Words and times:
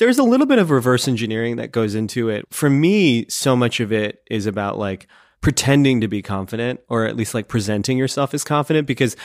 there's 0.00 0.18
a 0.18 0.24
little 0.24 0.46
bit 0.46 0.58
of 0.58 0.70
reverse 0.70 1.06
engineering 1.06 1.56
that 1.56 1.72
goes 1.72 1.94
into 1.94 2.28
it. 2.30 2.46
For 2.50 2.70
me, 2.70 3.26
so 3.28 3.54
much 3.54 3.80
of 3.80 3.92
it 3.92 4.22
is 4.30 4.46
about 4.46 4.78
like 4.78 5.06
pretending 5.42 6.00
to 6.00 6.08
be 6.08 6.20
confident 6.20 6.80
or 6.88 7.06
at 7.06 7.16
least 7.16 7.34
like 7.34 7.48
presenting 7.48 7.96
yourself 7.96 8.34
as 8.34 8.44
confident 8.44 8.86
because 8.86 9.16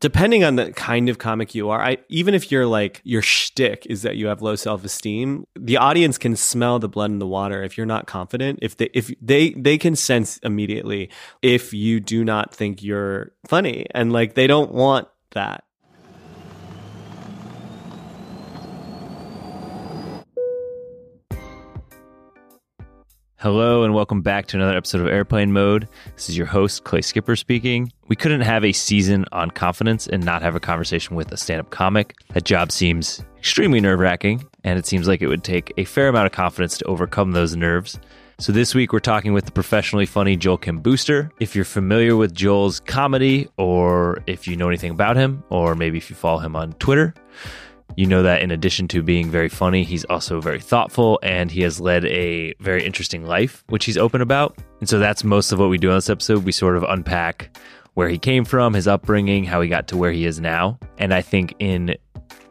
depending 0.00 0.44
on 0.44 0.56
the 0.56 0.72
kind 0.72 1.08
of 1.08 1.18
comic 1.18 1.54
you 1.54 1.70
are, 1.70 1.80
I 1.80 1.98
even 2.08 2.34
if 2.34 2.50
you're 2.52 2.66
like 2.66 3.00
your 3.04 3.22
shtick 3.22 3.86
is 3.88 4.02
that 4.02 4.16
you 4.16 4.26
have 4.26 4.42
low 4.42 4.56
self 4.56 4.84
esteem, 4.84 5.46
the 5.58 5.76
audience 5.76 6.18
can 6.18 6.36
smell 6.36 6.78
the 6.78 6.88
blood 6.88 7.10
in 7.10 7.18
the 7.18 7.26
water 7.26 7.62
if 7.62 7.76
you're 7.76 7.86
not 7.86 8.06
confident. 8.06 8.60
If 8.62 8.76
they 8.76 8.90
if 8.94 9.12
they 9.20 9.50
they 9.52 9.78
can 9.78 9.96
sense 9.96 10.38
immediately 10.38 11.10
if 11.42 11.72
you 11.72 12.00
do 12.00 12.24
not 12.24 12.54
think 12.54 12.82
you're 12.82 13.32
funny 13.46 13.86
and 13.92 14.12
like 14.12 14.34
they 14.34 14.46
don't 14.46 14.72
want 14.72 15.08
that. 15.32 15.64
Hello 23.38 23.84
and 23.84 23.92
welcome 23.92 24.22
back 24.22 24.46
to 24.46 24.56
another 24.56 24.74
episode 24.74 25.02
of 25.02 25.08
Airplane 25.08 25.52
Mode. 25.52 25.86
This 26.14 26.30
is 26.30 26.38
your 26.38 26.46
host, 26.46 26.84
Clay 26.84 27.02
Skipper 27.02 27.36
speaking. 27.36 27.92
We 28.08 28.16
couldn't 28.16 28.40
have 28.40 28.64
a 28.64 28.72
season 28.72 29.26
on 29.30 29.50
confidence 29.50 30.06
and 30.06 30.24
not 30.24 30.40
have 30.40 30.56
a 30.56 30.60
conversation 30.60 31.16
with 31.16 31.30
a 31.32 31.36
stand 31.36 31.60
up 31.60 31.68
comic. 31.68 32.14
That 32.32 32.44
job 32.44 32.72
seems 32.72 33.22
extremely 33.36 33.78
nerve 33.78 33.98
wracking, 33.98 34.42
and 34.64 34.78
it 34.78 34.86
seems 34.86 35.06
like 35.06 35.20
it 35.20 35.26
would 35.26 35.44
take 35.44 35.70
a 35.76 35.84
fair 35.84 36.08
amount 36.08 36.24
of 36.24 36.32
confidence 36.32 36.78
to 36.78 36.86
overcome 36.86 37.32
those 37.32 37.54
nerves. 37.54 38.00
So 38.38 38.52
this 38.52 38.74
week 38.74 38.94
we're 38.94 39.00
talking 39.00 39.34
with 39.34 39.44
the 39.44 39.52
professionally 39.52 40.06
funny 40.06 40.36
Joel 40.36 40.56
Kim 40.56 40.80
Booster. 40.80 41.30
If 41.38 41.54
you're 41.54 41.66
familiar 41.66 42.16
with 42.16 42.34
Joel's 42.34 42.80
comedy, 42.80 43.48
or 43.58 44.22
if 44.26 44.48
you 44.48 44.56
know 44.56 44.68
anything 44.68 44.92
about 44.92 45.16
him, 45.16 45.44
or 45.50 45.74
maybe 45.74 45.98
if 45.98 46.08
you 46.08 46.16
follow 46.16 46.38
him 46.38 46.56
on 46.56 46.72
Twitter, 46.74 47.12
you 47.96 48.06
know 48.06 48.22
that 48.22 48.42
in 48.42 48.50
addition 48.50 48.88
to 48.88 49.02
being 49.02 49.30
very 49.30 49.48
funny, 49.48 49.82
he's 49.82 50.04
also 50.04 50.40
very 50.40 50.60
thoughtful 50.60 51.18
and 51.22 51.50
he 51.50 51.62
has 51.62 51.80
led 51.80 52.04
a 52.04 52.54
very 52.60 52.84
interesting 52.84 53.24
life, 53.24 53.64
which 53.68 53.86
he's 53.86 53.96
open 53.96 54.20
about. 54.20 54.58
And 54.80 54.88
so 54.88 54.98
that's 54.98 55.24
most 55.24 55.50
of 55.50 55.58
what 55.58 55.70
we 55.70 55.78
do 55.78 55.90
on 55.90 55.96
this 55.96 56.10
episode. 56.10 56.44
We 56.44 56.52
sort 56.52 56.76
of 56.76 56.82
unpack 56.84 57.56
where 57.94 58.08
he 58.08 58.18
came 58.18 58.44
from, 58.44 58.74
his 58.74 58.86
upbringing, 58.86 59.44
how 59.44 59.62
he 59.62 59.68
got 59.70 59.88
to 59.88 59.96
where 59.96 60.12
he 60.12 60.26
is 60.26 60.38
now. 60.38 60.78
And 60.98 61.14
I 61.14 61.22
think 61.22 61.54
in 61.58 61.96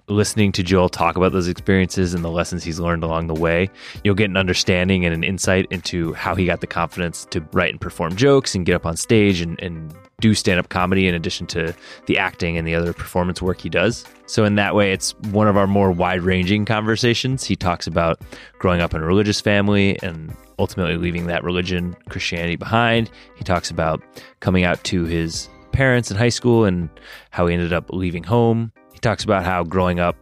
listening 0.07 0.51
to 0.53 0.63
Joel 0.63 0.89
talk 0.89 1.15
about 1.15 1.31
those 1.31 1.47
experiences 1.47 2.15
and 2.15 2.23
the 2.23 2.31
lessons 2.31 2.63
he's 2.63 2.79
learned 2.79 3.03
along 3.03 3.27
the 3.27 3.35
way, 3.35 3.69
you'll 4.03 4.15
get 4.15 4.29
an 4.29 4.37
understanding 4.37 5.05
and 5.05 5.13
an 5.13 5.23
insight 5.23 5.67
into 5.69 6.13
how 6.13 6.33
he 6.33 6.47
got 6.47 6.61
the 6.61 6.67
confidence 6.67 7.25
to 7.25 7.41
write 7.53 7.71
and 7.71 7.81
perform 7.81 8.15
jokes 8.15 8.55
and 8.55 8.65
get 8.65 8.73
up 8.73 8.85
on 8.85 8.97
stage 8.97 9.41
and, 9.41 9.59
and 9.61 9.93
do 10.19 10.33
stand 10.33 10.59
up 10.59 10.69
comedy 10.69 11.07
in 11.07 11.13
addition 11.13 11.45
to 11.47 11.73
the 12.05 12.17
acting 12.17 12.57
and 12.57 12.67
the 12.67 12.75
other 12.75 12.93
performance 12.93 13.41
work 13.41 13.59
he 13.59 13.69
does. 13.69 14.05
So, 14.27 14.43
in 14.45 14.55
that 14.55 14.75
way, 14.75 14.91
it's 14.91 15.11
one 15.31 15.47
of 15.47 15.57
our 15.57 15.67
more 15.67 15.91
wide 15.91 16.21
ranging 16.21 16.65
conversations. 16.65 17.43
He 17.43 17.55
talks 17.55 17.87
about 17.87 18.21
growing 18.59 18.81
up 18.81 18.93
in 18.93 19.01
a 19.01 19.05
religious 19.05 19.41
family 19.41 19.99
and 20.01 20.35
ultimately 20.57 20.97
leaving 20.97 21.27
that 21.27 21.43
religion, 21.43 21.95
Christianity, 22.09 22.55
behind. 22.55 23.09
He 23.35 23.43
talks 23.43 23.69
about 23.69 24.01
coming 24.39 24.63
out 24.63 24.83
to 24.85 25.03
his 25.03 25.49
parents 25.71 26.09
in 26.09 26.17
high 26.17 26.29
school 26.29 26.63
and 26.63 26.89
how 27.31 27.47
he 27.47 27.53
ended 27.53 27.73
up 27.73 27.89
leaving 27.91 28.23
home. 28.23 28.71
He 28.93 28.99
talks 28.99 29.23
about 29.23 29.43
how 29.43 29.63
growing 29.63 29.99
up 29.99 30.15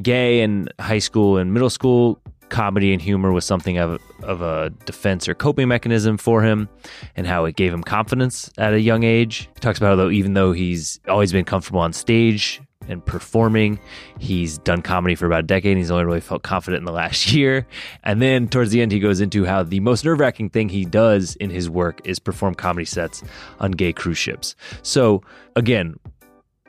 gay 0.00 0.40
in 0.40 0.68
high 0.78 1.00
school 1.00 1.36
and 1.36 1.52
middle 1.52 1.70
school 1.70 2.19
comedy 2.50 2.92
and 2.92 3.00
humor 3.00 3.32
was 3.32 3.44
something 3.44 3.78
of, 3.78 4.00
of 4.22 4.42
a 4.42 4.70
defense 4.84 5.28
or 5.28 5.34
coping 5.34 5.68
mechanism 5.68 6.18
for 6.18 6.42
him 6.42 6.68
and 7.16 7.26
how 7.26 7.44
it 7.44 7.56
gave 7.56 7.72
him 7.72 7.82
confidence 7.82 8.50
at 8.58 8.74
a 8.74 8.80
young 8.80 9.02
age. 9.02 9.48
He 9.54 9.60
talks 9.60 9.78
about 9.78 9.90
how, 9.90 9.96
though, 9.96 10.10
even 10.10 10.34
though 10.34 10.52
he's 10.52 11.00
always 11.08 11.32
been 11.32 11.44
comfortable 11.44 11.80
on 11.80 11.92
stage 11.92 12.60
and 12.88 13.04
performing, 13.04 13.78
he's 14.18 14.58
done 14.58 14.82
comedy 14.82 15.14
for 15.14 15.26
about 15.26 15.40
a 15.40 15.46
decade 15.46 15.72
and 15.72 15.78
he's 15.78 15.90
only 15.90 16.04
really 16.04 16.20
felt 16.20 16.42
confident 16.42 16.80
in 16.80 16.84
the 16.84 16.92
last 16.92 17.32
year. 17.32 17.66
And 18.02 18.20
then 18.20 18.48
towards 18.48 18.70
the 18.70 18.82
end, 18.82 18.92
he 18.92 19.00
goes 19.00 19.20
into 19.20 19.44
how 19.44 19.62
the 19.62 19.80
most 19.80 20.04
nerve 20.04 20.20
wracking 20.20 20.50
thing 20.50 20.68
he 20.68 20.84
does 20.84 21.36
in 21.36 21.50
his 21.50 21.70
work 21.70 22.00
is 22.04 22.18
perform 22.18 22.54
comedy 22.54 22.84
sets 22.84 23.22
on 23.60 23.72
gay 23.72 23.92
cruise 23.92 24.18
ships. 24.18 24.54
So, 24.82 25.22
again, 25.56 25.96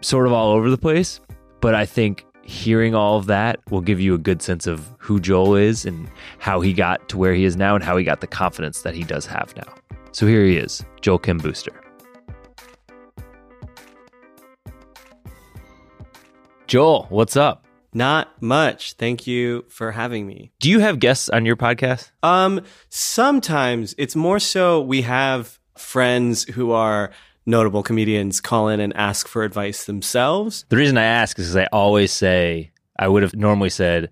sort 0.01 0.27
of 0.27 0.33
all 0.33 0.51
over 0.51 0.69
the 0.69 0.77
place, 0.77 1.19
but 1.59 1.75
I 1.75 1.85
think 1.85 2.25
hearing 2.51 2.93
all 2.93 3.17
of 3.17 3.27
that 3.27 3.59
will 3.71 3.81
give 3.81 3.99
you 3.99 4.13
a 4.13 4.17
good 4.17 4.41
sense 4.41 4.67
of 4.67 4.93
who 4.97 5.19
Joel 5.19 5.55
is 5.55 5.85
and 5.85 6.09
how 6.39 6.59
he 6.59 6.73
got 6.73 7.07
to 7.09 7.17
where 7.17 7.33
he 7.33 7.45
is 7.45 7.55
now 7.55 7.75
and 7.75 7.83
how 7.83 7.95
he 7.95 8.03
got 8.03 8.19
the 8.19 8.27
confidence 8.27 8.81
that 8.81 8.93
he 8.93 9.03
does 9.03 9.25
have 9.25 9.55
now. 9.55 9.73
So 10.11 10.27
here 10.27 10.43
he 10.43 10.57
is, 10.57 10.83
Joel 10.99 11.17
Kim 11.17 11.37
Booster. 11.37 11.71
Joel, 16.67 17.07
what's 17.09 17.37
up? 17.37 17.65
Not 17.93 18.41
much. 18.41 18.93
Thank 18.93 19.27
you 19.27 19.65
for 19.69 19.91
having 19.91 20.27
me. 20.27 20.51
Do 20.59 20.69
you 20.69 20.79
have 20.79 20.99
guests 20.99 21.29
on 21.29 21.45
your 21.45 21.55
podcast? 21.55 22.11
Um 22.21 22.61
sometimes 22.89 23.95
it's 23.97 24.15
more 24.15 24.39
so 24.39 24.81
we 24.81 25.01
have 25.03 25.57
friends 25.77 26.43
who 26.43 26.71
are 26.71 27.11
notable 27.51 27.83
comedians 27.83 28.41
call 28.41 28.69
in 28.69 28.79
and 28.79 28.95
ask 28.95 29.27
for 29.27 29.43
advice 29.43 29.85
themselves. 29.85 30.65
The 30.69 30.77
reason 30.77 30.97
I 30.97 31.03
ask 31.03 31.37
is 31.37 31.49
because 31.49 31.57
I 31.57 31.67
always 31.71 32.11
say, 32.11 32.71
I 32.97 33.07
would 33.07 33.21
have 33.21 33.35
normally 33.35 33.69
said, 33.69 34.09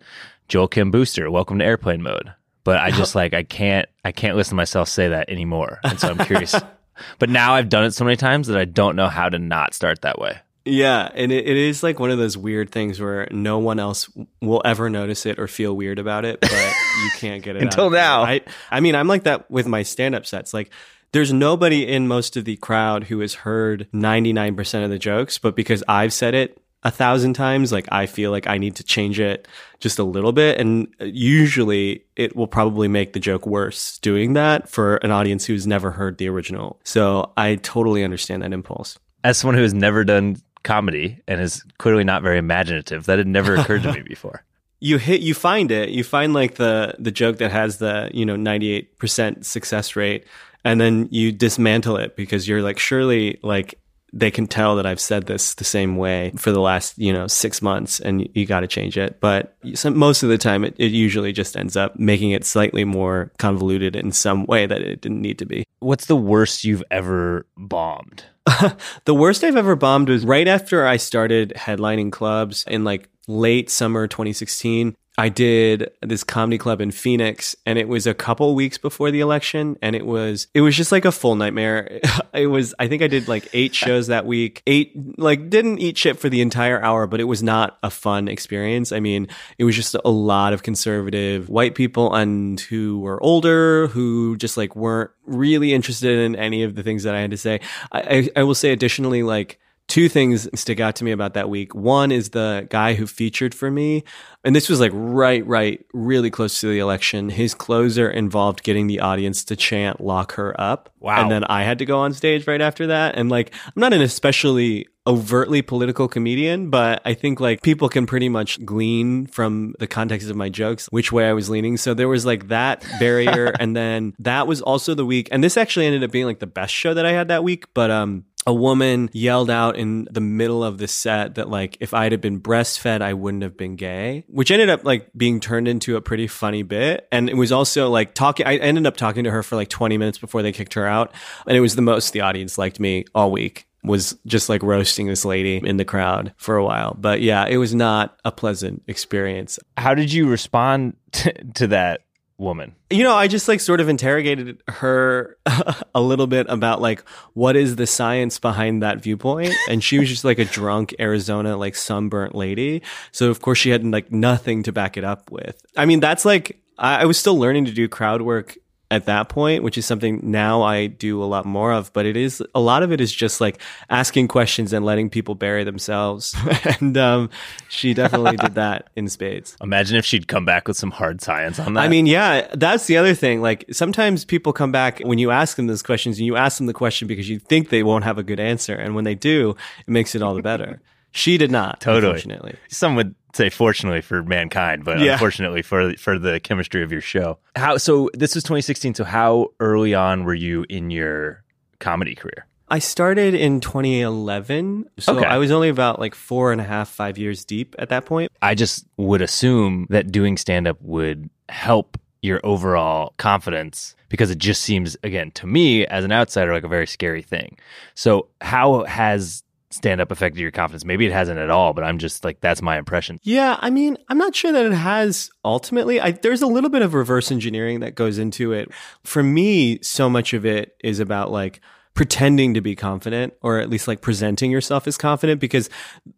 Joel 0.47 0.67
Kim 0.67 0.91
Booster, 0.91 1.31
welcome 1.31 1.57
to 1.57 1.65
airplane 1.65 2.03
mode. 2.03 2.31
But 2.63 2.77
I 2.77 2.91
just 2.91 3.15
like, 3.15 3.33
I 3.33 3.41
can't, 3.41 3.89
I 4.05 4.11
can't 4.11 4.37
listen 4.37 4.51
to 4.51 4.55
myself 4.55 4.89
say 4.89 5.07
that 5.07 5.29
anymore. 5.29 5.79
And 5.83 5.99
so 5.99 6.09
I'm 6.09 6.17
curious. 6.19 6.53
but 7.19 7.29
now 7.29 7.55
I've 7.55 7.69
done 7.69 7.85
it 7.85 7.91
so 7.91 8.05
many 8.05 8.17
times 8.17 8.47
that 8.47 8.57
I 8.57 8.65
don't 8.65 8.95
know 8.95 9.07
how 9.07 9.29
to 9.29 9.39
not 9.39 9.73
start 9.73 10.01
that 10.01 10.19
way. 10.19 10.37
Yeah, 10.65 11.09
and 11.15 11.31
it, 11.31 11.47
it 11.47 11.57
is 11.57 11.81
like 11.81 11.99
one 11.99 12.11
of 12.11 12.17
those 12.17 12.37
weird 12.37 12.69
things 12.69 12.99
where 12.99 13.27
no 13.31 13.57
one 13.57 13.79
else 13.79 14.09
will 14.41 14.61
ever 14.65 14.89
notice 14.89 15.25
it 15.25 15.39
or 15.39 15.47
feel 15.47 15.75
weird 15.75 15.97
about 15.97 16.25
it, 16.25 16.41
but 16.41 16.51
you 16.51 17.09
can't 17.17 17.41
get 17.41 17.55
it 17.55 17.61
until 17.63 17.89
now. 17.89 18.23
I, 18.23 18.41
I 18.69 18.81
mean, 18.81 18.93
I'm 18.93 19.07
like 19.07 19.23
that 19.23 19.49
with 19.49 19.65
my 19.65 19.83
stand-up 19.83 20.25
sets. 20.25 20.53
Like, 20.53 20.69
there's 21.11 21.33
nobody 21.33 21.87
in 21.87 22.07
most 22.07 22.37
of 22.37 22.45
the 22.45 22.57
crowd 22.57 23.05
who 23.05 23.19
has 23.19 23.33
heard 23.33 23.87
99% 23.93 24.83
of 24.83 24.89
the 24.89 24.99
jokes, 24.99 25.37
but 25.37 25.55
because 25.55 25.83
I've 25.87 26.13
said 26.13 26.35
it 26.35 26.61
a 26.83 26.91
thousand 26.91 27.33
times, 27.33 27.71
like 27.71 27.87
I 27.91 28.05
feel 28.05 28.31
like 28.31 28.47
I 28.47 28.57
need 28.57 28.75
to 28.75 28.83
change 28.83 29.19
it 29.19 29.47
just 29.79 29.99
a 29.99 30.03
little 30.03 30.31
bit. 30.31 30.59
And 30.59 30.87
uh, 31.01 31.05
usually 31.05 32.05
it 32.15 32.35
will 32.35 32.47
probably 32.47 32.87
make 32.87 33.13
the 33.13 33.19
joke 33.19 33.45
worse 33.45 33.97
doing 33.99 34.33
that 34.33 34.69
for 34.69 34.97
an 34.97 35.11
audience 35.11 35.45
who's 35.45 35.67
never 35.67 35.91
heard 35.91 36.17
the 36.17 36.29
original. 36.29 36.79
So 36.83 37.31
I 37.35 37.55
totally 37.55 38.03
understand 38.03 38.43
that 38.43 38.53
impulse. 38.53 38.97
As 39.23 39.37
someone 39.37 39.55
who 39.55 39.63
has 39.63 39.73
never 39.73 40.05
done 40.05 40.37
comedy 40.63 41.19
and 41.27 41.41
is 41.41 41.63
clearly 41.79 42.03
not 42.03 42.21
very 42.21 42.37
imaginative, 42.37 43.05
that 43.07 43.17
had 43.17 43.27
never 43.27 43.55
occurred 43.55 43.83
to 43.83 43.93
me 43.93 44.01
before 44.07 44.45
you 44.79 44.97
hit 44.97 45.21
you 45.21 45.33
find 45.33 45.71
it 45.71 45.89
you 45.89 46.03
find 46.03 46.33
like 46.33 46.55
the 46.55 46.95
the 46.99 47.11
joke 47.11 47.37
that 47.37 47.51
has 47.51 47.77
the 47.77 48.09
you 48.13 48.25
know 48.25 48.35
98% 48.35 49.43
success 49.43 49.95
rate 49.95 50.25
and 50.63 50.79
then 50.79 51.07
you 51.11 51.31
dismantle 51.31 51.97
it 51.97 52.15
because 52.15 52.47
you're 52.47 52.61
like 52.61 52.79
surely 52.79 53.39
like 53.43 53.79
they 54.11 54.31
can 54.31 54.47
tell 54.47 54.75
that 54.75 54.85
I've 54.85 54.99
said 54.99 55.27
this 55.27 55.53
the 55.53 55.63
same 55.63 55.95
way 55.95 56.31
for 56.35 56.51
the 56.51 56.59
last, 56.59 56.97
you 56.97 57.13
know, 57.13 57.27
six 57.27 57.61
months 57.61 57.99
and 57.99 58.27
you, 58.33 58.45
got 58.45 58.61
to 58.61 58.67
change 58.67 58.97
it. 58.97 59.19
But 59.19 59.55
some, 59.75 59.97
most 59.97 60.23
of 60.23 60.29
the 60.29 60.37
time, 60.37 60.63
it, 60.63 60.75
it 60.77 60.91
usually 60.91 61.31
just 61.31 61.55
ends 61.55 61.75
up 61.75 61.99
making 61.99 62.31
it 62.31 62.45
slightly 62.45 62.83
more 62.83 63.31
convoluted 63.37 63.95
in 63.95 64.11
some 64.11 64.45
way 64.45 64.65
that 64.65 64.81
it 64.81 65.01
didn't 65.01 65.21
need 65.21 65.37
to 65.39 65.45
be. 65.45 65.63
What's 65.79 66.05
the 66.05 66.15
worst 66.15 66.63
you've 66.63 66.83
ever 66.89 67.45
bombed? 67.55 68.23
the 69.05 69.13
worst 69.13 69.43
I've 69.43 69.55
ever 69.55 69.75
bombed 69.75 70.09
was 70.09 70.25
right 70.25 70.47
after 70.47 70.85
I 70.85 70.97
started 70.97 71.53
headlining 71.55 72.11
clubs 72.11 72.65
in 72.67 72.83
like 72.83 73.09
late 73.27 73.69
summer 73.69 74.07
2016. 74.07 74.95
I 75.19 75.27
did 75.27 75.91
this 76.01 76.23
comedy 76.23 76.57
club 76.57 76.79
in 76.79 76.91
Phoenix 76.91 77.53
and 77.65 77.77
it 77.77 77.89
was 77.89 78.07
a 78.07 78.13
couple 78.13 78.55
weeks 78.55 78.77
before 78.77 79.11
the 79.11 79.19
election 79.19 79.77
and 79.81 79.93
it 79.93 80.05
was 80.05 80.47
it 80.53 80.61
was 80.61 80.77
just 80.77 80.93
like 80.93 81.03
a 81.03 81.11
full 81.11 81.35
nightmare. 81.35 81.99
It 82.31 82.45
was 82.45 82.75
I 82.79 82.87
think 82.87 83.01
I 83.01 83.07
did 83.07 83.27
like 83.27 83.49
8 83.53 83.75
shows 83.83 84.07
that 84.07 84.25
week. 84.25 84.61
8 84.65 85.19
like 85.19 85.49
didn't 85.49 85.79
eat 85.79 85.97
shit 85.97 86.19
for 86.19 86.29
the 86.29 86.41
entire 86.41 86.81
hour, 86.81 87.05
but 87.05 87.19
it 87.19 87.25
was 87.25 87.43
not 87.43 87.79
a 87.83 87.89
fun 87.89 88.27
experience. 88.29 88.91
I 88.93 89.01
mean, 89.01 89.27
it 89.57 89.65
was 89.65 89.75
just 89.75 89.95
a 90.05 90.09
lot 90.09 90.53
of 90.53 90.63
conservative 90.63 91.49
white 91.49 91.75
people 91.75 92.13
and 92.13 92.59
who 92.61 92.99
were 92.99 93.21
older 93.21 93.87
who 93.87 94.37
just 94.37 94.55
like 94.55 94.75
weren't 94.75 95.11
really 95.25 95.73
interested 95.73 96.19
in 96.19 96.35
any 96.35 96.63
of 96.63 96.75
the 96.75 96.83
things 96.83 97.03
that 97.03 97.15
I 97.15 97.19
had 97.19 97.31
to 97.31 97.37
say. 97.37 97.59
I 97.91 97.99
I, 97.99 98.29
I 98.37 98.43
will 98.43 98.55
say 98.55 98.71
additionally 98.71 99.23
like 99.23 99.59
two 99.89 100.07
things 100.07 100.47
stick 100.57 100.79
out 100.79 100.95
to 100.95 101.03
me 101.03 101.11
about 101.11 101.33
that 101.33 101.49
week. 101.49 101.75
One 101.75 102.11
is 102.11 102.29
the 102.29 102.67
guy 102.69 102.93
who 102.93 103.05
featured 103.05 103.53
for 103.53 103.69
me, 103.69 104.05
and 104.45 104.55
this 104.55 104.69
was 104.69 104.79
like 104.79 104.91
right, 104.93 105.45
right, 105.45 105.85
really 105.93 106.29
close 106.29 106.61
to 106.61 106.67
the 106.67 106.79
election. 106.79 107.27
His 107.27 107.53
closer 107.53 108.09
involved 108.09 108.63
getting 108.63 108.87
the 108.87 109.01
audience 109.01 109.43
to 109.45 109.57
chant 109.57 109.99
"Lock 109.99 110.33
her 110.33 110.59
up." 110.59 110.93
Wow! 110.99 111.21
And 111.21 111.31
then 111.31 111.43
I 111.45 111.63
had 111.63 111.79
to 111.79 111.85
go 111.85 111.99
on 111.99 112.13
stage 112.13 112.47
right 112.47 112.61
after 112.61 112.87
that, 112.87 113.17
and 113.17 113.29
like 113.29 113.53
I'm 113.65 113.73
not 113.75 113.91
an 113.91 114.01
especially 114.01 114.87
overtly 115.07 115.63
political 115.63 116.07
comedian, 116.07 116.69
but 116.69 117.01
I 117.03 117.15
think 117.15 117.39
like 117.39 117.63
people 117.63 117.89
can 117.89 118.05
pretty 118.05 118.29
much 118.29 118.63
glean 118.63 119.25
from 119.25 119.73
the 119.79 119.87
context 119.87 120.29
of 120.29 120.35
my 120.35 120.49
jokes 120.49 120.87
which 120.91 121.11
way 121.11 121.27
I 121.27 121.33
was 121.33 121.49
leaning. 121.49 121.77
So 121.77 121.95
there 121.95 122.07
was 122.07 122.27
like 122.27 122.49
that 122.49 122.85
barrier, 122.99 123.53
and 123.59 123.75
then 123.75 124.13
that 124.19 124.45
was 124.45 124.61
also 124.61 124.93
the 124.93 125.05
week, 125.05 125.27
and 125.31 125.43
this 125.43 125.57
actually 125.57 125.87
ended 125.87 126.03
up 126.03 126.11
being 126.11 126.25
like 126.25 126.39
the 126.39 126.47
best 126.47 126.73
show 126.73 126.93
that 126.93 127.05
I 127.05 127.11
had 127.11 127.29
that 127.29 127.43
week, 127.43 127.65
but 127.73 127.89
um 127.89 128.25
a 128.49 128.53
woman 128.53 129.11
yelled 129.13 129.51
out 129.51 129.77
in 129.77 130.07
the 130.09 130.19
middle 130.19 130.63
of 130.63 130.79
the 130.79 130.87
set 130.87 131.35
that 131.35 131.51
like 131.51 131.77
if 131.79 131.93
I'd 131.93 132.13
have 132.13 132.19
been 132.19 132.41
breastfed, 132.41 132.99
I 132.99 133.13
wouldn't 133.13 133.43
have 133.43 133.55
been 133.55 133.75
gay, 133.75 134.23
which 134.27 134.49
ended 134.49 134.71
up 134.71 134.83
like 134.83 135.11
being 135.15 135.39
turned 135.39 135.67
into 135.67 135.95
a 135.97 136.01
pretty 136.01 136.25
funny 136.25 136.63
bit. 136.63 137.07
And 137.11 137.29
it 137.29 137.35
was 137.35 137.51
also 137.51 137.91
like 137.91 138.15
talking, 138.15 138.47
I 138.47 138.55
ended 138.55 138.87
up 138.87 138.97
talking 138.97 139.23
to 139.25 139.29
her 139.29 139.43
for 139.43 139.55
like 139.55 139.69
20 139.69 139.99
minutes 139.99 140.17
before 140.17 140.41
they 140.41 140.51
kicked 140.51 140.73
her 140.73 140.87
out. 140.87 141.13
And 141.45 141.55
it 141.55 141.59
was 141.59 141.75
the 141.75 141.83
most 141.83 142.11
the 142.11 142.21
audience 142.21 142.57
liked 142.57 142.79
me 142.79 143.05
all 143.13 143.31
week 143.31 143.67
was 143.83 144.17
just 144.25 144.49
like 144.49 144.63
roasting 144.63 145.05
this 145.05 145.23
lady 145.23 145.61
in 145.63 145.77
the 145.77 145.85
crowd 145.85 146.33
for 146.35 146.57
a 146.57 146.65
while. 146.65 146.95
But 146.99 147.21
yeah, 147.21 147.45
it 147.45 147.57
was 147.57 147.75
not 147.75 148.19
a 148.25 148.31
pleasant 148.31 148.81
experience. 148.87 149.59
How 149.77 149.93
did 149.93 150.11
you 150.11 150.27
respond 150.27 150.95
to, 151.11 151.31
to 151.53 151.67
that 151.67 152.01
woman? 152.39 152.75
You 152.89 153.03
know, 153.03 153.15
I 153.15 153.27
just 153.27 153.47
like 153.47 153.59
sort 153.59 153.79
of 153.81 153.89
interrogated 153.89 154.61
her 154.67 155.37
a 155.93 156.01
little 156.01 156.27
bit 156.27 156.47
about 156.49 156.81
like 156.81 157.07
what 157.33 157.55
is 157.55 157.75
the 157.75 157.85
science 157.85 158.39
behind 158.39 158.81
that 158.81 159.01
viewpoint, 159.01 159.53
and 159.69 159.83
she 159.83 159.99
was 159.99 160.09
just 160.09 160.23
like 160.23 160.39
a 160.39 160.45
drunk 160.45 160.95
Arizona 160.99 161.57
like 161.57 161.75
sunburnt 161.75 162.33
lady. 162.33 162.81
So 163.11 163.29
of 163.29 163.41
course 163.41 163.57
she 163.57 163.69
had 163.69 163.83
like 163.85 164.11
nothing 164.11 164.63
to 164.63 164.71
back 164.71 164.97
it 164.97 165.03
up 165.03 165.29
with. 165.29 165.61
I 165.77 165.85
mean, 165.85 165.99
that's 165.99 166.25
like 166.25 166.59
I, 166.79 167.05
was 167.05 167.17
still 167.17 167.37
learning 167.37 167.65
to 167.65 167.71
do 167.71 167.87
crowd 167.87 168.21
work 168.21 168.57
at 168.91 169.05
that 169.05 169.29
point, 169.29 169.63
which 169.63 169.77
is 169.77 169.85
something 169.85 170.19
now 170.23 170.63
I 170.63 170.87
do 170.87 171.21
a 171.21 171.25
lot 171.25 171.45
more 171.45 171.71
of. 171.71 171.93
But 171.93 172.05
it 172.05 172.17
is 172.17 172.43
a 172.55 172.59
lot 172.59 172.81
of 172.81 172.91
it 172.91 172.99
is 172.99 173.13
just 173.13 173.39
like 173.39 173.61
asking 173.89 174.27
questions 174.27 174.73
and 174.73 174.83
letting 174.83 175.09
people 175.09 175.35
bury 175.35 175.63
themselves. 175.63 176.35
and 176.79 176.97
um, 176.97 177.29
she 177.69 177.93
definitely 177.93 178.37
did 178.37 178.55
that 178.55 178.89
in 178.95 179.07
spades. 179.07 179.55
Imagine 179.61 179.97
if 179.97 180.05
she'd 180.05 180.27
come 180.27 180.45
back 180.45 180.67
with 180.67 180.77
some 180.77 180.91
hard 180.91 181.21
science 181.21 181.59
on 181.59 181.73
that. 181.75 181.81
I 181.81 181.87
mean, 181.87 182.07
yeah, 182.07 182.47
that's 182.53 182.87
the 182.87 182.97
other 182.97 183.13
thing. 183.13 183.41
Like 183.41 183.65
sometimes 183.71 184.25
people 184.25 184.53
come 184.53 184.71
back 184.71 184.99
when 184.99 185.19
you 185.19 185.31
ask 185.31 185.55
them 185.55 185.67
those 185.67 185.83
questions 185.83 186.17
and 186.17 186.25
you 186.25 186.35
ask 186.35 186.57
them 186.57 186.67
the 186.67 186.73
question 186.73 187.07
because 187.07 187.29
you 187.29 187.39
think 187.39 187.69
they 187.69 187.83
won't 187.83 188.03
have 188.03 188.17
a 188.17 188.23
good 188.23 188.39
answer. 188.39 188.73
And 188.73 188.95
when 188.95 189.03
they 189.03 189.15
do, 189.15 189.55
it 189.85 189.91
makes 189.91 190.15
it 190.15 190.21
all 190.21 190.33
the 190.33 190.41
better. 190.41 190.81
She 191.11 191.37
did 191.37 191.51
not. 191.51 191.81
Totally. 191.81 192.13
Unfortunately. 192.13 192.55
Some 192.69 192.95
would 192.95 193.15
say 193.33 193.49
fortunately 193.49 194.01
for 194.01 194.23
mankind, 194.23 194.83
but 194.85 194.99
Yeah. 194.99 195.13
unfortunately 195.13 195.61
for 195.61 195.93
for 195.97 196.17
the 196.19 196.39
chemistry 196.39 196.83
of 196.83 196.91
your 196.91 197.01
show. 197.01 197.39
How 197.55 197.77
so 197.77 198.09
this 198.13 198.35
was 198.35 198.43
2016, 198.43 198.93
so 198.95 199.03
how 199.03 199.49
early 199.59 199.93
on 199.93 200.23
were 200.23 200.33
you 200.33 200.65
in 200.69 200.89
your 200.91 201.43
comedy 201.79 202.15
career? 202.15 202.45
I 202.71 202.77
started 202.79 203.33
in 203.33 203.61
2011. 203.61 204.85
So 204.99 205.17
Okay. 205.17 205.25
I 205.25 205.37
was 205.37 205.49
only 205.51 205.69
about 205.69 205.99
like 205.99 206.13
four 206.15 206.51
and 206.51 206.61
a 206.61 206.63
half, 206.63 206.87
five 206.89 207.17
years 207.17 207.43
deep 207.43 207.75
at 207.79 207.89
that 207.89 208.05
point. 208.05 208.31
I 208.41 208.53
just 208.55 208.85
would 208.97 209.21
assume 209.21 209.87
that 209.89 210.11
doing 210.11 210.37
stand 210.37 210.67
up 210.67 210.77
would 210.81 211.29
help 211.49 211.97
your 212.21 212.39
overall 212.43 213.13
confidence 213.17 213.95
because 214.09 214.29
it 214.29 214.37
just 214.37 214.61
seems 214.61 214.97
again 215.03 215.31
to 215.31 215.47
me 215.47 215.85
as 215.87 216.03
an 216.03 216.11
outsider 216.11 216.53
like 216.53 216.63
a 216.63 216.67
very 216.67 216.85
scary 216.87 217.21
thing. 217.21 217.57
So 217.95 218.27
how 218.41 218.83
has 218.83 219.43
stand 219.71 220.01
up 220.01 220.11
affected 220.11 220.39
your 220.39 220.51
confidence? 220.51 220.85
Maybe 220.85 221.05
it 221.05 221.11
hasn't 221.11 221.39
at 221.39 221.49
all, 221.49 221.73
but 221.73 221.83
I'm 221.83 221.97
just 221.97 222.23
like 222.23 222.41
that's 222.41 222.61
my 222.61 222.77
impression. 222.77 223.19
Yeah, 223.23 223.57
I 223.59 223.69
mean, 223.69 223.97
I'm 224.07 224.17
not 224.17 224.35
sure 224.35 224.51
that 224.51 224.65
it 224.65 224.73
has 224.73 225.29
ultimately. 225.43 225.99
I, 225.99 226.11
there's 226.11 226.41
a 226.41 226.47
little 226.47 226.69
bit 226.69 226.81
of 226.81 226.93
reverse 226.93 227.31
engineering 227.31 227.79
that 227.81 227.95
goes 227.95 228.17
into 228.17 228.53
it. 228.53 228.71
For 229.03 229.23
me, 229.23 229.81
so 229.81 230.09
much 230.09 230.33
of 230.33 230.45
it 230.45 230.75
is 230.83 230.99
about 230.99 231.31
like 231.31 231.61
pretending 231.93 232.53
to 232.53 232.61
be 232.61 232.75
confident 232.75 233.33
or 233.41 233.59
at 233.59 233.69
least 233.69 233.87
like 233.87 234.01
presenting 234.01 234.51
yourself 234.51 234.87
as 234.87 234.97
confident 234.97 235.41
because 235.41 235.69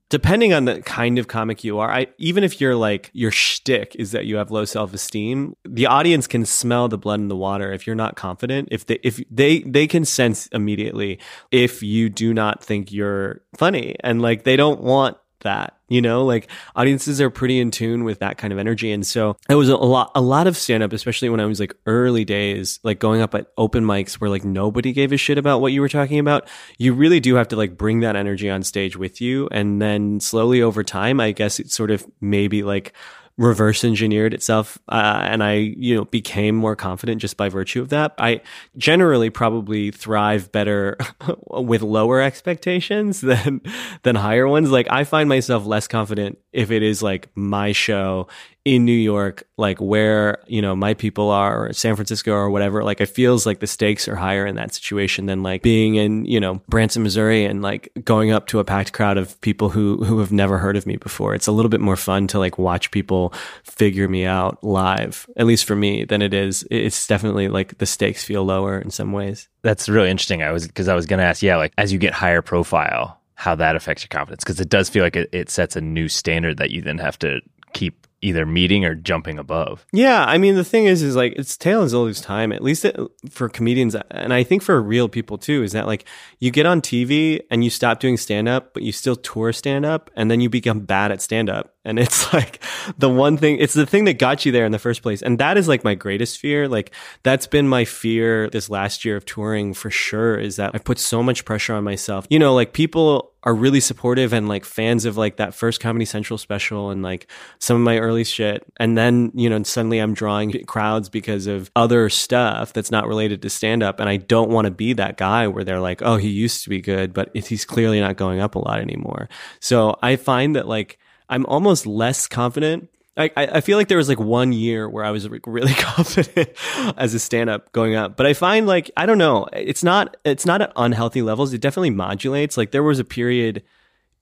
depending 0.09 0.53
on 0.53 0.65
the 0.65 0.81
kind 0.81 1.17
of 1.17 1.27
comic 1.27 1.63
you 1.63 1.79
are, 1.79 1.89
I 1.89 2.07
even 2.17 2.43
if 2.43 2.61
you're 2.61 2.75
like 2.75 3.09
your 3.13 3.31
shtick 3.31 3.95
is 3.97 4.11
that 4.11 4.25
you 4.25 4.35
have 4.35 4.51
low 4.51 4.65
self 4.65 4.93
esteem, 4.93 5.55
the 5.63 5.87
audience 5.87 6.27
can 6.27 6.45
smell 6.45 6.87
the 6.87 6.97
blood 6.97 7.19
in 7.19 7.29
the 7.29 7.35
water 7.35 7.71
if 7.71 7.87
you're 7.87 7.95
not 7.95 8.15
confident. 8.15 8.67
If 8.71 8.85
they 8.85 8.99
if 9.01 9.23
they 9.31 9.61
they 9.61 9.87
can 9.87 10.05
sense 10.05 10.47
immediately 10.47 11.19
if 11.49 11.81
you 11.81 12.09
do 12.09 12.33
not 12.33 12.63
think 12.63 12.91
you're 12.91 13.41
funny 13.57 13.95
and 14.01 14.21
like 14.21 14.43
they 14.43 14.57
don't 14.57 14.81
want 14.81 15.17
that 15.41 15.77
you 15.91 16.01
know? 16.01 16.23
Like 16.23 16.49
audiences 16.75 17.19
are 17.19 17.29
pretty 17.29 17.59
in 17.59 17.69
tune 17.69 18.05
with 18.05 18.19
that 18.19 18.37
kind 18.37 18.53
of 18.53 18.57
energy. 18.57 18.91
And 18.91 19.05
so 19.05 19.35
it 19.49 19.55
was 19.55 19.67
a 19.67 19.75
lot 19.75 20.11
a 20.15 20.21
lot 20.21 20.47
of 20.47 20.55
stand 20.55 20.83
up 20.83 20.93
especially 20.93 21.29
when 21.29 21.39
i 21.39 21.45
was 21.45 21.59
like 21.59 21.75
early 21.85 22.23
days 22.23 22.79
like 22.83 22.99
going 22.99 23.21
up 23.21 23.35
at 23.35 23.47
open 23.57 23.83
mics 23.83 24.13
where 24.13 24.29
like 24.29 24.45
nobody 24.45 24.93
gave 24.93 25.11
a 25.11 25.17
shit 25.17 25.37
about 25.37 25.59
what 25.59 25.73
you 25.73 25.81
were 25.81 25.89
talking 25.89 26.19
about 26.19 26.47
you 26.77 26.93
really 26.93 27.19
do 27.19 27.35
have 27.35 27.47
to 27.49 27.55
like 27.55 27.77
bring 27.77 27.99
that 27.99 28.15
energy 28.15 28.49
on 28.49 28.63
stage 28.63 28.95
with 28.95 29.19
you. 29.19 29.49
And 29.51 29.81
then 29.81 30.19
slowly 30.19 30.61
over 30.61 30.83
time 30.83 31.19
i 31.19 31.31
guess 31.31 31.59
it 31.59 31.69
sort 31.71 31.91
of 31.91 32.05
maybe 32.21 32.63
like 32.63 32.93
reverse 33.37 33.83
engineered 33.83 34.33
itself 34.33 34.77
uh, 34.89 35.21
and 35.23 35.43
i 35.43 35.53
you 35.53 35.95
know 35.95 36.05
became 36.05 36.55
more 36.55 36.75
confident 36.75 37.21
just 37.21 37.37
by 37.37 37.49
virtue 37.49 37.81
of 37.81 37.89
that. 37.89 38.13
I 38.17 38.41
generally 38.77 39.29
probably 39.29 39.91
thrive 39.91 40.51
better 40.51 40.97
with 41.47 41.81
lower 41.81 42.21
expectations 42.21 43.21
than 43.21 43.61
than 44.03 44.15
higher 44.15 44.47
ones. 44.47 44.71
Like 44.71 44.87
i 44.89 45.03
find 45.03 45.29
myself 45.29 45.65
less 45.65 45.87
confident 45.87 46.37
if 46.51 46.71
it 46.71 46.83
is 46.83 47.01
like 47.01 47.29
my 47.35 47.71
show 47.71 48.27
in 48.63 48.85
New 48.85 48.91
York, 48.91 49.43
like 49.57 49.79
where, 49.79 50.37
you 50.45 50.61
know, 50.61 50.75
my 50.75 50.93
people 50.93 51.31
are 51.31 51.67
or 51.67 51.73
San 51.73 51.95
Francisco 51.95 52.31
or 52.31 52.49
whatever, 52.51 52.83
like 52.83 53.01
it 53.01 53.07
feels 53.07 53.45
like 53.45 53.59
the 53.59 53.67
stakes 53.67 54.07
are 54.07 54.15
higher 54.15 54.45
in 54.45 54.55
that 54.55 54.73
situation 54.73 55.25
than 55.25 55.41
like 55.41 55.63
being 55.63 55.95
in, 55.95 56.25
you 56.25 56.39
know, 56.39 56.61
Branson, 56.67 57.01
Missouri 57.01 57.43
and 57.45 57.63
like 57.63 57.91
going 58.03 58.31
up 58.31 58.47
to 58.47 58.59
a 58.59 58.63
packed 58.63 58.93
crowd 58.93 59.17
of 59.17 59.39
people 59.41 59.69
who 59.69 60.03
who 60.03 60.19
have 60.19 60.31
never 60.31 60.59
heard 60.59 60.77
of 60.77 60.85
me 60.85 60.95
before. 60.95 61.33
It's 61.33 61.47
a 61.47 61.51
little 61.51 61.69
bit 61.69 61.81
more 61.81 61.95
fun 61.95 62.27
to 62.27 62.39
like 62.39 62.59
watch 62.59 62.91
people 62.91 63.33
figure 63.63 64.07
me 64.07 64.25
out 64.25 64.63
live, 64.63 65.27
at 65.37 65.47
least 65.47 65.65
for 65.65 65.75
me, 65.75 66.05
than 66.05 66.21
it 66.21 66.33
is. 66.33 66.65
It's 66.69 67.07
definitely 67.07 67.47
like 67.47 67.79
the 67.79 67.87
stakes 67.87 68.23
feel 68.23 68.43
lower 68.43 68.79
in 68.79 68.91
some 68.91 69.11
ways. 69.11 69.49
That's 69.63 69.89
really 69.89 70.11
interesting. 70.11 70.43
I 70.43 70.51
was 70.51 70.67
because 70.67 70.87
I 70.87 70.93
was 70.93 71.07
to 71.07 71.17
ask, 71.19 71.41
yeah, 71.41 71.57
like 71.57 71.73
as 71.79 71.91
you 71.91 71.97
get 71.97 72.13
higher 72.13 72.43
profile, 72.43 73.19
how 73.33 73.55
that 73.55 73.75
affects 73.75 74.03
your 74.03 74.09
confidence 74.09 74.43
because 74.43 74.59
it 74.59 74.69
does 74.69 74.87
feel 74.87 75.03
like 75.03 75.15
it, 75.15 75.29
it 75.31 75.49
sets 75.49 75.75
a 75.75 75.81
new 75.81 76.07
standard 76.07 76.57
that 76.57 76.69
you 76.69 76.79
then 76.79 76.99
have 76.99 77.17
to 77.17 77.41
keep 77.73 78.00
either 78.21 78.45
meeting 78.45 78.85
or 78.85 78.95
jumping 78.95 79.39
above. 79.39 79.85
Yeah, 79.91 80.23
I 80.23 80.37
mean 80.37 80.55
the 80.55 80.63
thing 80.63 80.85
is, 80.85 81.01
is 81.01 81.15
like 81.15 81.33
it's 81.35 81.57
as 81.65 81.93
old 81.93 82.09
as 82.09 82.21
time. 82.21 82.51
At 82.51 82.63
least 82.63 82.85
it, 82.85 82.97
for 83.29 83.49
comedians, 83.49 83.95
uh, 83.95 84.03
and 84.11 84.33
I 84.33 84.43
think 84.43 84.61
for 84.61 84.81
real 84.81 85.09
people 85.09 85.37
too, 85.37 85.63
is 85.63 85.71
that 85.71 85.87
like 85.87 86.05
you 86.39 86.51
get 86.51 86.65
on 86.65 86.81
TV 86.81 87.41
and 87.49 87.63
you 87.63 87.69
stop 87.69 87.99
doing 87.99 88.17
stand 88.17 88.47
up, 88.47 88.73
but 88.73 88.83
you 88.83 88.91
still 88.91 89.15
tour 89.15 89.51
stand 89.51 89.85
up, 89.85 90.09
and 90.15 90.29
then 90.29 90.39
you 90.39 90.49
become 90.49 90.81
bad 90.81 91.11
at 91.11 91.21
stand 91.21 91.49
up, 91.49 91.75
and 91.83 91.99
it's 91.99 92.31
like 92.33 92.63
the 92.97 93.09
one 93.09 93.37
thing. 93.37 93.57
It's 93.57 93.73
the 93.73 93.85
thing 93.85 94.05
that 94.05 94.19
got 94.19 94.45
you 94.45 94.51
there 94.51 94.65
in 94.65 94.71
the 94.71 94.79
first 94.79 95.01
place, 95.01 95.21
and 95.21 95.39
that 95.39 95.57
is 95.57 95.67
like 95.67 95.83
my 95.83 95.95
greatest 95.95 96.39
fear. 96.39 96.67
Like 96.67 96.91
that's 97.23 97.47
been 97.47 97.67
my 97.67 97.85
fear 97.85 98.49
this 98.49 98.69
last 98.69 99.03
year 99.03 99.17
of 99.17 99.25
touring 99.25 99.73
for 99.73 99.89
sure. 99.89 100.37
Is 100.37 100.57
that 100.57 100.71
I 100.73 100.77
put 100.77 100.99
so 100.99 101.23
much 101.23 101.45
pressure 101.45 101.73
on 101.73 101.83
myself. 101.83 102.27
You 102.29 102.39
know, 102.39 102.53
like 102.53 102.73
people 102.73 103.30
are 103.43 103.55
really 103.55 103.79
supportive 103.79 104.33
and 104.33 104.47
like 104.47 104.65
fans 104.65 105.05
of 105.05 105.17
like 105.17 105.37
that 105.37 105.53
first 105.53 105.79
Comedy 105.79 106.05
Central 106.05 106.37
special 106.37 106.91
and 106.91 107.01
like 107.01 107.29
some 107.59 107.75
of 107.75 107.81
my 107.81 107.97
early 107.97 108.23
shit. 108.23 108.63
And 108.77 108.97
then, 108.97 109.31
you 109.33 109.49
know, 109.49 109.63
suddenly 109.63 109.99
I'm 109.99 110.13
drawing 110.13 110.51
crowds 110.65 111.09
because 111.09 111.47
of 111.47 111.71
other 111.75 112.09
stuff 112.09 112.73
that's 112.73 112.91
not 112.91 113.07
related 113.07 113.41
to 113.41 113.49
stand 113.49 113.81
up. 113.81 113.99
And 113.99 114.07
I 114.07 114.17
don't 114.17 114.51
want 114.51 114.65
to 114.65 114.71
be 114.71 114.93
that 114.93 115.17
guy 115.17 115.47
where 115.47 115.63
they're 115.63 115.79
like, 115.79 116.01
oh, 116.01 116.17
he 116.17 116.29
used 116.29 116.63
to 116.63 116.69
be 116.69 116.81
good, 116.81 117.13
but 117.13 117.35
he's 117.35 117.65
clearly 117.65 117.99
not 117.99 118.15
going 118.15 118.39
up 118.39 118.55
a 118.55 118.59
lot 118.59 118.79
anymore. 118.79 119.27
So 119.59 119.97
I 120.01 120.15
find 120.17 120.55
that 120.55 120.67
like 120.67 120.99
I'm 121.29 121.45
almost 121.47 121.87
less 121.87 122.27
confident 122.27 122.89
I, 123.17 123.31
I 123.35 123.61
feel 123.61 123.77
like 123.77 123.89
there 123.89 123.97
was 123.97 124.07
like 124.07 124.19
one 124.19 124.53
year 124.53 124.87
where 124.89 125.03
I 125.03 125.11
was 125.11 125.27
really 125.45 125.73
confident 125.77 126.49
as 126.97 127.13
a 127.13 127.19
stand 127.19 127.49
up 127.49 127.71
going 127.73 127.95
up. 127.95 128.15
But 128.15 128.25
I 128.25 128.33
find 128.33 128.65
like, 128.67 128.89
I 128.95 129.05
don't 129.05 129.17
know, 129.17 129.47
it's 129.51 129.83
not, 129.83 130.17
it's 130.23 130.45
not 130.45 130.61
at 130.61 130.71
unhealthy 130.75 131.21
levels. 131.21 131.53
It 131.53 131.61
definitely 131.61 131.89
modulates. 131.89 132.57
Like 132.57 132.71
there 132.71 132.83
was 132.83 132.99
a 132.99 133.03
period 133.03 133.63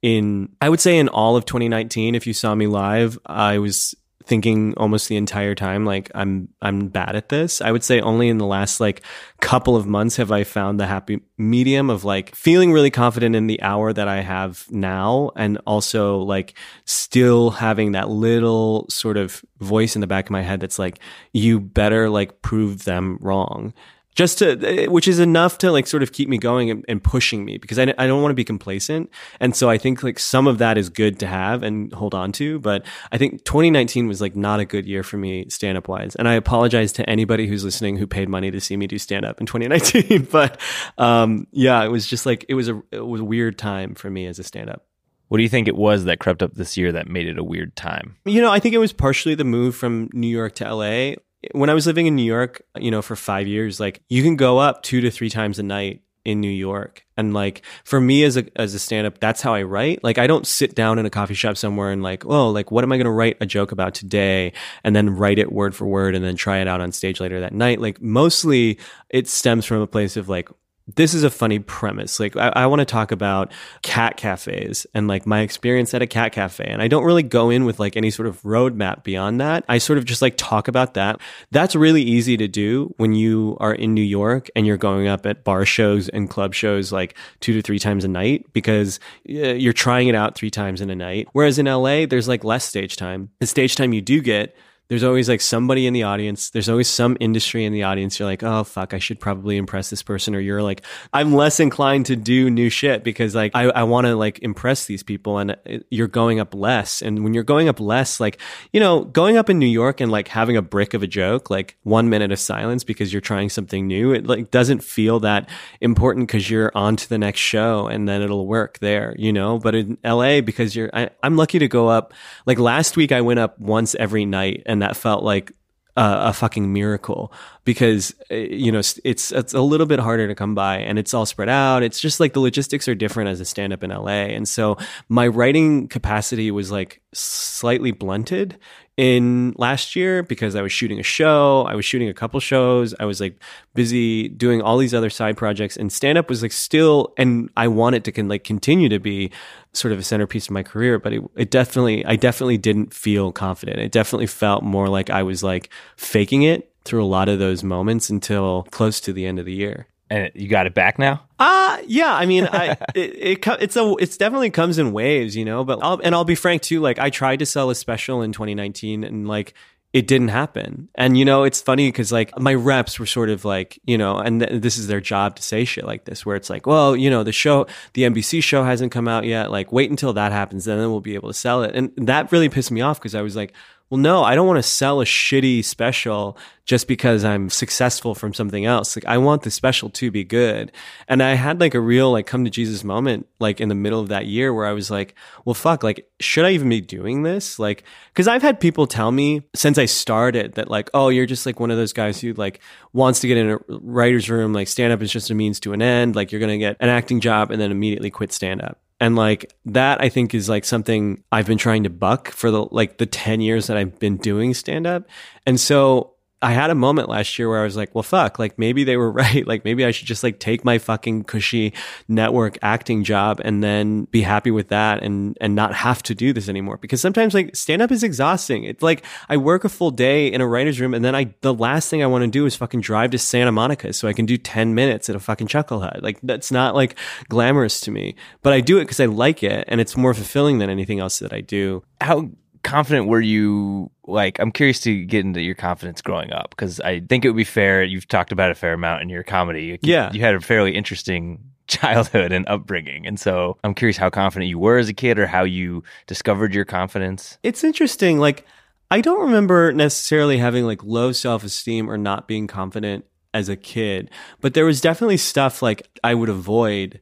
in, 0.02 0.50
I 0.60 0.70
would 0.70 0.80
say 0.80 0.98
in 0.98 1.08
all 1.08 1.36
of 1.36 1.46
2019, 1.46 2.16
if 2.16 2.26
you 2.26 2.34
saw 2.34 2.56
me 2.56 2.68
live, 2.68 3.20
I 3.26 3.60
was 3.60 3.96
thinking 4.30 4.76
almost 4.78 5.10
the 5.10 5.18
entire 5.18 5.56
time 5.56 5.86
like 5.86 6.12
I'm 6.14 6.50
I'm 6.62 6.88
bad 6.88 7.16
at 7.16 7.30
this. 7.30 7.62
I 7.62 7.72
would 7.72 7.84
say 7.84 8.00
only 8.00 8.30
in 8.30 8.38
the 8.38 8.46
last 8.46 8.80
like 8.80 9.02
couple 9.42 9.76
of 9.76 9.88
months 9.88 10.18
have 10.18 10.32
I 10.32 10.44
found 10.44 10.80
the 10.80 10.86
happy 10.86 11.22
medium 11.38 11.90
of 11.90 12.06
like 12.06 12.36
feeling 12.36 12.72
really 12.72 12.92
confident 12.92 13.36
in 13.36 13.48
the 13.48 13.60
hour 13.64 13.92
that 13.92 14.08
I 14.08 14.22
have 14.22 14.68
now 14.70 15.32
and 15.36 15.58
also 15.66 16.20
like 16.20 16.54
still 16.86 17.50
having 17.50 17.94
that 17.94 18.10
little 18.10 18.86
sort 18.88 19.18
of 19.18 19.44
voice 19.60 19.96
in 19.96 20.02
the 20.02 20.08
back 20.08 20.26
of 20.26 20.32
my 20.32 20.44
head 20.44 20.60
that's 20.60 20.78
like 20.78 21.00
you 21.34 21.60
better 21.60 22.08
like 22.08 22.44
prove 22.44 22.86
them 22.86 23.18
wrong 23.22 23.74
just 24.16 24.40
to 24.40 24.88
which 24.90 25.08
is 25.08 25.20
enough 25.20 25.58
to 25.60 25.72
like 25.72 25.88
sort 25.88 26.04
of 26.04 26.12
keep 26.12 26.28
me 26.28 26.38
going 26.38 26.70
and, 26.70 26.84
and 26.88 27.04
pushing 27.04 27.46
me 27.46 27.58
because 27.58 27.80
I, 27.80 27.94
I 27.98 28.08
don't 28.08 28.22
want 28.22 28.32
to 28.32 28.36
be 28.36 28.44
complacent 28.44 29.10
and 29.40 29.56
so 29.56 29.70
i 29.70 29.78
think 29.78 30.04
like 30.04 30.20
some 30.20 30.48
of 30.48 30.58
that 30.58 30.78
is 30.78 30.90
good 30.90 31.20
to 31.20 31.28
have 31.28 31.64
and 31.64 31.94
hold 31.94 32.14
on 32.14 32.32
to 32.34 32.60
but 32.60 32.86
i 33.12 33.18
think 33.18 33.44
2019 33.46 34.08
was 34.08 34.20
like 34.20 34.36
not 34.36 34.60
a 34.60 34.66
good 34.66 34.86
year 34.86 35.04
for 35.04 35.18
me 35.18 35.48
stand 35.50 35.78
up 35.78 35.88
wise 35.88 36.16
and 36.16 36.28
i 36.28 36.34
apologize 36.34 36.92
to 36.94 37.10
anybody 37.10 37.48
who's 37.48 37.64
listening 37.64 37.98
who 37.98 38.08
paid 38.08 38.30
money 38.30 38.52
to 38.52 38.60
see 38.60 38.76
me 38.76 38.88
do 38.88 38.98
stand 38.98 39.26
up 39.26 39.40
in 39.40 39.46
2019 39.46 40.24
but 40.32 40.60
um 40.98 41.48
yeah 41.52 41.84
it 41.84 41.90
was 41.90 42.06
just 42.06 42.26
like 42.26 42.46
it 42.50 42.56
was 42.56 42.68
a 42.68 42.82
it 42.92 43.06
was 43.06 43.22
a 43.22 43.26
weird 43.26 43.58
time 43.58 43.96
for 43.96 44.10
me 44.10 44.26
as 44.26 44.40
a 44.40 44.44
stand 44.44 44.70
up 44.70 44.86
What 45.30 45.38
do 45.38 45.44
you 45.44 45.50
think 45.50 45.68
it 45.68 45.76
was 45.76 46.06
that 46.06 46.20
crept 46.20 46.42
up 46.42 46.56
this 46.56 46.76
year 46.76 46.92
that 46.92 47.08
made 47.08 47.28
it 47.28 47.38
a 47.38 47.44
weird 47.44 47.76
time? 47.76 48.18
You 48.26 48.42
know, 48.42 48.52
I 48.52 48.60
think 48.60 48.74
it 48.74 48.80
was 48.80 48.92
partially 48.94 49.36
the 49.36 49.44
move 49.44 49.76
from 49.76 50.10
New 50.12 50.28
York 50.28 50.56
to 50.56 50.74
LA. 50.74 51.14
When 51.52 51.70
I 51.70 51.74
was 51.74 51.88
living 51.88 52.06
in 52.06 52.16
New 52.16 52.24
York, 52.24 52.62
you 52.78 52.92
know, 52.92 53.02
for 53.02 53.16
five 53.16 53.48
years, 53.48 53.80
like 53.80 54.02
you 54.10 54.24
can 54.24 54.36
go 54.36 54.58
up 54.58 54.84
two 54.84 55.02
to 55.02 55.12
three 55.12 55.30
times 55.30 55.60
a 55.60 55.64
night 55.64 56.02
in 56.26 56.42
New 56.42 56.50
York. 56.50 57.06
And 57.18 57.34
like 57.34 57.64
for 57.84 58.00
me 58.00 58.24
as 58.24 58.38
a 58.38 58.46
as 58.56 58.74
a 58.74 58.80
stand 58.80 59.08
up, 59.08 59.20
that's 59.20 59.42
how 59.42 59.54
I 59.54 59.64
write. 59.64 60.04
Like 60.04 60.18
I 60.18 60.28
don't 60.28 60.46
sit 60.46 60.76
down 60.76 61.00
in 61.00 61.06
a 61.06 61.10
coffee 61.10 61.34
shop 61.34 61.58
somewhere 61.58 61.92
and 61.92 62.04
like, 62.04 62.26
oh, 62.26 62.50
like 62.50 62.72
what 62.72 62.84
am 62.84 62.92
I 62.92 62.98
going 62.98 63.06
to 63.06 63.12
write 63.12 63.38
a 63.42 63.46
joke 63.46 63.72
about 63.72 63.94
today 63.94 64.54
and 64.84 64.96
then 64.96 65.16
write 65.16 65.40
it 65.40 65.52
word 65.52 65.76
for 65.76 65.86
word 65.86 66.16
and 66.16 66.24
then 66.24 66.36
try 66.36 66.60
it 66.60 66.68
out 66.68 66.82
on 66.82 66.92
stage 66.92 67.20
later 67.20 67.40
that 67.40 67.54
night. 67.54 67.80
Like 67.80 68.02
mostly 68.02 68.80
it 69.10 69.28
stems 69.28 69.66
from 69.66 69.82
a 69.82 69.88
place 69.88 70.18
of 70.18 70.30
like 70.30 70.50
this 70.96 71.14
is 71.14 71.24
a 71.24 71.30
funny 71.30 71.60
premise. 71.60 72.20
Like, 72.20 72.36
I, 72.36 72.50
I 72.56 72.66
want 72.66 72.80
to 72.80 72.86
talk 72.86 73.12
about 73.12 73.52
cat 73.82 74.18
cafes 74.18 74.86
and 74.94 75.08
like 75.08 75.26
my 75.26 75.42
experience 75.42 75.94
at 75.94 76.02
a 76.02 76.08
cat 76.08 76.32
cafe. 76.32 76.66
And 76.66 76.82
I 76.82 76.88
don't 76.88 77.04
really 77.04 77.24
go 77.24 77.50
in 77.50 77.66
with 77.66 77.80
like 77.80 77.96
any 77.96 78.10
sort 78.10 78.28
of 78.28 78.42
roadmap 78.42 79.04
beyond 79.04 79.40
that. 79.42 79.66
I 79.68 79.78
sort 79.78 79.98
of 79.98 80.06
just 80.06 80.22
like 80.22 80.36
talk 80.38 80.68
about 80.68 80.96
that. 80.96 81.20
That's 81.52 81.76
really 81.76 82.02
easy 82.02 82.38
to 82.38 82.48
do 82.48 82.94
when 82.98 83.14
you 83.14 83.58
are 83.60 83.74
in 83.74 83.94
New 83.94 84.02
York 84.02 84.50
and 84.56 84.66
you're 84.66 84.78
going 84.78 85.08
up 85.08 85.26
at 85.26 85.44
bar 85.44 85.66
shows 85.66 86.10
and 86.10 86.30
club 86.30 86.54
shows 86.54 86.92
like 86.92 87.16
two 87.40 87.54
to 87.54 87.62
three 87.62 87.80
times 87.80 88.04
a 88.04 88.08
night 88.08 88.46
because 88.54 89.00
uh, 89.30 89.54
you're 89.54 89.74
trying 89.74 90.08
it 90.08 90.16
out 90.16 90.36
three 90.36 90.52
times 90.52 90.82
in 90.82 90.90
a 90.90 90.96
night. 90.96 91.28
Whereas 91.34 91.60
in 91.60 91.66
LA, 91.66 92.06
there's 92.06 92.28
like 92.28 92.44
less 92.44 92.66
stage 92.66 92.98
time. 92.98 93.30
The 93.40 93.48
stage 93.48 93.76
time 93.76 93.94
you 93.94 94.02
do 94.02 94.22
get 94.22 94.56
there's 94.90 95.04
always 95.04 95.30
like 95.30 95.40
somebody 95.40 95.86
in 95.86 95.94
the 95.94 96.02
audience. 96.02 96.50
There's 96.50 96.68
always 96.68 96.88
some 96.88 97.16
industry 97.20 97.64
in 97.64 97.74
the 97.74 97.84
audience. 97.84 98.18
You're 98.18 98.28
like, 98.28 98.42
oh 98.42 98.64
fuck, 98.64 98.96
I 98.96 98.98
should 98.98 99.20
probably 99.20 99.56
impress 99.56 99.92
this 99.92 100.02
person. 100.02 100.34
Or 100.34 100.40
you're 100.40 100.64
like, 100.64 100.82
I'm 101.14 101.34
less 101.34 101.60
inclined 101.60 102.08
to 102.08 102.16
do 102.16 102.50
new 102.50 102.72
shit 102.72 103.04
because 103.04 103.36
like 103.36 103.52
I, 103.54 103.66
I 103.66 103.84
want 103.84 104.08
to 104.08 104.16
like 104.16 104.40
impress 104.40 104.88
these 104.88 105.04
people 105.04 105.38
and 105.38 105.52
uh, 105.52 105.56
you're 105.92 106.08
going 106.08 106.40
up 106.40 106.56
less. 106.56 107.04
And 107.04 107.24
when 107.24 107.36
you're 107.36 107.44
going 107.44 107.70
up 107.70 107.80
less, 107.80 108.20
like, 108.20 108.42
you 108.74 108.80
know, 108.80 109.04
going 109.04 109.38
up 109.38 109.48
in 109.48 109.60
New 109.60 109.68
York 109.68 110.02
and 110.02 110.12
like 110.12 110.28
having 110.28 110.58
a 110.58 110.62
brick 110.62 110.96
of 110.96 111.04
a 111.04 111.08
joke, 111.08 111.52
like 111.52 111.78
one 111.84 112.10
minute 112.10 112.32
of 112.32 112.40
silence 112.40 112.84
because 112.84 113.14
you're 113.14 113.22
trying 113.22 113.50
something 113.50 113.86
new, 113.86 114.12
it 114.12 114.26
like 114.26 114.50
doesn't 114.50 114.84
feel 114.84 115.20
that 115.20 115.48
important 115.82 116.28
because 116.28 116.50
you're 116.50 116.72
on 116.74 116.96
to 116.96 117.08
the 117.08 117.20
next 117.20 117.42
show 117.42 117.86
and 117.86 118.10
then 118.10 118.24
it'll 118.24 118.48
work 118.48 118.80
there, 118.80 119.14
you 119.20 119.32
know? 119.32 119.60
But 119.60 119.76
in 119.76 120.00
LA, 120.04 120.42
because 120.42 120.76
you're, 120.76 120.90
I, 120.96 121.12
I'm 121.22 121.38
lucky 121.38 121.60
to 121.60 121.68
go 121.68 121.90
up. 121.90 122.16
Like 122.48 122.58
last 122.58 122.98
week, 122.98 123.12
I 123.12 123.22
went 123.22 123.40
up 123.40 123.60
once 123.60 123.94
every 123.94 124.26
night 124.26 124.64
and 124.66 124.79
and 124.80 124.84
that 124.84 124.96
felt 124.96 125.26
like 125.26 125.52
a, 125.98 126.30
a 126.30 126.34
fucking 126.34 126.72
miracle 126.72 127.34
because 127.70 128.16
uh, 128.32 128.36
you 128.36 128.72
know 128.72 128.80
it's 128.80 129.32
it's 129.32 129.54
a 129.54 129.62
little 129.62 129.86
bit 129.86 130.00
harder 130.00 130.28
to 130.28 130.34
come 130.34 130.56
by 130.56 130.80
and 130.80 130.98
it's 130.98 131.14
all 131.14 131.28
spread 131.28 131.50
out. 131.50 131.84
It's 131.84 132.00
just 132.00 132.20
like 132.20 132.34
the 132.34 132.40
logistics 132.40 132.88
are 132.88 132.96
different 132.96 133.30
as 133.30 133.40
a 133.40 133.46
stand 133.46 133.74
up 133.74 133.84
in 133.84 133.92
LA 133.92 134.34
and 134.34 134.50
so 134.50 134.76
my 135.08 135.28
writing 135.28 135.88
capacity 135.88 136.50
was 136.50 136.72
like 136.72 137.00
slightly 137.14 137.92
blunted 137.92 138.58
in 138.98 139.54
last 139.56 139.96
year 139.96 140.24
because 140.24 140.56
I 140.56 140.64
was 140.64 140.72
shooting 140.72 141.00
a 141.00 141.04
show, 141.04 141.62
I 141.70 141.76
was 141.76 141.86
shooting 141.86 142.10
a 142.10 142.14
couple 142.14 142.40
shows, 142.40 142.96
I 143.00 143.06
was 143.06 143.22
like 143.22 143.40
busy 143.76 144.30
doing 144.30 144.64
all 144.64 144.80
these 144.80 144.96
other 144.96 145.12
side 145.12 145.38
projects 145.38 145.78
and 145.78 145.92
stand 145.92 146.18
up 146.18 146.28
was 146.28 146.42
like 146.42 146.52
still 146.52 147.14
and 147.20 147.52
I 147.56 147.68
wanted 147.68 148.04
to 148.06 148.12
can 148.12 148.28
like 148.28 148.44
continue 148.44 148.90
to 148.90 149.00
be 149.00 149.30
sort 149.74 149.92
of 149.92 150.00
a 150.00 150.04
centerpiece 150.04 150.48
of 150.48 150.54
my 150.54 150.64
career, 150.64 150.98
but 150.98 151.14
it, 151.14 151.24
it 151.36 151.52
definitely 151.52 152.04
I 152.04 152.16
definitely 152.16 152.58
didn't 152.58 152.96
feel 152.96 153.32
confident. 153.32 153.78
It 153.78 153.92
definitely 153.92 154.26
felt 154.26 154.64
more 154.64 154.90
like 154.90 155.12
I 155.12 155.22
was 155.22 155.44
like 155.44 155.70
faking 155.98 156.42
it 156.42 156.69
through 156.86 157.04
a 157.04 157.08
lot 157.08 157.30
of 157.30 157.40
those 157.40 157.64
moments 157.64 158.10
until 158.10 158.68
close 158.72 159.00
to 159.02 159.14
the 159.14 159.26
end 159.26 159.40
of 159.40 159.46
the 159.46 159.54
year. 159.54 159.88
And 160.10 160.32
you 160.34 160.48
got 160.48 160.66
it 160.66 160.74
back 160.74 160.98
now? 160.98 161.24
Uh 161.38 161.78
yeah. 161.86 162.14
I 162.14 162.26
mean, 162.26 162.48
I 162.52 162.72
it, 162.96 163.14
it 163.16 163.48
it's 163.62 163.76
a 163.76 163.96
it's 164.00 164.18
definitely 164.18 164.50
comes 164.50 164.80
in 164.80 164.92
waves, 164.92 165.36
you 165.36 165.46
know. 165.46 165.64
But 165.64 165.80
I'll, 165.84 166.00
and 166.04 166.16
I'll 166.16 166.26
be 166.26 166.36
frank 166.36 166.64
too. 166.64 166.80
Like 166.82 166.98
I 166.98 167.10
tried 167.10 167.40
to 167.40 167.46
sell 167.46 167.70
a 167.70 167.76
special 167.76 168.22
in 168.24 168.32
2019, 168.32 169.04
and 169.04 169.28
like 169.28 169.54
it 169.92 170.06
didn't 170.06 170.28
happen. 170.28 170.88
And 170.96 171.18
you 171.18 171.26
know, 171.26 171.44
it's 171.44 171.62
funny 171.62 171.88
because 171.88 172.12
like 172.12 172.38
my 172.40 172.54
reps 172.54 173.00
were 173.00 173.08
sort 173.08 173.30
of 173.30 173.44
like, 173.44 173.80
you 173.86 173.98
know, 173.98 174.18
and 174.18 174.42
th- 174.42 174.62
this 174.62 174.78
is 174.78 174.88
their 174.88 175.02
job 175.02 175.36
to 175.38 175.44
say 175.44 175.66
shit 175.66 175.84
like 175.84 176.06
this, 176.06 176.26
where 176.26 176.36
it's 176.36 176.50
like, 176.50 176.68
well, 176.68 176.96
you 176.96 177.10
know, 177.10 177.24
the 177.24 177.32
show, 177.32 177.66
the 177.94 178.04
NBC 178.04 178.44
show 178.44 178.64
hasn't 178.64 178.92
come 178.92 179.08
out 179.08 179.26
yet. 179.26 179.50
Like, 179.50 179.72
wait 179.72 179.90
until 179.90 180.14
that 180.14 180.32
happens, 180.32 180.66
then 180.66 180.78
we'll 180.78 181.02
be 181.02 181.16
able 181.16 181.30
to 181.30 181.34
sell 181.34 181.64
it. 181.64 181.76
And 181.76 181.92
that 181.98 182.32
really 182.32 182.50
pissed 182.50 182.72
me 182.72 182.82
off 182.82 183.00
because 183.00 183.16
I 183.16 183.24
was 183.24 183.36
like, 183.36 183.54
well, 183.90 184.00
no, 184.00 184.24
I 184.24 184.36
don't 184.36 184.46
want 184.46 184.58
to 184.58 184.64
sell 184.64 185.02
a 185.02 185.06
shitty 185.06 185.66
special 185.66 186.38
just 186.66 186.88
because 186.88 187.26
I'm 187.26 187.50
successful 187.50 188.14
from 188.14 188.36
something 188.36 188.64
else. 188.64 188.96
Like 188.96 189.06
I 189.06 189.18
want 189.18 189.42
the 189.42 189.50
special 189.50 189.90
to 189.90 190.12
be 190.12 190.24
good. 190.24 190.72
And 191.08 191.24
I 191.24 191.34
had 191.34 191.60
like 191.60 191.74
a 191.74 191.80
real 191.80 192.12
like 192.12 192.28
come 192.28 192.46
to 192.46 192.52
Jesus 192.52 192.84
moment 192.84 193.28
like 193.40 193.60
in 193.60 193.68
the 193.68 193.76
middle 193.76 194.00
of 194.00 194.10
that 194.10 194.28
year 194.28 194.54
where 194.54 194.68
I 194.68 194.74
was 194.74 194.92
like, 194.92 195.16
well, 195.44 195.56
fuck, 195.56 195.82
like, 195.82 196.08
should 196.20 196.46
I 196.46 196.52
even 196.52 196.70
be 196.70 196.82
doing 196.82 197.24
this? 197.24 197.58
Like, 197.58 197.84
cause 198.14 198.28
I've 198.28 198.44
had 198.44 198.60
people 198.60 198.86
tell 198.86 199.12
me 199.12 199.42
since 199.56 199.80
I 199.80 199.86
started 199.86 200.54
that 200.54 200.70
like, 200.70 200.92
oh, 200.94 201.10
you're 201.10 201.26
just 201.26 201.48
like 201.48 201.60
one 201.60 201.72
of 201.72 201.78
those 201.78 201.94
guys 201.94 202.22
who 202.22 202.34
like 202.34 202.60
wants 202.94 203.22
to 203.22 203.28
get 203.28 203.38
in 203.38 203.50
a 203.50 203.60
writer's 203.70 204.30
room. 204.30 204.54
Like 204.54 204.68
stand 204.68 204.94
up 204.94 205.02
is 205.02 205.12
just 205.12 205.32
a 205.32 205.36
means 205.36 205.60
to 205.62 205.74
an 205.74 205.82
end. 205.82 206.16
Like 206.16 206.32
you're 206.32 206.40
going 206.40 206.52
to 206.52 206.60
get 206.60 206.78
an 206.80 206.90
acting 206.90 207.22
job 207.22 207.50
and 207.50 207.60
then 207.60 207.72
immediately 207.72 208.12
quit 208.12 208.32
stand 208.32 208.62
up. 208.62 208.78
And 209.00 209.16
like 209.16 209.54
that, 209.66 210.02
I 210.02 210.10
think 210.10 210.34
is 210.34 210.50
like 210.50 210.66
something 210.66 211.24
I've 211.32 211.48
been 211.48 211.58
trying 211.58 211.84
to 211.84 211.90
buck 211.90 212.30
for 212.32 212.52
the 212.52 212.64
like 212.64 212.98
the 212.98 213.06
10 213.06 213.42
years 213.42 213.68
that 213.68 213.78
I've 213.78 213.98
been 214.00 214.18
doing 214.18 214.54
stand 214.54 214.86
up. 214.86 215.08
And 215.46 215.60
so 215.60 216.16
I 216.42 216.54
had 216.54 216.70
a 216.70 216.76
moment 216.76 217.10
last 217.10 217.38
year 217.38 217.50
where 217.50 217.60
I 217.60 217.64
was 217.64 217.76
like, 217.76 217.94
well, 217.94 218.04
fuck, 218.04 218.40
like 218.40 218.58
maybe 218.58 218.84
they 218.84 218.96
were 218.96 219.12
right. 219.20 219.46
Like 219.46 219.66
maybe 219.66 219.84
I 219.86 219.92
should 219.92 220.08
just 220.08 220.24
like 220.24 220.40
take 220.40 220.64
my 220.64 220.78
fucking 220.78 221.26
cushy 221.26 221.74
network 222.08 222.58
acting 222.62 223.04
job 223.04 223.42
and 223.44 223.64
then 223.64 224.06
be 224.06 224.22
happy 224.22 224.52
with 224.52 224.70
that 224.70 225.04
and, 225.04 225.38
and 225.42 225.56
not 225.56 225.74
have 225.74 226.02
to 226.04 226.16
do 226.16 226.32
this 226.32 226.48
anymore. 226.48 226.78
Because 226.78 227.02
sometimes 227.02 227.34
like 227.34 227.56
stand 227.56 227.82
up 227.82 227.92
is 227.92 228.04
exhausting. 228.04 228.64
It's 228.64 228.82
like 228.82 229.04
I 229.28 229.38
work 229.38 229.66
a 229.66 229.70
full 229.70 229.92
day 229.92 230.32
in 230.32 230.42
a 230.42 230.48
writer's 230.48 230.80
room 230.80 230.94
and 230.94 231.04
then 231.04 231.16
I, 231.16 231.34
the 231.42 231.54
last 231.54 231.90
thing 231.90 232.02
I 232.02 232.08
want 232.08 232.24
to 232.24 232.30
do 232.30 232.46
is 232.46 232.56
fucking 232.56 232.82
drive 232.82 233.12
to 233.12 233.18
Santa 233.18 233.52
Monica 233.52 233.92
so 233.92 234.08
I 234.08 234.14
can 234.14 234.26
do 234.26 234.38
10 234.38 234.74
minutes 234.74 235.10
at 235.10 235.16
a 235.16 235.20
fucking 235.20 235.48
chucklehead. 235.48 236.02
Like 236.02 236.20
that's 236.24 236.52
not 236.52 236.74
like 236.74 236.98
glamorous 237.28 237.82
to 237.82 237.92
me, 237.92 238.16
but 238.42 238.54
I 238.54 238.62
do 238.62 238.78
it 238.78 238.82
because 238.82 239.00
I 239.00 239.06
like 239.06 239.44
it 239.44 239.66
and 239.68 239.82
it's 239.82 239.98
more 239.98 240.14
fulfilling 240.14 240.60
than 240.60 240.70
anything 240.70 241.00
else 241.00 241.20
that 241.20 241.34
I 241.34 241.42
do. 241.42 241.84
How 242.00 242.30
confident 242.64 243.08
were 243.08 243.22
you 243.22 243.92
like 244.10 244.40
i'm 244.40 244.52
curious 244.52 244.80
to 244.80 245.06
get 245.06 245.26
into 245.26 245.42
your 245.42 245.56
confidence 245.56 246.02
growing 246.02 246.32
up 246.32 246.50
because 246.52 246.80
i 246.82 247.00
think 247.00 247.24
it 247.24 247.30
would 247.30 247.38
be 247.38 247.44
fair 247.44 247.84
you've 247.84 248.08
talked 248.08 248.32
about 248.32 248.52
a 248.52 248.56
fair 248.56 248.74
amount 248.74 249.02
in 249.02 249.10
your 249.10 249.24
comedy. 249.24 249.66
You, 249.66 249.78
yeah. 249.82 250.12
you 250.12 250.22
had 250.22 250.36
a 250.36 250.42
fairly 250.42 250.76
interesting 250.76 251.44
childhood 251.70 252.32
and 252.32 252.48
upbringing. 252.48 253.06
And 253.06 253.20
so 253.20 253.58
i'm 253.64 253.74
curious 253.74 253.98
how 253.98 254.10
confident 254.10 254.50
you 254.50 254.60
were 254.60 254.78
as 254.78 254.90
a 254.90 254.94
kid 254.94 255.20
or 255.20 255.28
how 255.28 255.44
you 255.44 255.84
discovered 256.08 256.54
your 256.54 256.66
confidence. 256.66 257.38
It's 257.44 257.64
interesting 257.64 258.20
like 258.20 258.46
i 258.92 259.02
don't 259.02 259.22
remember 259.22 259.72
necessarily 259.72 260.38
having 260.38 260.66
like 260.66 260.84
low 260.84 261.12
self-esteem 261.12 261.90
or 261.90 261.98
not 261.98 262.28
being 262.28 262.48
confident 262.48 263.06
as 263.34 263.48
a 263.48 263.56
kid 263.56 264.10
but 264.42 264.56
there 264.56 264.66
was 264.66 264.82
definitely 264.82 265.18
stuff 265.18 265.62
like 265.62 265.88
i 266.04 266.16
would 266.16 266.30
avoid 266.30 267.00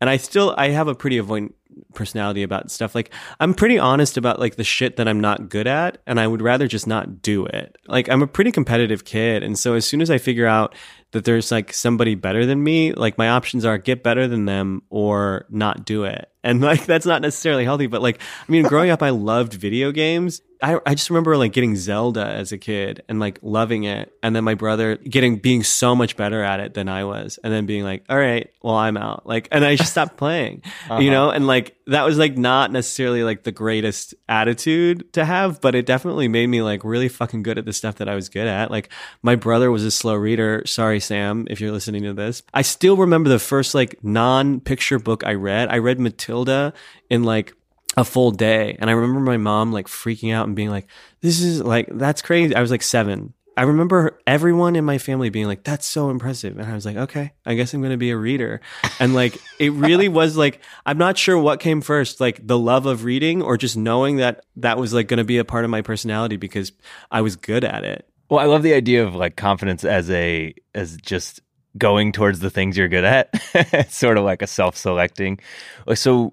and 0.00 0.10
i 0.10 0.16
still 0.16 0.52
i 0.58 0.70
have 0.70 0.88
a 0.88 0.94
pretty 0.96 1.16
avoidant 1.16 1.52
personality 1.94 2.42
about 2.42 2.70
stuff. 2.70 2.94
Like 2.94 3.12
I'm 3.38 3.54
pretty 3.54 3.78
honest 3.78 4.16
about 4.16 4.38
like 4.38 4.56
the 4.56 4.64
shit 4.64 4.96
that 4.96 5.08
I'm 5.08 5.20
not 5.20 5.48
good 5.48 5.66
at 5.66 5.98
and 6.06 6.20
I 6.20 6.26
would 6.26 6.42
rather 6.42 6.66
just 6.66 6.86
not 6.86 7.22
do 7.22 7.46
it. 7.46 7.76
Like 7.86 8.08
I'm 8.08 8.22
a 8.22 8.26
pretty 8.26 8.52
competitive 8.52 9.04
kid 9.04 9.42
and 9.42 9.58
so 9.58 9.74
as 9.74 9.86
soon 9.86 10.00
as 10.00 10.10
I 10.10 10.18
figure 10.18 10.46
out 10.46 10.74
that 11.12 11.24
there's 11.24 11.50
like 11.50 11.72
somebody 11.72 12.14
better 12.14 12.46
than 12.46 12.62
me, 12.62 12.92
like 12.92 13.18
my 13.18 13.28
options 13.30 13.64
are 13.64 13.78
get 13.78 14.02
better 14.02 14.28
than 14.28 14.44
them 14.44 14.82
or 14.90 15.46
not 15.50 15.84
do 15.84 16.04
it. 16.04 16.28
And 16.42 16.60
like 16.62 16.86
that's 16.86 17.06
not 17.06 17.20
necessarily 17.20 17.64
healthy, 17.64 17.86
but 17.86 18.02
like 18.02 18.20
I 18.48 18.52
mean 18.52 18.64
growing 18.64 18.90
up 18.90 19.02
I 19.02 19.10
loved 19.10 19.54
video 19.54 19.92
games 19.92 20.40
I, 20.62 20.78
I 20.84 20.94
just 20.94 21.08
remember 21.10 21.36
like 21.36 21.52
getting 21.52 21.74
Zelda 21.76 22.26
as 22.26 22.52
a 22.52 22.58
kid 22.58 23.02
and 23.08 23.18
like 23.18 23.38
loving 23.42 23.84
it. 23.84 24.12
And 24.22 24.36
then 24.36 24.44
my 24.44 24.54
brother 24.54 24.96
getting, 24.96 25.38
being 25.38 25.62
so 25.62 25.96
much 25.96 26.16
better 26.16 26.42
at 26.42 26.60
it 26.60 26.74
than 26.74 26.88
I 26.88 27.04
was. 27.04 27.38
And 27.42 27.52
then 27.52 27.66
being 27.66 27.82
like, 27.82 28.04
all 28.08 28.18
right, 28.18 28.50
well, 28.62 28.74
I'm 28.74 28.96
out. 28.96 29.26
Like, 29.26 29.48
and 29.52 29.64
I 29.64 29.76
just 29.76 29.92
stopped 29.92 30.16
playing, 30.16 30.62
uh-huh. 30.84 30.98
you 30.98 31.10
know? 31.10 31.30
And 31.30 31.46
like, 31.46 31.59
that 31.86 32.04
was 32.04 32.18
like 32.18 32.36
not 32.36 32.70
necessarily 32.72 33.24
like 33.24 33.44
the 33.44 33.52
greatest 33.52 34.14
attitude 34.28 35.12
to 35.14 35.24
have, 35.24 35.60
but 35.60 35.74
it 35.74 35.86
definitely 35.86 36.28
made 36.28 36.46
me 36.46 36.62
like 36.62 36.84
really 36.84 37.08
fucking 37.08 37.42
good 37.42 37.58
at 37.58 37.64
the 37.64 37.72
stuff 37.72 37.96
that 37.96 38.08
I 38.08 38.14
was 38.14 38.28
good 38.28 38.46
at. 38.46 38.70
Like, 38.70 38.90
my 39.22 39.36
brother 39.36 39.70
was 39.70 39.84
a 39.84 39.90
slow 39.90 40.14
reader. 40.14 40.62
Sorry, 40.66 41.00
Sam, 41.00 41.46
if 41.50 41.60
you're 41.60 41.72
listening 41.72 42.02
to 42.04 42.12
this. 42.12 42.42
I 42.54 42.62
still 42.62 42.96
remember 42.96 43.28
the 43.28 43.38
first 43.38 43.74
like 43.74 44.02
non 44.04 44.60
picture 44.60 44.98
book 44.98 45.24
I 45.26 45.34
read. 45.34 45.68
I 45.68 45.78
read 45.78 46.00
Matilda 46.00 46.72
in 47.08 47.24
like 47.24 47.54
a 47.96 48.04
full 48.04 48.30
day. 48.30 48.76
And 48.78 48.88
I 48.88 48.92
remember 48.92 49.20
my 49.20 49.36
mom 49.36 49.72
like 49.72 49.88
freaking 49.88 50.34
out 50.34 50.46
and 50.46 50.56
being 50.56 50.70
like, 50.70 50.86
this 51.20 51.40
is 51.40 51.60
like, 51.60 51.88
that's 51.90 52.22
crazy. 52.22 52.54
I 52.54 52.60
was 52.60 52.70
like 52.70 52.82
seven. 52.82 53.34
I 53.60 53.64
remember 53.64 54.18
everyone 54.26 54.74
in 54.74 54.86
my 54.86 54.96
family 54.96 55.28
being 55.28 55.44
like, 55.44 55.64
that's 55.64 55.86
so 55.86 56.08
impressive. 56.08 56.58
And 56.58 56.66
I 56.66 56.74
was 56.74 56.86
like, 56.86 56.96
okay, 56.96 57.32
I 57.44 57.52
guess 57.52 57.74
I'm 57.74 57.82
going 57.82 57.90
to 57.90 57.98
be 57.98 58.08
a 58.08 58.16
reader. 58.16 58.62
And 58.98 59.12
like, 59.12 59.36
it 59.58 59.70
really 59.74 60.08
was 60.20 60.34
like, 60.34 60.62
I'm 60.86 60.96
not 60.96 61.18
sure 61.18 61.36
what 61.36 61.60
came 61.60 61.82
first, 61.82 62.22
like 62.22 62.46
the 62.46 62.58
love 62.58 62.86
of 62.86 63.04
reading 63.04 63.42
or 63.42 63.58
just 63.58 63.76
knowing 63.76 64.16
that 64.16 64.46
that 64.56 64.78
was 64.78 64.94
like 64.94 65.08
going 65.08 65.18
to 65.18 65.24
be 65.24 65.36
a 65.36 65.44
part 65.44 65.66
of 65.66 65.70
my 65.70 65.82
personality 65.82 66.38
because 66.38 66.72
I 67.10 67.20
was 67.20 67.36
good 67.36 67.62
at 67.62 67.84
it. 67.84 68.08
Well, 68.30 68.40
I 68.40 68.46
love 68.46 68.62
the 68.62 68.72
idea 68.72 69.04
of 69.04 69.14
like 69.14 69.36
confidence 69.36 69.84
as 69.84 70.08
a, 70.10 70.54
as 70.74 70.96
just 70.96 71.42
going 71.76 72.12
towards 72.12 72.40
the 72.40 72.48
things 72.48 72.78
you're 72.78 72.88
good 72.88 73.04
at. 73.04 73.28
it's 73.54 73.94
sort 73.94 74.16
of 74.16 74.24
like 74.24 74.40
a 74.40 74.46
self 74.46 74.74
selecting. 74.74 75.38
So, 75.96 76.32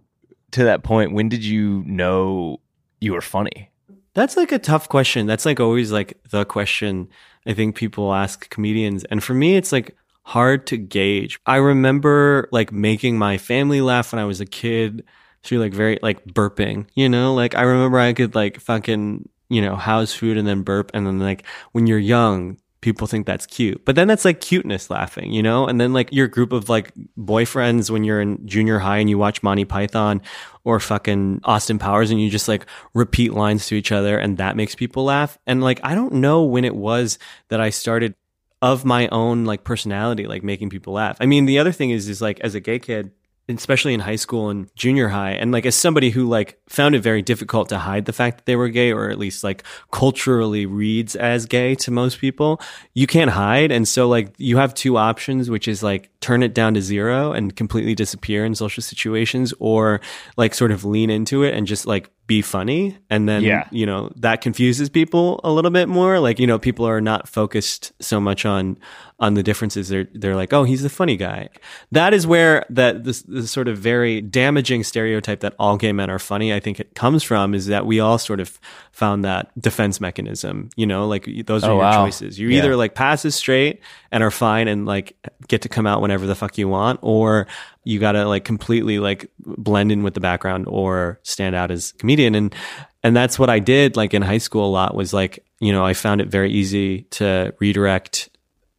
to 0.51 0.63
that 0.63 0.83
point, 0.83 1.11
when 1.11 1.27
did 1.27 1.43
you 1.43 1.83
know 1.85 2.61
you 3.01 3.11
were 3.11 3.19
funny? 3.19 3.69
That's 4.17 4.35
like 4.35 4.51
a 4.51 4.57
tough 4.57 4.89
question. 4.89 5.27
That's 5.27 5.45
like 5.45 5.59
always 5.59 5.91
like 5.91 6.19
the 6.31 6.43
question 6.43 7.07
I 7.45 7.53
think 7.53 7.75
people 7.75 8.11
ask 8.15 8.49
comedians. 8.49 9.03
And 9.03 9.23
for 9.23 9.35
me, 9.35 9.55
it's 9.55 9.71
like 9.71 9.95
hard 10.23 10.65
to 10.67 10.77
gauge. 10.77 11.39
I 11.45 11.57
remember 11.57 12.49
like 12.51 12.71
making 12.71 13.19
my 13.19 13.37
family 13.37 13.79
laugh 13.79 14.11
when 14.11 14.19
I 14.19 14.25
was 14.25 14.41
a 14.41 14.45
kid. 14.47 15.03
through 15.43 15.59
like 15.59 15.73
very 15.73 15.99
like 16.01 16.25
burping, 16.25 16.87
you 16.95 17.07
know, 17.07 17.33
like 17.33 17.55
I 17.55 17.61
remember 17.61 17.99
I 17.99 18.13
could 18.13 18.35
like 18.35 18.59
fucking, 18.59 19.29
you 19.49 19.61
know, 19.61 19.75
house 19.75 20.13
food 20.13 20.37
and 20.37 20.47
then 20.47 20.63
burp. 20.63 20.91
And 20.93 21.05
then 21.05 21.19
like 21.19 21.45
when 21.71 21.87
you're 21.87 21.99
young, 21.99 22.57
people 22.81 23.07
think 23.07 23.25
that's 23.25 23.45
cute. 23.45 23.83
But 23.85 23.95
then 23.95 24.07
that's 24.07 24.25
like 24.25 24.41
cuteness 24.41 24.89
laughing, 24.89 25.31
you 25.31 25.41
know? 25.41 25.67
And 25.67 25.81
then 25.81 25.93
like 25.93 26.11
your 26.11 26.27
group 26.27 26.51
of 26.51 26.69
like 26.69 26.93
boyfriends 27.17 27.89
when 27.89 28.03
you're 28.03 28.21
in 28.21 28.45
junior 28.47 28.79
high 28.79 28.97
and 28.97 29.09
you 29.09 29.17
watch 29.17 29.41
Monty 29.41 29.65
Python 29.65 30.21
or 30.63 30.79
fucking 30.79 31.41
Austin 31.43 31.79
Powers 31.79 32.11
and 32.11 32.21
you 32.21 32.29
just 32.29 32.47
like 32.47 32.65
repeat 32.93 33.33
lines 33.33 33.65
to 33.67 33.75
each 33.75 33.91
other 33.91 34.17
and 34.17 34.37
that 34.37 34.55
makes 34.55 34.75
people 34.75 35.05
laugh. 35.05 35.37
And 35.47 35.63
like 35.63 35.79
I 35.83 35.95
don't 35.95 36.13
know 36.13 36.43
when 36.43 36.65
it 36.65 36.75
was 36.75 37.17
that 37.49 37.59
I 37.59 37.71
started 37.71 38.15
of 38.61 38.85
my 38.85 39.07
own 39.09 39.45
like 39.45 39.63
personality 39.63 40.25
like 40.25 40.43
making 40.43 40.69
people 40.69 40.93
laugh. 40.93 41.17
I 41.19 41.25
mean, 41.25 41.45
the 41.45 41.59
other 41.59 41.71
thing 41.71 41.91
is 41.91 42.07
is 42.07 42.21
like 42.21 42.39
as 42.41 42.55
a 42.55 42.59
gay 42.59 42.79
kid, 42.79 43.11
especially 43.49 43.93
in 43.93 44.01
high 44.01 44.17
school 44.17 44.49
and 44.49 44.69
junior 44.75 45.07
high 45.07 45.31
and 45.31 45.51
like 45.51 45.65
as 45.65 45.75
somebody 45.75 46.09
who 46.09 46.27
like 46.27 46.59
found 46.67 46.95
it 46.95 46.99
very 46.99 47.21
difficult 47.21 47.69
to 47.69 47.77
hide 47.77 48.05
the 48.05 48.13
fact 48.13 48.37
that 48.37 48.45
they 48.45 48.57
were 48.57 48.67
gay 48.67 48.91
or 48.91 49.09
at 49.09 49.17
least 49.17 49.43
like 49.43 49.63
culturally 49.91 50.65
reads 50.65 51.15
as 51.15 51.45
gay 51.45 51.73
to 51.73 51.89
most 51.89 52.19
people 52.19 52.59
you 52.93 53.07
can't 53.07 53.31
hide. 53.31 53.71
And 53.71 53.87
so 53.87 54.09
like 54.09 54.33
you 54.37 54.57
have 54.57 54.73
two 54.73 54.97
options 54.97 55.49
which 55.49 55.67
is 55.67 55.81
like 55.81 56.09
turn 56.19 56.43
it 56.43 56.53
down 56.53 56.73
to 56.73 56.81
zero 56.81 57.31
and 57.31 57.55
completely 57.55 57.95
disappear 57.95 58.43
in 58.43 58.53
social 58.53 58.83
situations 58.83 59.53
or 59.59 60.01
like 60.35 60.53
sort 60.53 60.71
of 60.71 60.83
lean 60.83 61.09
into 61.09 61.43
it 61.43 61.53
and 61.53 61.67
just 61.67 61.85
like 61.85 62.09
be 62.27 62.41
funny 62.41 62.97
and 63.09 63.27
then 63.27 63.41
Yeah. 63.41 63.67
you 63.71 63.85
know 63.85 64.11
that 64.17 64.41
confuses 64.41 64.89
people 64.89 65.39
a 65.45 65.51
little 65.51 65.71
bit 65.71 65.87
more 65.87 66.19
like 66.19 66.39
you 66.39 66.45
know 66.47 66.59
people 66.59 66.85
are 66.85 66.99
not 66.99 67.27
focused 67.27 67.93
so 68.01 68.19
much 68.19 68.45
on 68.45 68.77
on 69.19 69.33
the 69.33 69.41
differences 69.41 69.87
they're 69.87 70.07
they're 70.13 70.35
like 70.35 70.51
oh 70.53 70.63
he's 70.65 70.83
the 70.83 70.89
funny 70.89 71.15
guy 71.15 71.47
that 71.91 72.13
is 72.13 72.27
where 72.27 72.65
that 72.69 73.05
this, 73.05 73.21
this 73.23 73.49
sort 73.49 73.67
of 73.69 73.77
very 73.77 74.19
damaging 74.21 74.83
stereotype 74.83 75.39
that 75.39 75.55
all 75.57 75.77
gay 75.77 75.93
men 75.93 76.09
are 76.09 76.19
funny 76.19 76.53
i 76.53 76.59
think 76.59 76.79
it 76.79 76.93
comes 76.95 77.23
from 77.23 77.55
is 77.55 77.67
that 77.67 77.85
we 77.85 77.99
all 77.99 78.17
sort 78.17 78.39
of 78.41 78.59
found 78.91 79.23
that 79.23 79.49
defense 79.59 80.01
mechanism 80.01 80.69
you 80.75 80.85
know 80.85 81.07
like 81.07 81.27
those 81.45 81.63
are 81.63 81.71
Oh, 81.71 81.75
your 81.75 81.83
wow. 81.83 82.05
choices 82.05 82.37
you 82.37 82.49
Yeah. 82.49 82.57
either 82.59 82.75
like 82.75 82.93
pass 82.93 83.23
as 83.25 83.35
straight 83.35 83.79
and 84.11 84.23
are 84.23 84.31
fine 84.31 84.67
and 84.67 84.85
like 84.85 85.15
get 85.47 85.61
to 85.63 85.69
come 85.69 85.87
out 85.87 86.01
whenever 86.01 86.25
the 86.25 86.35
fuck 86.35 86.57
you 86.57 86.67
want 86.67 86.99
or 87.01 87.47
you 87.83 87.99
gotta 87.99 88.27
like 88.27 88.43
completely 88.43 88.99
like 88.99 89.31
blend 89.39 89.91
in 89.91 90.03
with 90.03 90.13
the 90.13 90.19
background 90.19 90.65
or 90.67 91.19
stand 91.23 91.55
out 91.55 91.71
as 91.71 91.93
comedian. 91.93 92.35
And 92.35 92.55
and 93.03 93.15
that's 93.15 93.39
what 93.39 93.49
i 93.49 93.59
did 93.59 93.95
like 93.95 94.13
in 94.13 94.21
high 94.21 94.37
school 94.37 94.65
a 94.65 94.69
lot 94.69 94.93
was 94.95 95.13
like 95.13 95.45
you 95.59 95.71
know 95.71 95.85
i 95.85 95.93
found 95.93 96.19
it 96.21 96.27
very 96.27 96.51
easy 96.51 97.03
to 97.03 97.53
redirect 97.59 98.29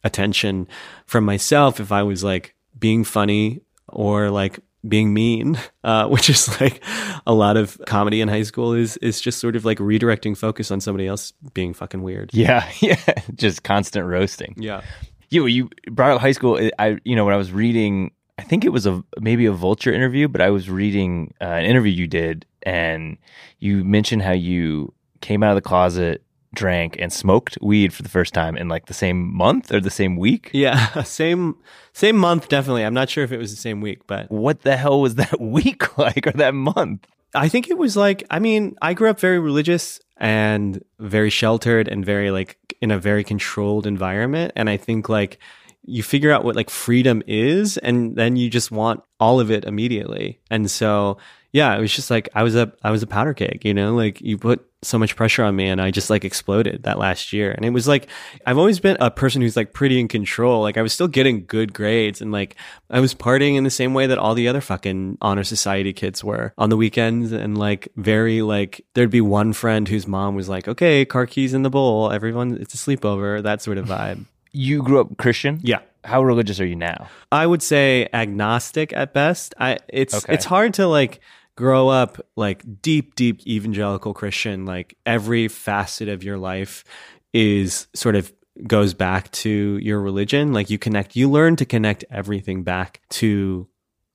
attention 0.03 0.67
from 1.05 1.25
myself 1.25 1.79
if 1.79 1.91
i 1.91 2.03
was 2.03 2.23
like 2.23 2.55
being 2.77 3.03
funny 3.03 3.61
or 3.87 4.29
like 4.29 4.59
being 4.87 5.13
mean 5.13 5.59
uh, 5.83 6.07
which 6.07 6.29
is 6.29 6.59
like 6.61 6.81
a 7.27 7.33
lot 7.33 7.57
of 7.57 7.79
comedy 7.85 8.21
in 8.21 8.27
high 8.27 8.43
school 8.43 8.73
is 8.73 8.97
is 8.97 9.19
just 9.19 9.39
sort 9.39 9.55
of 9.55 9.65
like 9.65 9.77
redirecting 9.79 10.37
focus 10.37 10.71
on 10.71 10.79
somebody 10.79 11.05
else 11.05 11.33
being 11.53 11.73
fucking 11.73 12.01
weird. 12.01 12.29
Yeah, 12.33 12.69
yeah, 12.79 12.95
just 13.35 13.63
constant 13.63 14.05
roasting. 14.05 14.55
yeah 14.57 14.81
You 15.29 15.45
you 15.45 15.69
brought 15.91 16.11
up 16.11 16.21
high 16.21 16.31
school. 16.31 16.59
I 16.79 16.97
you 17.03 17.15
know 17.15 17.25
when 17.25 17.33
I 17.33 17.37
was 17.37 17.51
reading, 17.51 18.11
I 18.37 18.43
think 18.43 18.65
it 18.65 18.69
was 18.69 18.85
a 18.85 19.03
maybe 19.19 19.45
a 19.45 19.51
Vulture 19.51 19.93
interview, 19.93 20.27
but 20.27 20.41
I 20.41 20.49
was 20.49 20.69
reading 20.69 21.33
uh, 21.41 21.45
an 21.45 21.65
interview 21.65 21.91
you 21.91 22.07
did, 22.07 22.45
and 22.63 23.17
you 23.59 23.83
mentioned 23.83 24.21
how 24.21 24.31
you 24.31 24.93
came 25.21 25.43
out 25.43 25.51
of 25.51 25.55
the 25.55 25.61
closet, 25.61 26.23
drank, 26.53 26.95
and 26.99 27.11
smoked 27.11 27.57
weed 27.61 27.93
for 27.93 28.01
the 28.03 28.09
first 28.09 28.33
time 28.33 28.57
in 28.57 28.69
like 28.69 28.85
the 28.87 28.93
same 28.93 29.35
month 29.35 29.71
or 29.71 29.79
the 29.79 29.91
same 29.91 30.15
week. 30.15 30.49
Yeah, 30.53 31.03
same 31.03 31.57
same 31.93 32.17
month 32.17 32.47
definitely. 32.49 32.83
I'm 32.83 32.93
not 32.93 33.09
sure 33.09 33.23
if 33.23 33.31
it 33.31 33.37
was 33.37 33.51
the 33.51 33.61
same 33.61 33.81
week, 33.81 34.07
but 34.07 34.31
What 34.31 34.61
the 34.61 34.77
hell 34.77 35.01
was 35.01 35.15
that 35.15 35.39
week 35.59 35.97
like 35.97 36.25
or 36.25 36.31
that 36.31 36.53
month? 36.55 37.05
I 37.35 37.47
think 37.47 37.69
it 37.69 37.77
was 37.77 37.95
like 37.95 38.23
I 38.31 38.39
mean, 38.39 38.75
I 38.81 38.93
grew 38.93 39.09
up 39.09 39.19
very 39.19 39.37
religious 39.37 39.99
and 40.19 40.83
very 40.99 41.29
sheltered 41.29 41.87
and 41.87 42.05
very 42.05 42.29
like 42.29 42.57
in 42.81 42.91
a 42.91 42.99
very 42.99 43.23
controlled 43.23 43.87
environment 43.87 44.51
and 44.55 44.69
I 44.69 44.77
think 44.77 45.09
like 45.09 45.39
you 45.85 46.03
figure 46.03 46.31
out 46.31 46.43
what 46.43 46.55
like 46.55 46.69
freedom 46.69 47.23
is 47.25 47.77
and 47.77 48.15
then 48.15 48.35
you 48.35 48.49
just 48.49 48.71
want 48.71 49.01
all 49.19 49.39
of 49.39 49.49
it 49.49 49.65
immediately. 49.65 50.39
And 50.51 50.69
so 50.69 51.17
yeah, 51.51 51.75
it 51.75 51.79
was 51.81 51.93
just 51.93 52.09
like 52.11 52.29
I 52.35 52.43
was 52.43 52.55
a 52.55 52.71
I 52.83 52.91
was 52.91 53.01
a 53.03 53.07
powder 53.07 53.33
keg, 53.33 53.65
you 53.65 53.73
know, 53.73 53.95
like 53.95 54.21
you 54.21 54.37
put 54.37 54.65
so 54.81 54.97
much 54.97 55.15
pressure 55.17 55.43
on 55.43 55.53
me 55.57 55.67
and 55.67 55.81
I 55.81 55.91
just 55.91 56.09
like 56.09 56.23
exploded 56.23 56.83
that 56.83 56.97
last 56.97 57.33
year. 57.33 57.51
And 57.51 57.65
it 57.65 57.71
was 57.71 57.87
like 57.87 58.07
I've 58.45 58.57
always 58.57 58.79
been 58.79 58.95
a 59.01 59.11
person 59.11 59.41
who's 59.41 59.57
like 59.57 59.73
pretty 59.73 59.99
in 59.99 60.07
control. 60.07 60.61
Like 60.61 60.77
I 60.77 60.81
was 60.81 60.93
still 60.93 61.07
getting 61.09 61.45
good 61.45 61.73
grades 61.73 62.21
and 62.21 62.31
like 62.31 62.55
I 62.89 62.99
was 62.99 63.13
partying 63.13 63.55
in 63.55 63.63
the 63.65 63.69
same 63.71 63.93
way 63.93 64.07
that 64.07 64.17
all 64.17 64.35
the 64.35 64.47
other 64.47 64.61
fucking 64.61 65.17
honor 65.21 65.43
society 65.43 65.91
kids 65.91 66.23
were 66.23 66.53
on 66.57 66.69
the 66.69 66.77
weekends 66.77 67.31
and 67.31 67.57
like 67.57 67.89
very 67.97 68.41
like 68.41 68.85
there'd 68.93 69.09
be 69.11 69.19
one 69.21 69.51
friend 69.53 69.87
whose 69.87 70.07
mom 70.07 70.35
was 70.35 70.47
like, 70.47 70.67
"Okay, 70.67 71.03
car 71.03 71.25
keys 71.25 71.53
in 71.53 71.63
the 71.63 71.69
bowl. 71.69 72.11
Everyone 72.11 72.57
it's 72.61 72.73
a 72.73 72.77
sleepover." 72.77 73.41
That 73.43 73.61
sort 73.61 73.77
of 73.77 73.87
vibe. 73.87 74.25
You 74.51 74.81
grew 74.83 75.01
up 75.01 75.17
Christian. 75.17 75.59
yeah. 75.63 75.79
How 76.05 76.23
religious 76.23 76.61
are 76.61 76.65
you 76.65 76.77
now? 76.77 77.09
I 77.29 77.45
would 77.45 77.61
say 77.61 78.07
agnostic 78.13 78.93
at 78.93 79.13
best. 79.13 79.53
I 79.59 79.79
it's 79.89 80.13
Okay. 80.13 80.33
it's 80.33 80.45
hard 80.45 80.73
to 80.75 80.87
like 80.87 81.19
grow 81.59 81.89
up 81.89 82.25
like 82.37 82.81
deep 82.81 83.15
deep 83.15 83.45
evangelical 83.45 84.13
Christian 84.13 84.65
like 84.65 84.95
every 85.05 85.49
facet 85.49 86.07
of 86.07 86.23
your 86.23 86.37
life 86.37 86.85
is 87.33 87.87
sort 87.93 88.15
of 88.15 88.31
goes 88.65 88.93
back 88.93 89.29
to 89.31 89.77
your 89.81 89.99
religion. 89.99 90.53
Like 90.53 90.69
you 90.69 90.79
connect 90.79 91.17
you 91.17 91.29
learn 91.29 91.57
to 91.57 91.65
connect 91.65 92.05
everything 92.09 92.63
back 92.63 93.01
to 93.09 93.67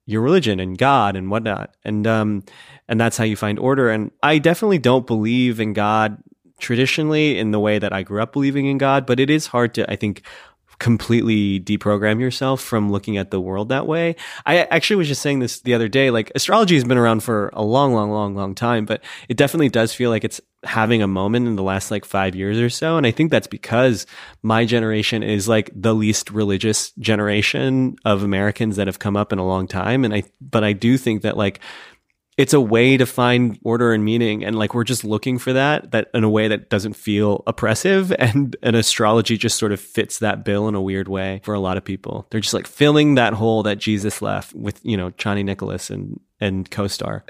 your 0.07 0.23
religion 0.23 0.59
and 0.59 0.79
God 0.79 1.17
and 1.17 1.31
whatnot. 1.31 1.77
And 1.85 2.07
um 2.07 2.45
and 2.89 2.99
that's 2.99 3.19
how 3.19 3.25
you 3.25 3.37
find 3.37 3.59
order. 3.59 3.91
And 3.91 4.11
I 4.23 4.39
definitely 4.39 4.79
don't 4.79 5.07
believe 5.07 5.61
in 5.61 5.75
God 5.75 6.17
traditionally 6.59 7.39
in 7.39 7.51
the 7.51 7.61
way 7.61 7.79
that 7.79 7.93
I 7.93 8.05
grew 8.05 8.23
up 8.23 8.33
believing 8.33 8.65
in 8.65 8.79
God 8.79 9.05
but 9.05 9.21
it 9.21 9.29
is 9.29 9.49
hard 9.49 9.75
to 9.75 9.91
I 9.91 9.97
think 9.97 10.23
completely 10.85 11.59
deprogram 11.59 12.21
yourself 12.21 12.61
from 12.61 12.93
looking 12.93 13.17
at 13.17 13.31
the 13.31 13.41
world 13.41 13.71
that 13.71 13.87
way. 13.87 14.15
I 14.45 14.65
actually 14.65 14.97
was 14.97 15.09
just 15.09 15.23
saying 15.23 15.39
this 15.39 15.61
the 15.61 15.73
other 15.73 15.89
day. 15.89 16.11
Like 16.11 16.31
astrology 16.35 16.75
has 16.75 16.85
been 16.85 16.99
around 16.99 17.23
for 17.23 17.49
a 17.55 17.65
long, 17.65 17.95
long, 17.95 18.11
long, 18.11 18.35
long 18.35 18.55
time, 18.55 18.85
but 18.85 19.03
it 19.31 19.39
definitely 19.39 19.71
does 19.71 19.95
feel 19.95 20.11
like 20.11 20.25
it's 20.25 20.43
having 20.63 21.01
a 21.01 21.07
moment 21.07 21.47
in 21.47 21.57
the 21.57 21.63
last 21.63 21.91
like 21.91 22.05
five 22.05 22.35
years 22.35 22.59
or 22.59 22.69
so. 22.69 22.99
And 22.99 23.07
I 23.07 23.13
think 23.13 23.31
that's 23.31 23.47
because 23.47 24.07
my 24.43 24.67
generation 24.67 25.23
is 25.23 25.49
like 25.49 25.71
the 25.75 25.95
least 25.95 26.31
religious 26.31 26.91
generation 26.99 27.97
of 28.05 28.23
Americans 28.23 28.77
that 28.77 28.87
have 28.87 28.99
come 28.99 29.17
up 29.17 29.33
in 29.33 29.39
a 29.39 29.47
long 29.47 29.67
time. 29.67 30.05
And 30.05 30.13
I, 30.13 30.25
but 30.39 30.65
I 30.65 30.75
do 30.75 30.99
think 30.99 31.23
that 31.23 31.39
like, 31.39 31.61
it's 32.37 32.53
a 32.53 32.61
way 32.61 32.97
to 32.97 33.07
find 33.07 33.59
order 33.63 33.93
and 33.93 34.05
meaning 34.05 34.45
and 34.45 34.57
like 34.57 34.75
we're 34.75 34.85
just 34.85 35.05
looking 35.05 35.39
for 35.39 35.53
that 35.53 35.93
that 35.93 36.09
in 36.15 36.25
a 36.25 36.29
way 36.29 36.49
that 36.49 36.69
doesn't 36.69 36.95
feel 36.95 37.43
oppressive 37.47 38.13
and 38.19 38.57
and 38.63 38.77
astrology 38.77 39.37
just 39.37 39.59
sort 39.59 39.73
of 39.73 39.81
fits 39.81 40.19
that 40.19 40.45
bill 40.45 40.69
in 40.69 40.75
a 40.75 40.83
weird 40.83 41.09
way 41.09 41.41
for 41.45 41.55
a 41.55 41.61
lot 41.61 41.77
of 41.77 41.85
people. 41.85 42.27
They're 42.31 42.41
just 42.41 42.55
like 42.55 42.67
filling 42.67 43.15
that 43.15 43.35
hole 43.35 43.63
that 43.65 43.79
jesus 43.79 44.21
left 44.23 44.55
with 44.55 44.81
you 44.85 44.97
know 44.97 45.11
Chani 45.13 45.45
Nicholas 45.45 45.91
and 45.91 46.21
and 46.41 46.71
co-star. 46.71 47.25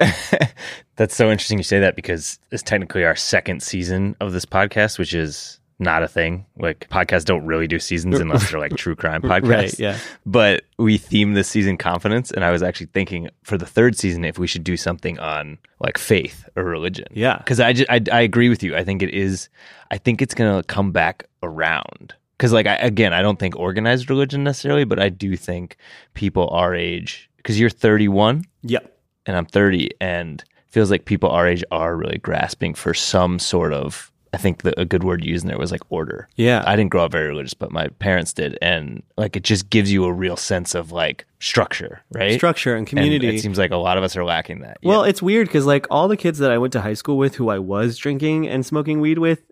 That's 0.96 1.14
so 1.14 1.30
interesting 1.30 1.58
you 1.58 1.64
say 1.64 1.80
that 1.80 1.94
because 1.94 2.38
it's 2.50 2.62
technically 2.62 3.04
our 3.04 3.14
second 3.14 3.62
season 3.62 4.16
of 4.20 4.32
this 4.32 4.44
podcast, 4.44 4.98
which 4.98 5.14
is 5.14 5.60
not 5.78 6.02
a 6.02 6.08
thing. 6.08 6.46
Like 6.56 6.88
podcasts 6.88 7.24
don't 7.24 7.44
really 7.46 7.66
do 7.66 7.78
seasons 7.78 8.18
unless 8.20 8.50
they're 8.50 8.60
like 8.60 8.76
true 8.76 8.94
crime 8.94 9.22
podcasts. 9.32 9.48
right 9.48 9.78
yeah 9.78 9.98
But 10.24 10.64
we 10.78 10.98
theme 10.98 11.34
this 11.34 11.48
season 11.48 11.76
confidence, 11.76 12.30
and 12.30 12.44
I 12.44 12.50
was 12.50 12.62
actually 12.62 12.86
thinking 12.94 13.28
for 13.42 13.58
the 13.58 13.66
third 13.66 13.96
season 13.96 14.24
if 14.24 14.38
we 14.38 14.46
should 14.46 14.64
do 14.64 14.76
something 14.76 15.18
on 15.18 15.58
like 15.80 15.98
faith 15.98 16.48
or 16.56 16.64
religion. 16.64 17.06
Yeah. 17.12 17.38
because 17.38 17.60
I, 17.60 17.72
ju- 17.72 17.86
I 17.88 18.00
I 18.12 18.20
agree 18.20 18.48
with 18.48 18.62
you. 18.62 18.76
I 18.76 18.84
think 18.84 19.02
it 19.02 19.12
is. 19.12 19.48
I 19.90 19.98
think 19.98 20.22
it's 20.22 20.34
gonna 20.34 20.62
come 20.64 20.92
back 20.92 21.26
around. 21.42 22.14
Because 22.36 22.52
like 22.52 22.66
I, 22.66 22.74
again, 22.76 23.12
I 23.12 23.22
don't 23.22 23.38
think 23.38 23.56
organized 23.56 24.10
religion 24.10 24.42
necessarily, 24.44 24.84
but 24.84 24.98
I 24.98 25.08
do 25.08 25.36
think 25.36 25.76
people 26.14 26.48
our 26.50 26.74
age. 26.74 27.30
Because 27.36 27.60
you're 27.60 27.70
31 27.70 28.44
yep 28.62 28.96
and 29.26 29.36
I'm 29.36 29.46
30, 29.46 29.90
and 30.00 30.42
feels 30.68 30.90
like 30.90 31.04
people 31.04 31.30
our 31.30 31.46
age 31.46 31.62
are 31.70 31.96
really 31.96 32.18
grasping 32.18 32.74
for 32.74 32.92
some 32.94 33.38
sort 33.38 33.72
of. 33.72 34.10
I 34.34 34.36
think 34.36 34.62
the, 34.62 34.78
a 34.80 34.84
good 34.84 35.04
word 35.04 35.24
used 35.24 35.44
in 35.44 35.48
there 35.48 35.58
was 35.58 35.72
like 35.72 35.82
order. 35.90 36.28
yeah 36.36 36.62
I 36.66 36.76
didn't 36.76 36.90
grow 36.90 37.04
up 37.04 37.12
very 37.12 37.28
religious, 37.28 37.54
but 37.54 37.70
my 37.72 37.88
parents 37.98 38.32
did, 38.32 38.58
and 38.60 39.02
like 39.16 39.36
it 39.36 39.44
just 39.44 39.70
gives 39.70 39.92
you 39.92 40.04
a 40.04 40.12
real 40.12 40.36
sense 40.36 40.74
of 40.74 40.92
like 40.92 41.24
structure, 41.40 42.02
right? 42.12 42.34
structure 42.34 42.72
and 42.72 42.80
And 42.80 42.88
community 42.88 43.28
it 43.36 43.40
seems 43.40 43.58
like 43.58 43.70
a 43.70 43.76
lot 43.76 43.96
of 43.98 44.04
us 44.04 44.16
are 44.16 44.24
lacking 44.24 44.60
that. 44.60 44.78
Well, 44.82 45.04
it's 45.04 45.22
weird 45.22 45.46
because 45.48 45.66
like 45.66 45.86
all 45.90 46.08
the 46.08 46.16
kids 46.16 46.38
that 46.38 46.50
I 46.50 46.58
went 46.58 46.72
to 46.72 46.80
high 46.80 46.94
school 46.94 47.16
with, 47.16 47.36
who 47.36 47.48
I 47.48 47.58
was 47.58 47.96
drinking 47.96 48.48
and 48.48 48.64
smoking 48.66 49.00
weed 49.00 49.18
with 49.18 49.42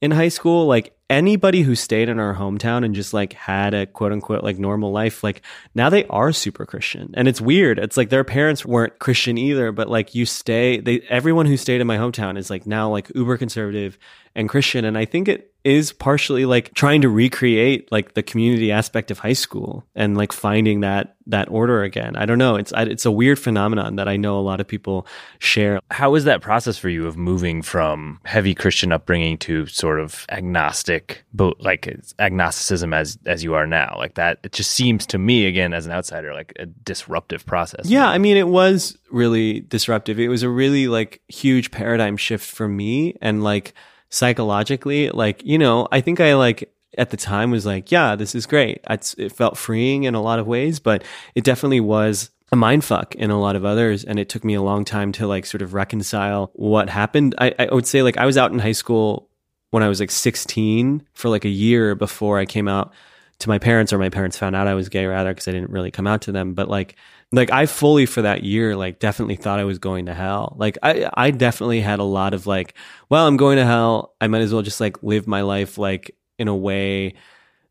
in 0.00 0.10
high 0.12 0.28
school, 0.28 0.66
like 0.66 0.94
anybody 1.10 1.62
who 1.62 1.74
stayed 1.74 2.08
in 2.08 2.20
our 2.20 2.34
hometown 2.34 2.84
and 2.84 2.94
just 2.94 3.12
like 3.12 3.32
had 3.34 3.74
a 3.74 3.84
quote 3.84 4.12
unquote 4.12 4.44
like 4.44 4.58
normal 4.58 4.92
life, 4.92 5.22
like 5.22 5.42
now 5.74 5.90
they 5.90 6.06
are 6.06 6.32
super 6.32 6.64
Christian, 6.64 7.12
and 7.14 7.28
it's 7.28 7.40
weird. 7.40 7.78
It's 7.78 7.96
like 7.96 8.08
their 8.08 8.24
parents 8.24 8.64
weren't 8.64 8.98
Christian 9.00 9.36
either, 9.36 9.72
but 9.72 9.90
like 9.90 10.14
you 10.14 10.24
stay, 10.24 10.80
they 10.80 11.00
everyone 11.10 11.46
who 11.46 11.56
stayed 11.56 11.80
in 11.80 11.86
my 11.86 11.98
hometown 11.98 12.38
is 12.38 12.48
like 12.48 12.66
now 12.66 12.88
like 12.88 13.10
uber 13.14 13.36
conservative 13.36 13.98
and 14.34 14.48
Christian, 14.48 14.84
and 14.84 14.96
I 14.96 15.04
think 15.04 15.28
it 15.28 15.49
is 15.64 15.92
partially 15.92 16.46
like 16.46 16.72
trying 16.74 17.02
to 17.02 17.08
recreate 17.08 17.90
like 17.92 18.14
the 18.14 18.22
community 18.22 18.72
aspect 18.72 19.10
of 19.10 19.18
high 19.18 19.34
school 19.34 19.84
and 19.94 20.16
like 20.16 20.32
finding 20.32 20.80
that 20.80 21.16
that 21.26 21.48
order 21.48 21.82
again. 21.82 22.16
I 22.16 22.26
don't 22.26 22.38
know. 22.38 22.56
It's 22.56 22.72
it's 22.76 23.04
a 23.04 23.10
weird 23.10 23.38
phenomenon 23.38 23.96
that 23.96 24.08
I 24.08 24.16
know 24.16 24.38
a 24.38 24.40
lot 24.40 24.60
of 24.60 24.66
people 24.66 25.06
share. 25.38 25.80
How 25.90 26.10
was 26.10 26.24
that 26.24 26.40
process 26.40 26.78
for 26.78 26.88
you 26.88 27.06
of 27.06 27.16
moving 27.16 27.62
from 27.62 28.20
heavy 28.24 28.54
Christian 28.54 28.90
upbringing 28.90 29.38
to 29.38 29.66
sort 29.66 30.00
of 30.00 30.26
agnostic, 30.30 31.24
but 31.32 31.60
like 31.60 31.94
agnosticism 32.18 32.94
as 32.94 33.18
as 33.26 33.44
you 33.44 33.54
are 33.54 33.66
now? 33.66 33.94
Like 33.98 34.14
that, 34.14 34.38
it 34.42 34.52
just 34.52 34.70
seems 34.70 35.06
to 35.06 35.18
me 35.18 35.46
again 35.46 35.74
as 35.74 35.86
an 35.86 35.92
outsider 35.92 36.32
like 36.32 36.52
a 36.58 36.66
disruptive 36.66 37.44
process. 37.44 37.86
Yeah, 37.86 38.08
I 38.08 38.18
mean, 38.18 38.36
it 38.36 38.48
was 38.48 38.96
really 39.10 39.60
disruptive. 39.60 40.18
It 40.18 40.28
was 40.28 40.42
a 40.42 40.48
really 40.48 40.88
like 40.88 41.20
huge 41.28 41.70
paradigm 41.70 42.16
shift 42.16 42.50
for 42.50 42.66
me, 42.66 43.16
and 43.20 43.44
like 43.44 43.74
psychologically, 44.10 45.08
like, 45.10 45.44
you 45.44 45.58
know, 45.58 45.88
I 45.90 46.00
think 46.00 46.20
I 46.20 46.34
like 46.34 46.72
at 46.98 47.10
the 47.10 47.16
time 47.16 47.50
was 47.50 47.64
like, 47.64 47.90
yeah, 47.90 48.16
this 48.16 48.34
is 48.34 48.46
great. 48.46 48.80
It's, 48.90 49.14
it 49.14 49.32
felt 49.32 49.56
freeing 49.56 50.04
in 50.04 50.14
a 50.14 50.22
lot 50.22 50.38
of 50.38 50.46
ways, 50.46 50.80
but 50.80 51.04
it 51.34 51.44
definitely 51.44 51.80
was 51.80 52.30
a 52.52 52.56
mind 52.56 52.84
fuck 52.84 53.14
in 53.14 53.30
a 53.30 53.40
lot 53.40 53.56
of 53.56 53.64
others. 53.64 54.04
And 54.04 54.18
it 54.18 54.28
took 54.28 54.44
me 54.44 54.54
a 54.54 54.62
long 54.62 54.84
time 54.84 55.12
to 55.12 55.26
like 55.26 55.46
sort 55.46 55.62
of 55.62 55.72
reconcile 55.72 56.50
what 56.54 56.88
happened. 56.88 57.34
I, 57.38 57.54
I 57.58 57.72
would 57.72 57.86
say 57.86 58.02
like 58.02 58.16
I 58.16 58.26
was 58.26 58.36
out 58.36 58.52
in 58.52 58.58
high 58.58 58.72
school 58.72 59.30
when 59.70 59.84
I 59.84 59.88
was 59.88 60.00
like 60.00 60.10
16 60.10 61.06
for 61.12 61.28
like 61.28 61.44
a 61.44 61.50
year 61.50 61.94
before 61.94 62.38
I 62.38 62.46
came 62.46 62.66
out 62.66 62.92
to 63.38 63.48
my 63.48 63.58
parents 63.58 63.92
or 63.92 63.98
my 63.98 64.08
parents 64.08 64.36
found 64.36 64.56
out 64.56 64.66
I 64.66 64.74
was 64.74 64.88
gay 64.88 65.06
rather 65.06 65.30
because 65.30 65.48
I 65.48 65.52
didn't 65.52 65.70
really 65.70 65.90
come 65.92 66.08
out 66.08 66.22
to 66.22 66.32
them. 66.32 66.54
But 66.54 66.68
like 66.68 66.96
like 67.32 67.52
I 67.52 67.66
fully 67.66 68.06
for 68.06 68.22
that 68.22 68.42
year 68.42 68.76
like 68.76 68.98
definitely 68.98 69.36
thought 69.36 69.60
I 69.60 69.64
was 69.64 69.78
going 69.78 70.06
to 70.06 70.14
hell. 70.14 70.56
Like 70.58 70.78
I 70.82 71.08
I 71.14 71.30
definitely 71.30 71.80
had 71.80 71.98
a 71.98 72.04
lot 72.04 72.34
of 72.34 72.46
like, 72.46 72.74
well, 73.08 73.26
I'm 73.26 73.36
going 73.36 73.56
to 73.58 73.64
hell. 73.64 74.14
I 74.20 74.26
might 74.26 74.42
as 74.42 74.52
well 74.52 74.62
just 74.62 74.80
like 74.80 75.02
live 75.02 75.26
my 75.26 75.42
life 75.42 75.78
like 75.78 76.16
in 76.38 76.48
a 76.48 76.56
way 76.56 77.14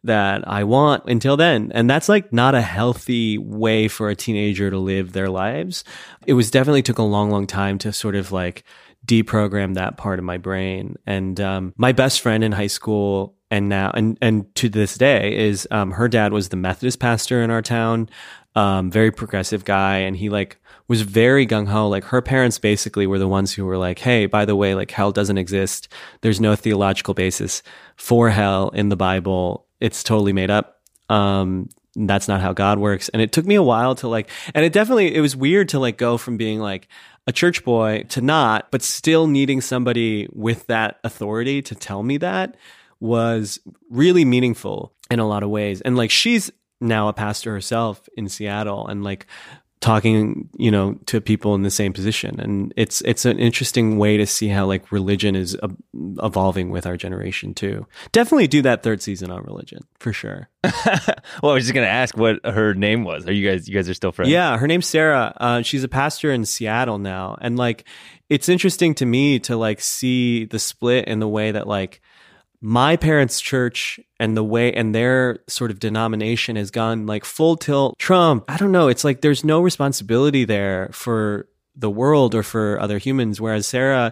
that 0.03 0.47
I 0.47 0.63
want 0.63 1.03
until 1.07 1.35
then. 1.35 1.71
And 1.73 1.89
that's 1.89 2.07
like 2.07 2.31
not 2.31 2.55
a 2.55 2.61
healthy 2.61 3.37
way 3.37 3.87
for 3.87 4.09
a 4.09 4.15
teenager 4.15 4.69
to 4.69 4.77
live 4.77 5.11
their 5.11 5.29
lives. 5.29 5.83
It 6.25 6.33
was 6.33 6.51
definitely 6.51 6.83
took 6.83 6.99
a 6.99 7.03
long, 7.03 7.31
long 7.31 7.47
time 7.47 7.77
to 7.79 7.91
sort 7.91 8.15
of 8.15 8.31
like 8.31 8.63
deprogram 9.05 9.73
that 9.75 9.97
part 9.97 10.19
of 10.19 10.25
my 10.25 10.37
brain. 10.37 10.95
And 11.05 11.39
um, 11.41 11.73
my 11.77 11.91
best 11.91 12.21
friend 12.21 12.43
in 12.43 12.53
high 12.53 12.67
school 12.67 13.35
and 13.51 13.67
now 13.67 13.91
and 13.93 14.17
and 14.21 14.53
to 14.55 14.69
this 14.69 14.95
day 14.95 15.35
is 15.35 15.67
um, 15.71 15.91
her 15.91 16.07
dad 16.07 16.31
was 16.31 16.49
the 16.49 16.55
Methodist 16.55 16.99
pastor 16.99 17.41
in 17.41 17.49
our 17.49 17.61
town 17.61 18.09
um, 18.55 18.89
very 18.91 19.11
progressive 19.11 19.65
guy, 19.65 19.97
and 19.97 20.17
he 20.17 20.29
like 20.29 20.59
was 20.87 21.01
very 21.01 21.45
gung 21.45 21.67
ho. 21.67 21.87
Like 21.87 22.03
her 22.05 22.21
parents 22.21 22.57
basically 22.57 23.07
were 23.07 23.19
the 23.19 23.27
ones 23.27 23.53
who 23.53 23.65
were 23.65 23.77
like, 23.77 23.99
"Hey, 23.99 24.25
by 24.25 24.45
the 24.45 24.55
way, 24.55 24.73
like 24.75 24.91
hell 24.91 25.11
doesn't 25.11 25.37
exist. 25.37 25.87
There's 26.21 26.41
no 26.41 26.55
theological 26.55 27.13
basis 27.13 27.61
for 27.95 28.29
hell 28.29 28.69
in 28.69 28.89
the 28.89 28.97
Bible. 28.97 29.67
It's 29.79 30.03
totally 30.03 30.33
made 30.33 30.49
up. 30.49 30.81
Um, 31.09 31.69
that's 31.95 32.27
not 32.27 32.41
how 32.41 32.53
God 32.53 32.79
works." 32.79 33.09
And 33.09 33.21
it 33.21 33.31
took 33.31 33.45
me 33.45 33.55
a 33.55 33.63
while 33.63 33.95
to 33.95 34.07
like, 34.07 34.29
and 34.55 34.65
it 34.65 34.73
definitely 34.73 35.15
it 35.15 35.21
was 35.21 35.35
weird 35.35 35.69
to 35.69 35.79
like 35.79 35.97
go 35.97 36.17
from 36.17 36.37
being 36.37 36.59
like 36.59 36.87
a 37.27 37.31
church 37.31 37.63
boy 37.63 38.03
to 38.09 38.21
not, 38.21 38.71
but 38.71 38.81
still 38.81 39.27
needing 39.27 39.61
somebody 39.61 40.27
with 40.33 40.65
that 40.67 40.99
authority 41.03 41.61
to 41.61 41.75
tell 41.75 42.01
me 42.01 42.17
that 42.17 42.57
was 42.99 43.59
really 43.89 44.25
meaningful 44.25 44.93
in 45.11 45.19
a 45.19 45.27
lot 45.27 45.43
of 45.43 45.49
ways. 45.49 45.81
And 45.81 45.95
like 45.95 46.11
she's 46.11 46.51
now 46.81 47.07
a 47.07 47.13
pastor 47.13 47.51
herself 47.51 48.07
in 48.15 48.29
Seattle 48.29 48.87
and 48.87 49.03
like 49.03 49.27
talking 49.81 50.49
you 50.57 50.69
know 50.69 50.93
to 51.05 51.21
people 51.21 51.55
in 51.55 51.61
the 51.61 51.71
same 51.71 51.93
position. 51.93 52.39
And 52.39 52.73
it's 52.75 53.01
it's 53.01 53.25
an 53.25 53.39
interesting 53.39 53.97
way 53.97 54.17
to 54.17 54.25
see 54.25 54.49
how 54.49 54.65
like 54.65 54.91
religion 54.91 55.35
is 55.35 55.55
uh, 55.61 55.69
evolving 56.21 56.69
with 56.69 56.85
our 56.85 56.97
generation 56.97 57.53
too. 57.53 57.87
Definitely 58.11 58.47
do 58.47 58.61
that 58.63 58.83
third 58.83 59.01
season 59.01 59.31
on 59.31 59.43
religion 59.43 59.85
for 59.99 60.13
sure. 60.13 60.49
Well 61.41 61.51
i 61.51 61.55
was 61.55 61.63
just 61.63 61.73
gonna 61.73 61.87
ask 61.87 62.17
what 62.17 62.45
her 62.45 62.73
name 62.73 63.03
was. 63.03 63.25
Are 63.27 63.31
you 63.31 63.49
guys 63.49 63.67
you 63.67 63.75
guys 63.75 63.89
are 63.89 63.93
still 63.93 64.11
friends? 64.11 64.31
Yeah 64.31 64.57
her 64.57 64.67
name's 64.67 64.87
sarah. 64.87 65.33
Uh, 65.37 65.61
she's 65.61 65.83
a 65.83 65.87
pastor 65.87 66.31
in 66.31 66.45
seattle 66.45 66.97
now. 66.97 67.37
And 67.39 67.57
like 67.57 67.85
it's 68.29 68.49
interesting 68.49 68.95
to 68.95 69.05
me 69.05 69.39
to 69.39 69.55
like 69.55 69.79
see 69.79 70.45
the 70.45 70.59
split 70.59 71.07
in 71.07 71.19
the 71.19 71.27
way 71.27 71.51
that 71.51 71.67
like 71.67 72.01
my 72.61 72.97
parents' 72.97 73.39
church 73.39 73.99
and 74.19 74.35
the 74.35 74.43
way 74.43 74.73
and 74.73 74.93
their 74.93 75.39
sort 75.47 75.71
of 75.71 75.79
denomination 75.79 76.55
has 76.55 76.71
gone 76.71 77.05
like 77.05 77.23
full 77.23 77.55
tilt 77.55 77.97
Trump. 77.97 78.43
I 78.47 78.57
don't 78.57 78.71
know. 78.71 78.89
It's 78.89 79.03
like 79.03 79.21
there's 79.21 79.43
no 79.43 79.61
responsibility 79.61 80.43
there 80.45 80.89
for 80.91 81.47
the 81.75 81.89
world 81.89 82.35
or 82.35 82.43
for 82.43 82.79
other 82.81 82.97
humans. 82.97 83.39
Whereas 83.39 83.65
Sarah, 83.65 84.11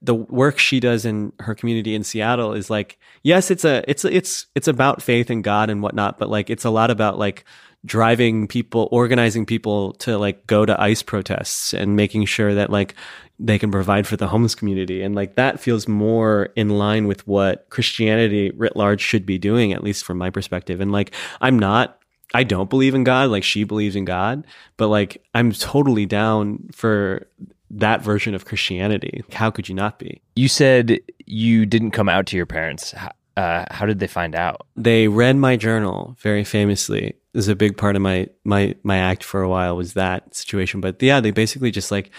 the 0.00 0.14
work 0.14 0.58
she 0.58 0.80
does 0.80 1.04
in 1.04 1.32
her 1.40 1.54
community 1.54 1.94
in 1.94 2.02
Seattle 2.02 2.54
is 2.54 2.70
like, 2.70 2.98
yes, 3.22 3.50
it's 3.50 3.64
a, 3.64 3.84
it's, 3.86 4.04
it's, 4.04 4.46
it's 4.54 4.68
about 4.68 5.02
faith 5.02 5.30
in 5.30 5.42
God 5.42 5.68
and 5.68 5.82
whatnot, 5.82 6.18
but 6.18 6.30
like, 6.30 6.48
it's 6.48 6.64
a 6.64 6.70
lot 6.70 6.90
about 6.90 7.18
like 7.18 7.44
driving 7.84 8.46
people, 8.46 8.88
organizing 8.90 9.44
people 9.44 9.92
to 9.94 10.16
like 10.16 10.46
go 10.46 10.64
to 10.64 10.80
ICE 10.80 11.02
protests 11.02 11.74
and 11.74 11.94
making 11.96 12.24
sure 12.24 12.54
that 12.54 12.70
like 12.70 12.94
they 13.42 13.58
can 13.58 13.72
provide 13.72 14.06
for 14.06 14.16
the 14.16 14.28
homeless 14.28 14.54
community. 14.54 15.02
And 15.02 15.16
like 15.16 15.34
that 15.34 15.58
feels 15.58 15.88
more 15.88 16.50
in 16.54 16.68
line 16.70 17.08
with 17.08 17.26
what 17.26 17.68
Christianity 17.70 18.52
writ 18.52 18.76
large 18.76 19.00
should 19.00 19.26
be 19.26 19.36
doing, 19.36 19.72
at 19.72 19.82
least 19.82 20.04
from 20.04 20.16
my 20.16 20.30
perspective. 20.30 20.80
And 20.80 20.92
like, 20.92 21.12
I'm 21.40 21.58
not, 21.58 21.98
I 22.34 22.44
don't 22.44 22.70
believe 22.70 22.94
in 22.94 23.02
God, 23.02 23.30
like 23.30 23.42
she 23.42 23.64
believes 23.64 23.96
in 23.96 24.04
God, 24.04 24.46
but 24.76 24.88
like, 24.88 25.22
I'm 25.34 25.50
totally 25.50 26.06
down 26.06 26.68
for 26.72 27.26
that 27.70 28.00
version 28.00 28.34
of 28.34 28.44
Christianity. 28.44 29.24
How 29.32 29.50
could 29.50 29.68
you 29.68 29.74
not 29.74 29.98
be? 29.98 30.22
You 30.36 30.46
said 30.46 31.00
you 31.26 31.66
didn't 31.66 31.90
come 31.90 32.08
out 32.08 32.26
to 32.26 32.36
your 32.36 32.46
parents. 32.46 32.94
Uh, 33.36 33.64
how 33.70 33.86
did 33.86 33.98
they 33.98 34.06
find 34.06 34.36
out? 34.36 34.66
They 34.76 35.08
read 35.08 35.36
my 35.36 35.56
journal 35.56 36.16
very 36.20 36.44
famously. 36.44 37.16
This 37.32 37.46
is 37.46 37.48
a 37.48 37.56
big 37.56 37.76
part 37.78 37.96
of 37.96 38.02
my 38.02 38.28
my 38.44 38.74
my 38.82 38.98
act 38.98 39.24
for 39.24 39.40
a 39.40 39.48
while 39.48 39.74
was 39.74 39.94
that 39.94 40.34
situation. 40.34 40.82
But 40.82 41.02
yeah, 41.02 41.20
they 41.20 41.30
basically 41.30 41.70
just 41.70 41.90
like 41.90 42.10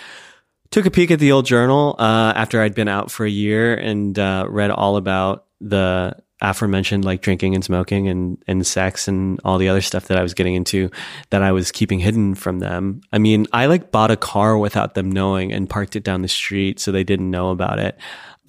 took 0.73 0.86
a 0.88 0.91
peek 0.91 1.12
at 1.12 1.19
the 1.19 1.31
old 1.31 1.45
journal 1.45 1.95
uh, 1.99 2.33
after 2.36 2.59
I'd 2.59 2.73
been 2.73 2.88
out 2.88 3.12
for 3.12 3.27
a 3.27 3.29
year 3.29 3.75
and 3.75 4.17
uh, 4.17 4.47
read 4.49 4.71
all 4.71 4.97
about 4.97 5.45
the 5.62 6.15
aforementioned 6.41 7.05
like 7.05 7.21
drinking 7.21 7.53
and 7.53 7.63
smoking 7.63 8.07
and, 8.07 8.43
and 8.47 8.65
sex 8.65 9.07
and 9.07 9.39
all 9.45 9.59
the 9.59 9.69
other 9.69 9.81
stuff 9.81 10.07
that 10.07 10.17
I 10.17 10.23
was 10.23 10.33
getting 10.33 10.55
into 10.55 10.89
that 11.29 11.43
I 11.43 11.51
was 11.51 11.71
keeping 11.71 11.99
hidden 11.99 12.33
from 12.33 12.57
them. 12.57 13.01
I 13.13 13.19
mean, 13.19 13.45
I 13.53 13.67
like 13.67 13.91
bought 13.91 14.09
a 14.09 14.17
car 14.17 14.57
without 14.57 14.95
them 14.95 15.12
knowing 15.12 15.53
and 15.53 15.69
parked 15.69 15.95
it 15.95 16.03
down 16.03 16.23
the 16.23 16.27
street 16.27 16.79
so 16.79 16.91
they 16.91 17.03
didn't 17.03 17.29
know 17.29 17.51
about 17.51 17.77
it. 17.77 17.95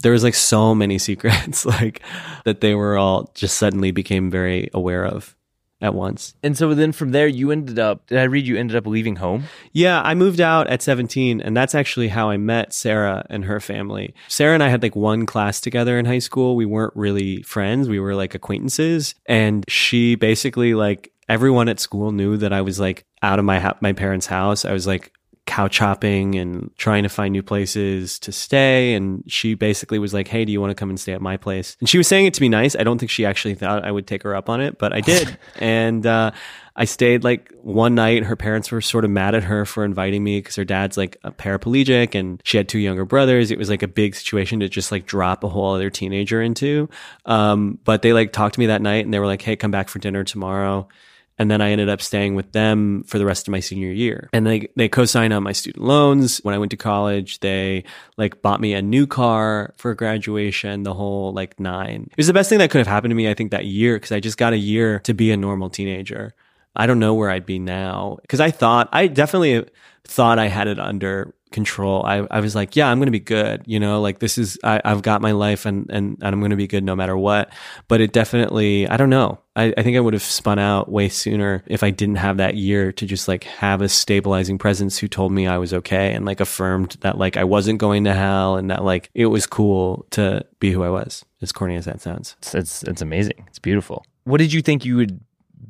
There 0.03 0.13
was 0.13 0.25
like 0.25 0.35
so 0.35 0.75
many 0.75 0.97
secrets 1.09 1.67
like 1.67 2.01
that 2.47 2.63
they 2.63 2.75
were 2.75 2.97
all 2.97 3.31
just 3.35 3.59
suddenly 3.59 3.91
became 3.91 4.31
very 4.31 4.71
aware 4.73 5.05
of 5.05 5.37
at 5.85 5.95
once. 5.95 6.35
And 6.43 6.57
so 6.57 6.75
then 6.75 6.93
from 6.93 7.11
there, 7.11 7.29
you 7.29 7.51
ended 7.51 7.79
up, 7.79 8.07
did 8.07 8.19
I 8.19 8.23
read 8.23 8.47
you 8.47 8.57
ended 8.57 8.75
up 8.75 8.87
leaving 8.87 9.17
home? 9.17 9.45
Yeah, 9.73 10.01
I 10.01 10.15
moved 10.15 10.41
out 10.41 10.67
at 10.69 10.81
17, 10.81 11.43
and 11.43 11.55
that's 11.55 11.75
actually 11.75 12.09
how 12.09 12.31
I 12.31 12.39
met 12.39 12.73
Sarah 12.73 13.27
and 13.29 13.45
her 13.45 13.61
family. 13.61 14.15
Sarah 14.29 14.55
and 14.55 14.63
I 14.63 14.69
had 14.69 14.83
like 14.83 14.97
one 14.97 15.27
class 15.27 15.61
together 15.61 15.99
in 15.99 16.07
high 16.07 16.21
school. 16.21 16.57
We 16.57 16.65
weren't 16.65 16.97
really 16.97 17.43
friends, 17.43 17.89
we 17.89 18.01
were 18.01 18.15
like 18.15 18.35
acquaintances. 18.35 19.15
And 19.27 19.63
she 19.69 20.15
basically, 20.15 20.73
like, 20.73 21.13
everyone 21.29 21.69
at 21.69 21.81
school 21.81 22.13
knew 22.13 22.39
that 22.39 22.53
I 22.53 22.63
was 22.63 22.81
like 22.81 23.05
out 23.23 23.39
of 23.39 23.45
my 23.45 23.59
ha- 23.59 23.79
my 23.81 23.93
parents' 23.93 24.27
house. 24.27 24.65
I 24.65 24.73
was 24.73 24.87
like 24.87 25.13
couch 25.47 25.79
hopping 25.79 26.37
and 26.37 26.71
trying 26.79 27.03
to 27.03 27.09
find 27.09 27.33
new 27.33 27.43
places 27.43 28.19
to 28.21 28.33
stay. 28.33 28.95
And 28.95 29.23
she 29.27 29.55
basically 29.55 29.99
was 29.99 30.15
like, 30.15 30.29
Hey, 30.29 30.45
do 30.45 30.53
you 30.53 30.61
want 30.61 30.71
to 30.71 30.75
come 30.75 30.89
and 30.89 30.99
stay 30.99 31.13
at 31.13 31.21
my 31.21 31.37
place? 31.37 31.77
And 31.81 31.89
she 31.89 31.99
was 31.99 32.09
saying 32.09 32.27
it 32.27 32.35
to 32.35 32.41
be 32.41 32.49
nice. 32.49 32.75
I 32.75 32.83
don't 32.83 32.99
think 32.99 33.11
she 33.11 33.27
actually 33.27 33.55
thought 33.55 33.85
I 33.85 33.91
would 33.91 34.07
take 34.07 34.23
her 34.23 34.35
up 34.35 34.49
on 34.49 34.61
it, 34.61 34.79
but 34.79 34.93
I 34.93 35.01
did. 35.01 35.39
and, 35.59 36.07
uh, 36.07 36.33
I 36.77 36.87
stayed 36.87 37.23
like 37.23 37.53
one 37.63 37.95
night. 37.95 38.25
Her 38.25 38.35
parents 38.35 38.73
were 38.73 38.81
sort 38.81 39.05
of 39.05 39.11
mad 39.11 39.37
at 39.37 39.45
her 39.45 39.65
for 39.65 39.85
inviting 39.85 40.25
me 40.25 40.39
because 40.39 40.57
her 40.57 40.65
dad's 40.65 40.97
like 40.97 41.17
a 41.23 41.31
paraplegic 41.31 42.17
and 42.17 42.41
she 42.45 42.57
had 42.57 42.69
two 42.69 42.81
younger 42.81 43.05
brothers. 43.05 43.53
It 43.53 43.59
was 43.59 43.71
like 43.71 43.85
a 43.85 43.89
big 43.89 44.17
situation 44.17 44.59
to 44.61 44.69
just 44.69 44.91
like 44.91 45.07
drop 45.07 45.45
a 45.45 45.49
whole 45.49 45.73
other 45.73 45.89
teenager 45.89 46.43
into. 46.43 46.89
Um, 47.27 47.79
but 47.85 48.03
they 48.03 48.13
like 48.13 48.33
talked 48.33 48.55
to 48.55 48.61
me 48.61 48.67
that 48.67 48.83
night 48.83 49.05
and 49.05 49.15
they 49.15 49.21
were 49.21 49.27
like, 49.27 49.43
Hey, 49.43 49.55
come 49.55 49.71
back 49.71 49.89
for 49.89 50.01
dinner 50.01 50.25
tomorrow. 50.25 50.89
And 51.37 51.51
then 51.51 51.61
I 51.61 51.71
ended 51.71 51.89
up 51.89 52.01
staying 52.01 52.37
with 52.37 52.53
them 52.53 53.03
for 53.05 53.19
the 53.19 53.27
rest 53.27 53.49
of 53.49 53.53
my 53.53 53.59
senior 53.59 53.91
year. 53.91 54.29
And 54.33 54.47
they, 54.47 54.69
they 54.77 54.89
co-signed 54.89 55.33
on 55.33 55.43
my 55.43 55.53
student 55.53 55.85
loans. 55.85 56.39
When 56.39 56.55
I 56.55 56.59
went 56.59 56.71
to 56.71 56.77
college, 56.77 57.41
they 57.41 57.85
like 58.17 58.41
bought 58.41 58.61
me 58.61 58.73
a 58.75 58.83
new 58.83 59.07
car 59.07 59.75
for 59.77 59.95
graduation, 59.95 60.85
the 60.85 60.95
whole 60.95 61.33
like 61.33 61.59
nine. 61.59 62.07
It 62.11 62.17
was 62.17 62.29
the 62.29 62.33
best 62.33 62.49
thing 62.51 62.59
that 62.61 62.71
could 62.71 62.79
have 62.79 62.87
happened 62.87 63.11
to 63.11 63.17
me, 63.17 63.29
I 63.29 63.35
think, 63.35 63.51
that 63.51 63.65
year, 63.65 63.97
because 63.97 64.13
I 64.13 64.21
just 64.21 64.39
got 64.39 64.53
a 64.53 64.59
year 64.59 65.01
to 65.01 65.15
be 65.15 65.33
a 65.33 65.37
normal 65.37 65.71
teenager. 65.71 66.35
I 66.77 66.87
don't 66.87 67.01
know 67.01 67.15
where 67.15 67.31
I'd 67.31 67.47
be 67.47 67.59
now. 67.59 68.19
Cause 68.29 68.41
I 68.41 68.51
thought, 68.53 68.89
I 68.93 69.09
definitely 69.09 69.69
thought 70.05 70.39
I 70.39 70.47
had 70.47 70.69
it 70.69 70.79
under 70.79 71.35
control. 71.51 72.05
I, 72.05 72.27
I 72.31 72.41
was 72.41 72.55
like, 72.55 72.77
yeah, 72.77 72.89
I'm 72.89 72.99
going 72.99 73.07
to 73.07 73.13
be 73.13 73.21
good. 73.21 73.63
You 73.67 73.81
know, 73.81 74.01
like 74.01 74.19
this 74.19 74.39
is, 74.39 74.59
I, 74.63 74.81
I've 74.85 75.03
got 75.03 75.23
my 75.23 75.33
life 75.33 75.67
and, 75.67 75.89
and, 75.91 76.19
and 76.21 76.35
I'm 76.35 76.41
going 76.41 76.51
to 76.51 76.57
be 76.57 76.67
good 76.67 76.85
no 76.85 76.95
matter 76.95 77.17
what. 77.17 77.53
But 77.89 78.01
it 78.01 78.13
definitely, 78.13 78.89
I 78.89 78.97
don't 78.97 79.11
know. 79.11 79.39
I, 79.57 79.73
I 79.77 79.83
think 79.83 79.97
I 79.97 80.01
would 80.01 80.15
have 80.15 80.23
spun 80.23 80.59
out 80.59 80.91
way 80.91 81.09
sooner 81.09 81.63
if 81.67 81.83
I 81.83 81.91
didn't 81.91 82.17
have 82.17 82.39
that 82.39 82.57
year 82.57 82.91
to 82.93 83.07
just 83.07 83.29
like 83.29 83.45
have 83.45 83.81
a 83.83 83.89
stabilizing 83.89 84.59
presence 84.59 84.99
who 84.99 85.07
told 85.07 85.33
me 85.33 85.47
I 85.47 85.59
was 85.59 85.73
okay 85.73 86.13
and 86.13 86.25
like 86.25 86.41
affirmed 86.41 86.97
that 87.01 87.19
like 87.19 87.37
I 87.37 87.45
wasn't 87.45 87.79
going 87.79 88.05
to 88.05 88.15
hell 88.15 88.57
and 88.57 88.71
that 88.71 88.85
like 88.85 89.11
it 89.15 89.27
was 89.27 89.47
cool 89.47 90.07
to 90.11 90.45
be 90.59 90.73
who 90.73 90.83
I 90.83 90.91
was. 90.91 91.25
As 91.41 91.53
corny 91.53 91.77
as 91.77 91.85
that 91.85 92.01
sounds. 92.01 92.37
It's, 92.39 92.55
it's, 92.55 92.83
it's 92.85 93.03
amazing. 93.03 93.45
It's 93.49 93.59
beautiful. 93.59 94.05
What 94.25 94.39
did 94.39 94.53
you 94.53 94.63
think 94.63 94.85
you 94.85 94.97
would 94.97 95.21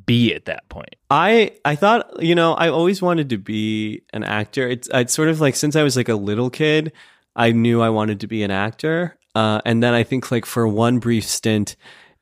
be 0.05 0.33
at 0.33 0.45
that 0.45 0.67
point? 0.69 0.95
I 1.09 1.51
I 1.65 1.75
thought 1.75 2.23
you 2.23 2.35
know 2.35 2.53
I 2.53 2.69
always 2.69 3.01
wanted 3.01 3.29
to 3.29 3.37
be 3.37 4.03
an 4.13 4.23
actor. 4.23 4.67
It's 4.67 4.89
it's 4.93 5.13
sort 5.13 5.29
of 5.29 5.41
like 5.41 5.55
since 5.55 5.75
I 5.75 5.83
was 5.83 5.97
like 5.97 6.09
a 6.09 6.15
little 6.15 6.49
kid, 6.49 6.93
I 7.35 7.51
knew 7.51 7.81
I 7.81 7.89
wanted 7.89 8.21
to 8.21 8.27
be 8.27 8.43
an 8.43 8.51
actor. 8.51 9.17
Uh, 9.33 9.59
and 9.65 9.83
then 9.83 9.93
I 9.93 10.03
think 10.03 10.31
like 10.31 10.45
for 10.45 10.67
one 10.67 10.99
brief 10.99 11.25
stint 11.25 11.75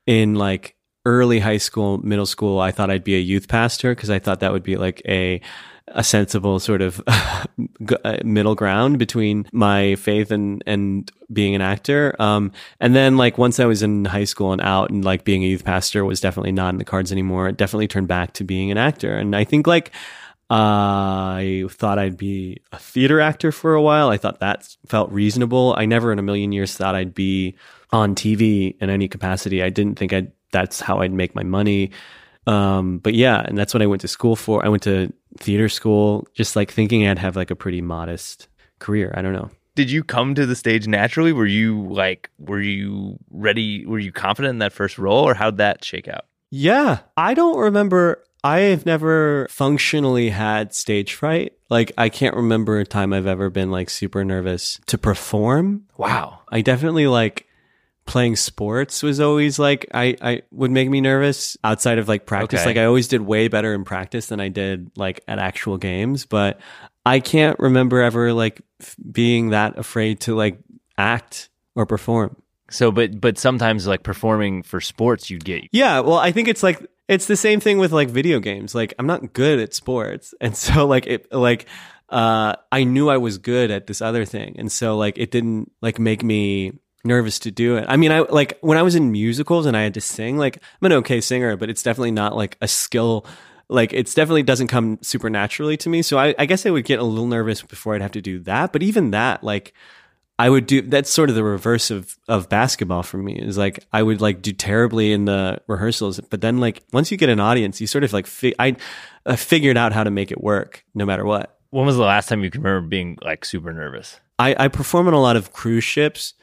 in 0.07 0.33
like 0.35 0.75
early 1.05 1.39
high 1.39 1.57
school, 1.57 1.97
middle 1.99 2.25
school, 2.25 2.59
I 2.59 2.71
thought 2.71 2.89
I'd 2.89 3.03
be 3.03 3.15
a 3.15 3.19
youth 3.19 3.47
pastor 3.47 3.93
because 3.93 4.09
I 4.09 4.19
thought 4.19 4.39
that 4.39 4.51
would 4.51 4.63
be 4.63 4.77
like 4.77 5.01
a 5.07 5.41
a 5.89 6.03
sensible 6.03 6.59
sort 6.59 6.81
of 6.81 7.01
uh, 7.07 8.17
middle 8.23 8.55
ground 8.55 8.97
between 8.97 9.45
my 9.51 9.95
faith 9.95 10.31
and 10.31 10.63
and 10.65 11.11
being 11.31 11.55
an 11.55 11.61
actor. 11.61 12.15
Um, 12.19 12.51
and 12.79 12.95
then 12.95 13.17
like 13.17 13.37
once 13.37 13.59
I 13.59 13.65
was 13.65 13.83
in 13.83 14.05
high 14.05 14.23
school 14.23 14.53
and 14.53 14.61
out 14.61 14.89
and 14.91 15.03
like 15.03 15.23
being 15.23 15.43
a 15.43 15.47
youth 15.47 15.65
pastor 15.65 16.05
was 16.05 16.21
definitely 16.21 16.51
not 16.51 16.73
in 16.73 16.77
the 16.77 16.85
cards 16.85 17.11
anymore. 17.11 17.49
It 17.49 17.57
definitely 17.57 17.87
turned 17.87 18.07
back 18.07 18.33
to 18.33 18.43
being 18.43 18.71
an 18.71 18.77
actor. 18.77 19.15
And 19.15 19.35
I 19.35 19.43
think 19.43 19.67
like 19.67 19.91
I 20.49 21.65
thought 21.69 21.99
I'd 21.99 22.17
be 22.17 22.61
a 22.71 22.77
theater 22.77 23.19
actor 23.19 23.51
for 23.51 23.73
a 23.73 23.81
while. 23.81 24.09
I 24.09 24.17
thought 24.17 24.39
that 24.39 24.75
felt 24.85 25.11
reasonable. 25.11 25.73
I 25.77 25.85
never 25.85 26.11
in 26.11 26.19
a 26.19 26.23
million 26.23 26.51
years 26.51 26.77
thought 26.77 26.95
I'd 26.95 27.15
be 27.15 27.55
on 27.91 28.15
TV 28.15 28.75
in 28.79 28.89
any 28.89 29.07
capacity. 29.07 29.63
I 29.63 29.69
didn't 29.69 29.97
think 29.97 30.13
I'd 30.13 30.31
that's 30.53 30.79
how 30.79 31.01
I'd 31.01 31.11
make 31.11 31.35
my 31.35 31.43
money. 31.43 31.91
Um, 32.47 32.99
but 32.99 33.13
yeah, 33.13 33.41
and 33.41 33.57
that's 33.57 33.73
what 33.73 33.81
I 33.81 33.85
went 33.85 34.01
to 34.01 34.07
school 34.07 34.37
for. 34.37 34.65
I 34.65 34.69
went 34.69 34.83
to 34.83 35.11
theater 35.37 35.67
school, 35.67 36.25
just 36.33 36.55
like 36.55 36.71
thinking 36.71 37.05
I'd 37.05 37.19
have 37.19 37.35
like 37.35 37.51
a 37.51 37.55
pretty 37.55 37.81
modest 37.81 38.47
career. 38.79 39.13
I 39.17 39.21
don't 39.21 39.33
know. 39.33 39.49
Did 39.75 39.89
you 39.89 40.03
come 40.03 40.35
to 40.35 40.45
the 40.45 40.55
stage 40.55 40.87
naturally? 40.87 41.33
Were 41.33 41.47
you 41.47 41.87
like, 41.89 42.29
were 42.37 42.61
you 42.61 43.17
ready? 43.31 43.85
Were 43.85 43.99
you 43.99 44.11
confident 44.11 44.51
in 44.51 44.59
that 44.59 44.71
first 44.71 44.97
role, 44.97 45.27
or 45.27 45.33
how'd 45.33 45.57
that 45.57 45.83
shake 45.83 46.07
out? 46.07 46.25
Yeah, 46.51 46.99
I 47.17 47.33
don't 47.33 47.57
remember. 47.57 48.23
I 48.43 48.59
have 48.59 48.85
never 48.85 49.47
functionally 49.49 50.29
had 50.29 50.75
stage 50.75 51.13
fright. 51.13 51.53
Like, 51.69 51.93
I 51.97 52.09
can't 52.09 52.35
remember 52.35 52.77
a 52.77 52.85
time 52.85 53.13
I've 53.13 53.25
ever 53.25 53.49
been 53.49 53.71
like 53.71 53.89
super 53.89 54.23
nervous 54.25 54.79
to 54.87 54.97
perform. 54.97 55.87
Wow. 55.97 56.41
I 56.49 56.61
definitely 56.61 57.07
like 57.07 57.47
playing 58.05 58.35
sports 58.35 59.01
was 59.01 59.19
always 59.19 59.59
like 59.59 59.87
I, 59.93 60.15
I 60.21 60.41
would 60.51 60.71
make 60.71 60.89
me 60.89 61.01
nervous 61.01 61.57
outside 61.63 61.99
of 61.99 62.07
like 62.07 62.25
practice. 62.25 62.61
Okay. 62.61 62.69
Like 62.69 62.77
I 62.77 62.85
always 62.85 63.07
did 63.07 63.21
way 63.21 63.47
better 63.47 63.73
in 63.73 63.83
practice 63.83 64.27
than 64.27 64.39
I 64.39 64.49
did 64.49 64.91
like 64.97 65.23
at 65.27 65.39
actual 65.39 65.77
games. 65.77 66.25
But 66.25 66.59
I 67.05 67.19
can't 67.19 67.57
remember 67.59 68.01
ever 68.01 68.33
like 68.33 68.61
f- 68.81 68.95
being 69.11 69.49
that 69.49 69.77
afraid 69.77 70.21
to 70.21 70.35
like 70.35 70.59
act 70.97 71.49
or 71.75 71.85
perform. 71.85 72.35
So, 72.69 72.91
but 72.91 73.19
but 73.19 73.37
sometimes 73.37 73.87
like 73.87 74.03
performing 74.03 74.63
for 74.63 74.81
sports, 74.81 75.29
you'd 75.29 75.45
get 75.45 75.65
Yeah, 75.71 75.99
well, 75.99 76.17
I 76.17 76.31
think 76.31 76.47
it's 76.47 76.63
like 76.63 76.85
it's 77.07 77.27
the 77.27 77.37
same 77.37 77.59
thing 77.59 77.77
with 77.77 77.91
like 77.91 78.09
video 78.09 78.39
games. 78.39 78.73
Like 78.73 78.93
I'm 78.97 79.05
not 79.05 79.33
good 79.33 79.59
at 79.59 79.73
sports, 79.73 80.33
and 80.41 80.55
so 80.55 80.87
like 80.87 81.07
it 81.07 81.31
like 81.31 81.67
uh 82.09 82.55
I 82.71 82.83
knew 82.83 83.09
I 83.09 83.17
was 83.17 83.37
good 83.37 83.71
at 83.71 83.87
this 83.87 84.01
other 84.01 84.25
thing, 84.25 84.55
and 84.57 84.71
so 84.71 84.97
like 84.97 85.17
it 85.17 85.31
didn't 85.31 85.71
like 85.81 85.99
make 85.99 86.23
me 86.23 86.73
nervous 87.03 87.39
to 87.39 87.51
do 87.51 87.75
it. 87.77 87.85
I 87.87 87.97
mean, 87.97 88.11
I 88.11 88.19
like 88.19 88.57
when 88.61 88.77
I 88.77 88.81
was 88.81 88.95
in 88.95 89.11
musicals 89.11 89.65
and 89.65 89.75
I 89.75 89.81
had 89.81 89.93
to 89.95 90.01
sing. 90.01 90.37
Like 90.37 90.57
I'm 90.81 90.85
an 90.85 90.93
okay 90.93 91.21
singer, 91.21 91.57
but 91.57 91.69
it's 91.69 91.83
definitely 91.83 92.11
not 92.11 92.35
like 92.35 92.57
a 92.61 92.67
skill. 92.67 93.25
Like 93.69 93.93
it's 93.93 94.13
definitely 94.13 94.43
doesn't 94.43 94.67
come 94.67 94.99
super 95.01 95.29
naturally 95.29 95.77
to 95.77 95.89
me. 95.89 96.01
So 96.01 96.17
I, 96.17 96.35
I 96.37 96.45
guess 96.45 96.65
I 96.65 96.69
would 96.69 96.85
get 96.85 96.99
a 96.99 97.03
little 97.03 97.27
nervous 97.27 97.61
before 97.61 97.95
I'd 97.95 98.01
have 98.01 98.11
to 98.13 98.21
do 98.21 98.39
that. 98.39 98.71
But 98.71 98.83
even 98.83 99.11
that, 99.11 99.43
like 99.43 99.73
I 100.39 100.49
would 100.49 100.65
do 100.65 100.81
that's 100.81 101.09
sort 101.09 101.29
of 101.29 101.35
the 101.35 101.43
reverse 101.43 101.91
of 101.91 102.17
of 102.27 102.49
basketball 102.49 103.03
for 103.03 103.17
me 103.17 103.37
is 103.37 103.57
like 103.57 103.85
I 103.91 104.01
would 104.01 104.21
like 104.21 104.41
do 104.41 104.51
terribly 104.51 105.11
in 105.11 105.25
the 105.25 105.61
rehearsals, 105.67 106.19
but 106.19 106.41
then 106.41 106.59
like 106.59 106.83
once 106.93 107.11
you 107.11 107.17
get 107.17 107.29
an 107.29 107.39
audience, 107.39 107.81
you 107.81 107.87
sort 107.87 108.03
of 108.03 108.13
like 108.13 108.27
fi- 108.27 108.55
I 108.57 108.75
uh, 109.25 109.35
figured 109.35 109.77
out 109.77 109.93
how 109.93 110.03
to 110.03 110.11
make 110.11 110.31
it 110.31 110.41
work 110.41 110.85
no 110.95 111.05
matter 111.05 111.25
what. 111.25 111.57
When 111.69 111.85
was 111.85 111.97
the 111.97 112.03
last 112.03 112.29
time 112.29 112.43
you 112.43 112.51
can 112.51 112.61
remember 112.61 112.87
being 112.87 113.17
like 113.21 113.45
super 113.45 113.73
nervous? 113.73 114.19
I, 114.39 114.55
I 114.57 114.67
perform 114.67 115.07
on 115.07 115.13
a 115.13 115.21
lot 115.21 115.35
of 115.35 115.53
cruise 115.53 115.83
ships 115.83 116.33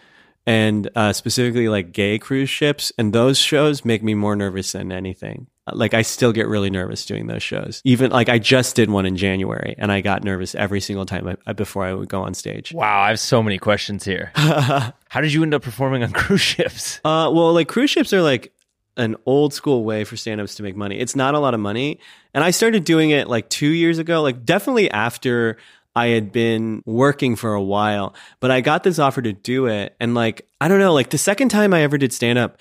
and 0.51 0.91
uh, 0.97 1.13
specifically 1.13 1.69
like 1.69 1.93
gay 1.93 2.19
cruise 2.19 2.51
ships, 2.51 2.91
and 2.99 3.13
those 3.13 3.39
shows 3.39 3.85
make 3.85 4.03
me 4.03 4.15
more 4.15 4.35
nervous 4.35 4.73
than 4.73 4.91
anything. 4.91 5.47
Like 5.73 5.95
I 5.95 6.03
still 6.03 6.33
get 6.33 6.49
really 6.49 6.71
nervous 6.71 7.07
doing 7.07 7.29
those 7.29 7.45
shows. 7.45 7.81
Even 7.85 8.11
like 8.11 8.29
I 8.29 8.41
just 8.41 8.75
did 8.75 8.91
one 8.91 9.07
in 9.07 9.17
January, 9.17 9.77
and 9.79 9.93
I 9.93 10.01
got 10.01 10.25
nervous 10.25 10.57
every 10.57 10.81
single 10.81 11.07
time 11.07 11.29
I, 11.29 11.37
I- 11.47 11.53
before 11.53 11.85
I 11.85 11.95
would 11.95 12.09
go 12.09 12.23
on 12.23 12.35
stage. 12.35 12.73
Wow, 12.73 13.03
I 13.03 13.09
have 13.11 13.21
so 13.21 13.43
many 13.45 13.59
questions 13.59 14.05
here. 14.05 14.33
How 14.35 15.21
did 15.21 15.33
you 15.33 15.43
end 15.45 15.55
up 15.55 15.63
performing 15.63 16.03
on 16.03 16.11
cruise 16.23 16.41
ships? 16.41 16.99
Uh, 17.05 17.31
well, 17.33 17.53
like 17.55 17.69
cruise 17.69 17.91
ships 17.91 18.13
are 18.13 18.23
like 18.23 18.53
an 18.97 19.15
old 19.27 19.55
school 19.55 19.85
way 19.85 20.03
for 20.03 20.17
stand-ups 20.17 20.57
to 20.57 20.65
make 20.65 20.75
money. 20.75 20.99
It's 20.99 21.15
not 21.15 21.35
a 21.35 21.39
lot 21.39 21.55
of 21.55 21.61
money, 21.61 22.01
and 22.35 22.43
I 22.43 22.51
started 22.51 22.83
doing 22.85 23.11
it 23.11 23.29
like 23.29 23.49
two 23.49 23.69
years 23.71 23.99
ago. 23.99 24.21
Like 24.23 24.45
definitely 24.45 24.91
after 24.91 25.57
I 25.95 26.09
had 26.09 26.33
been 26.33 26.83
working 26.87 27.37
for 27.37 27.55
a 27.55 27.63
while, 27.63 28.15
but 28.41 28.51
I 28.51 28.61
got 28.61 28.85
this 28.85 28.99
offer 28.99 29.23
to 29.23 29.33
do 29.33 29.67
it, 29.67 29.97
and 30.01 30.15
like 30.15 30.49
I 30.61 30.69
don't 30.69 30.79
know, 30.79 30.95
like 30.95 31.11
the 31.11 31.19
second 31.19 31.49
time 31.49 31.75
I 31.75 31.83
ever 31.83 31.99
did 31.99 32.13
stand-up 32.13 32.59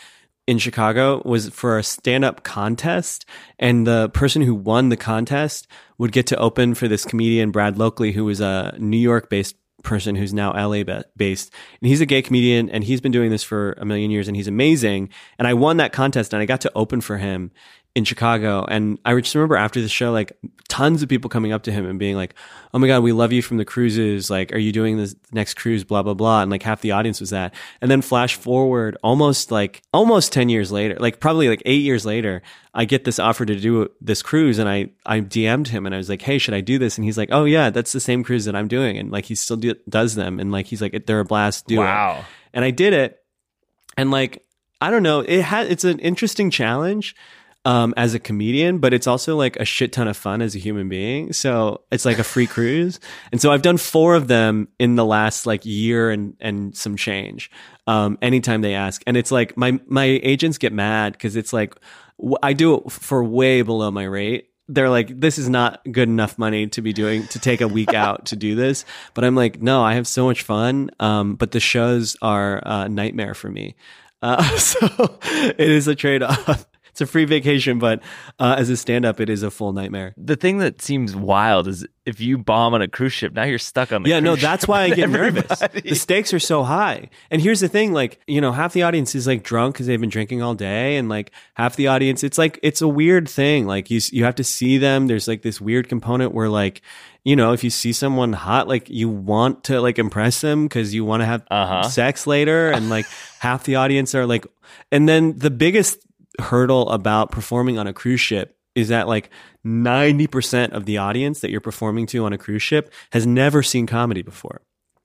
in 0.48 0.58
Chicago 0.58 1.22
was 1.26 1.50
for 1.50 1.78
a 1.78 1.84
stand-up 1.84 2.44
contest, 2.44 3.26
and 3.60 3.86
the 3.86 4.10
person 4.10 4.42
who 4.42 4.56
won 4.56 4.90
the 4.90 4.98
contest 4.98 5.68
would 5.98 6.12
get 6.12 6.26
to 6.28 6.38
open 6.38 6.74
for 6.74 6.88
this 6.88 7.06
comedian 7.06 7.52
Brad 7.52 7.76
Loekle, 7.76 8.14
who 8.14 8.26
was 8.26 8.42
a 8.42 8.76
New 8.80 8.98
York-based 8.98 9.56
person 9.84 10.16
who's 10.16 10.34
now 10.34 10.52
LA 10.52 10.84
based. 11.16 11.54
And 11.82 11.88
he's 11.88 12.02
a 12.02 12.06
gay 12.06 12.22
comedian 12.22 12.70
and 12.70 12.84
he's 12.84 13.02
been 13.02 13.12
doing 13.12 13.32
this 13.32 13.44
for 13.44 13.74
a 13.74 13.86
million 13.86 14.12
years 14.12 14.28
and 14.28 14.36
he's 14.36 14.48
amazing. 14.48 15.10
And 15.38 15.48
I 15.48 15.54
won 15.54 15.78
that 15.78 15.94
contest 15.94 16.34
and 16.34 16.42
I 16.42 16.46
got 16.46 16.62
to 16.62 16.72
open 16.76 17.02
for 17.02 17.18
him 17.18 17.52
in 17.96 18.04
Chicago. 18.04 18.66
And 18.70 19.00
I 19.04 19.20
just 19.20 19.34
remember 19.34 19.56
after 19.56 19.82
the 19.82 19.90
show, 19.90 20.12
like 20.12 20.38
tons 20.68 21.02
of 21.02 21.10
people 21.10 21.30
coming 21.30 21.52
up 21.52 21.64
to 21.64 21.72
him 21.72 21.86
and 21.86 21.98
being 21.98 22.16
like, 22.16 22.36
Oh 22.72 22.78
my 22.78 22.86
God, 22.86 23.02
we 23.02 23.12
love 23.12 23.34
you 23.34 23.42
from 23.42 23.58
the 23.58 23.66
cruises. 23.66 24.30
Like, 24.30 24.54
are 24.54 24.60
you 24.60 24.72
doing 24.72 24.98
this 24.98 25.16
next 25.32 25.56
cruise? 25.56 25.84
Blah, 25.84 26.04
blah, 26.04 26.14
blah. 26.14 26.44
And 26.44 26.52
like 26.52 26.62
half 26.62 26.82
the 26.82 26.92
audience 26.92 27.20
was 27.20 27.32
that. 27.32 27.54
And 27.82 27.90
then 27.90 28.04
flash 28.04 28.36
forward 28.36 28.96
almost 29.04 29.52
like, 29.52 29.82
almost 29.92 30.32
10 30.32 30.50
years 30.50 30.72
later, 30.72 30.98
like 31.00 31.20
probably 31.20 31.50
like 31.50 31.64
eight 31.66 31.82
years 31.82 32.06
later, 32.06 32.44
I 32.76 32.86
get 32.86 33.06
this 33.06 33.18
offer 33.18 33.44
to 33.44 33.56
do 33.56 33.90
this 34.00 34.22
cruise 34.22 34.60
and 34.60 34.70
I, 34.70 34.92
I 35.06 35.22
DM'd 35.22 35.70
him 35.70 35.88
and 35.88 35.96
I 35.96 35.98
was 35.98 36.10
like, 36.10 36.22
Hey, 36.22 36.38
should 36.38 36.54
I 36.54 36.62
do 36.62 36.78
this? 36.78 36.98
And 36.98 37.06
he's 37.06 37.18
like, 37.18 37.30
Oh 37.32 37.46
yeah, 37.46 37.72
that's 37.72 37.92
the 37.92 38.00
same 38.00 38.24
cruise 38.24 38.46
that 38.46 38.56
I'm 38.56 38.68
doing. 38.68 39.00
And 39.00 39.12
like, 39.12 39.26
he 39.26 39.36
still 39.36 39.58
do, 39.58 39.74
does 39.90 40.14
them. 40.14 40.40
And 40.40 40.52
like, 40.52 40.68
he's 40.68 40.82
like, 40.82 41.08
they're 41.08 41.20
a 41.20 41.26
blast. 41.26 41.66
Do 41.66 41.82
it 41.82 41.86
wow. 41.86 42.24
and 42.54 42.64
I 42.64 42.70
did 42.70 42.94
it. 42.94 43.24
And 43.98 44.12
like, 44.12 44.46
I 44.82 44.92
don't 44.92 45.04
know, 45.04 45.20
it 45.20 45.42
had 45.42 45.68
it's 45.68 45.84
an 45.84 46.00
interesting 46.00 46.52
challenge 46.52 47.16
um, 47.66 47.94
as 47.98 48.14
a 48.14 48.20
comedian, 48.20 48.80
but 48.80 48.94
it's 48.94 49.08
also 49.08 49.36
like 49.36 49.58
a 49.58 49.66
shit 49.66 49.92
ton 49.92 50.08
of 50.08 50.16
fun 50.16 50.42
as 50.42 50.56
a 50.56 50.60
human 50.60 50.90
being. 50.90 51.34
So 51.34 51.82
it's 51.92 52.06
like 52.06 52.20
a 52.20 52.24
free 52.24 52.48
cruise. 52.56 53.00
And 53.32 53.42
so 53.42 53.52
I've 53.52 53.62
done 53.62 53.78
four 53.78 54.16
of 54.16 54.28
them 54.28 54.70
in 54.80 54.96
the 54.96 55.06
last 55.06 55.46
like 55.46 55.66
year 55.66 56.10
and 56.10 56.36
and 56.40 56.76
some 56.76 56.96
change. 56.96 57.52
Um, 57.88 58.18
anytime 58.22 58.62
they 58.62 58.76
ask, 58.76 59.02
and 59.08 59.18
it's 59.18 59.32
like 59.32 59.58
my 59.58 59.80
my 59.88 60.06
agents 60.06 60.58
get 60.58 60.74
mad 60.74 61.14
because 61.14 61.36
it's 61.36 61.54
like 61.54 61.76
I 62.44 62.54
do 62.54 62.76
it 62.76 62.92
for 62.92 63.24
way 63.24 63.62
below 63.62 63.92
my 63.92 64.04
rate 64.04 64.50
they're 64.70 64.90
like, 64.90 65.20
this 65.20 65.40
is 65.40 65.50
not 65.50 65.82
good 65.92 66.08
enough 66.08 66.38
money 66.38 66.68
to 66.68 66.82
be 66.82 66.94
doing 66.94 67.26
to 67.30 67.40
take 67.40 67.60
a 67.60 67.68
week 67.68 67.94
out 67.94 68.28
to 68.28 68.36
do 68.36 68.56
this. 68.56 68.86
But 69.16 69.26
I'm 69.26 69.36
like, 69.36 69.62
no, 69.62 69.82
I 69.82 69.96
have 69.96 70.08
so 70.08 70.26
much 70.26 70.44
fun. 70.44 70.92
Um, 71.00 71.36
but 71.36 71.52
the 71.52 71.60
shows 71.60 72.16
are 72.22 72.62
a 72.64 72.88
nightmare 72.88 73.34
for 73.34 73.50
me. 73.50 73.76
Uh, 74.22 74.44
so 74.58 75.18
it 75.24 75.60
is 75.60 75.88
a 75.88 75.96
trade 75.96 76.24
off. 76.24 76.66
It's 76.92 77.02
a 77.02 77.06
free 77.06 77.26
vacation, 77.26 77.80
but 77.80 78.02
uh, 78.40 78.56
as 78.58 78.70
a 78.70 78.78
stand 78.78 79.06
up, 79.06 79.20
it 79.20 79.30
is 79.30 79.44
a 79.44 79.52
full 79.52 79.74
nightmare. 79.74 80.14
The 80.18 80.36
thing 80.36 80.58
that 80.60 80.82
seems 80.82 81.16
wild 81.16 81.68
is 81.68 81.86
if 82.06 82.20
you 82.20 82.38
bomb 82.38 82.74
on 82.74 82.82
a 82.82 82.88
cruise 82.88 83.14
ship, 83.14 83.34
now 83.34 83.44
you're 83.44 83.60
stuck 83.60 83.92
on 83.92 84.02
the 84.04 84.10
Yeah, 84.10 84.20
no, 84.20 84.36
that's 84.36 84.68
why 84.68 84.82
I 84.84 84.90
get 84.90 85.10
nervous. 85.10 85.60
The 85.84 85.94
stakes 85.96 86.34
are 86.34 86.40
so 86.40 86.64
high. 86.64 87.10
And 87.30 87.42
here's 87.42 87.60
the 87.60 87.68
thing, 87.68 87.94
like, 87.94 88.20
you 88.28 88.42
know, 88.42 88.52
half 88.52 88.74
the 88.74 88.84
audience 88.84 89.14
is 89.14 89.28
like 89.28 89.44
drunk 89.44 89.76
because 89.76 89.86
they've 89.88 90.00
been 90.02 90.10
drinking 90.10 90.42
all 90.42 90.56
day 90.56 90.98
and 90.98 91.08
like 91.10 91.32
half 91.54 91.76
the 91.76 91.88
audience 91.88 92.24
it's 92.24 92.38
like 92.38 92.60
it's 92.64 92.82
a 92.82 92.88
weird 92.88 93.30
thing. 93.30 93.68
Like 93.68 93.92
you 93.92 94.00
you 94.12 94.24
have 94.24 94.36
to 94.36 94.44
see 94.44 94.78
them. 94.80 95.06
There's 95.08 95.28
like 95.28 95.44
this 95.44 95.62
weird 95.62 95.88
component 95.88 96.34
where 96.34 96.50
like, 96.50 96.82
you 97.24 97.36
know, 97.36 97.52
if 97.54 97.64
you 97.64 97.70
see 97.70 97.94
someone 97.94 98.34
hot, 98.34 98.68
like 98.68 98.90
you 98.90 99.08
want 99.10 99.64
to 99.66 99.80
like 99.80 100.00
impress 100.00 100.42
them 100.42 100.66
because 100.66 100.94
you 100.96 101.06
want 101.06 101.22
to 101.22 101.26
have 101.28 101.44
Uh-huh. 101.52 101.84
sex 101.84 102.26
later 102.26 102.72
and 102.72 102.90
like 102.90 103.06
half 103.40 103.66
the 103.66 103.76
audience 103.76 104.16
are 104.16 104.26
like 104.26 104.48
and 104.92 105.08
then 105.08 105.38
the 105.38 105.52
biggest 105.52 106.00
hurdle 106.40 106.90
about 106.90 107.32
performing 107.32 107.78
on 107.78 107.88
a 107.88 107.94
cruise 107.94 108.22
ship 108.22 108.56
is 108.76 108.90
that 108.90 109.08
like 109.08 109.30
90% 109.66 110.72
of 110.72 110.86
the 110.86 110.98
audience 110.98 111.42
that 111.42 111.52
you're 111.52 111.62
performing 111.62 112.06
to 112.08 112.26
on 112.26 112.34
a 112.34 112.38
cruise 112.38 112.64
ship 112.64 112.92
has 113.12 113.26
never 113.26 113.62
seen 113.64 113.88
comedy 113.88 114.22
before. 114.22 114.62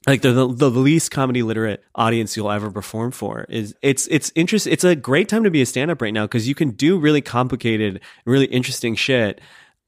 like 0.07 0.23
the, 0.23 0.33
the 0.33 0.47
the 0.47 0.70
least 0.70 1.11
comedy 1.11 1.42
literate 1.42 1.83
audience 1.94 2.37
you'll 2.37 2.51
ever 2.51 2.70
perform 2.70 3.11
for 3.11 3.47
is 3.49 3.75
it's 3.83 4.07
it's 4.09 4.31
interest 4.35 4.66
it's 4.66 4.85
a 4.85 4.94
great 4.94 5.29
time 5.29 5.44
to 5.44 5.51
be 5.51 5.62
a 5.62 5.66
stand 5.66 5.90
up 5.90 6.03
right 6.03 6.12
now 6.12 6.25
because 6.25 6.47
you 6.47 6.55
can 6.55 6.70
do 6.70 6.99
really 6.99 7.23
complicated 7.23 8.01
really 8.27 8.47
interesting 8.47 8.94
shit 8.94 9.40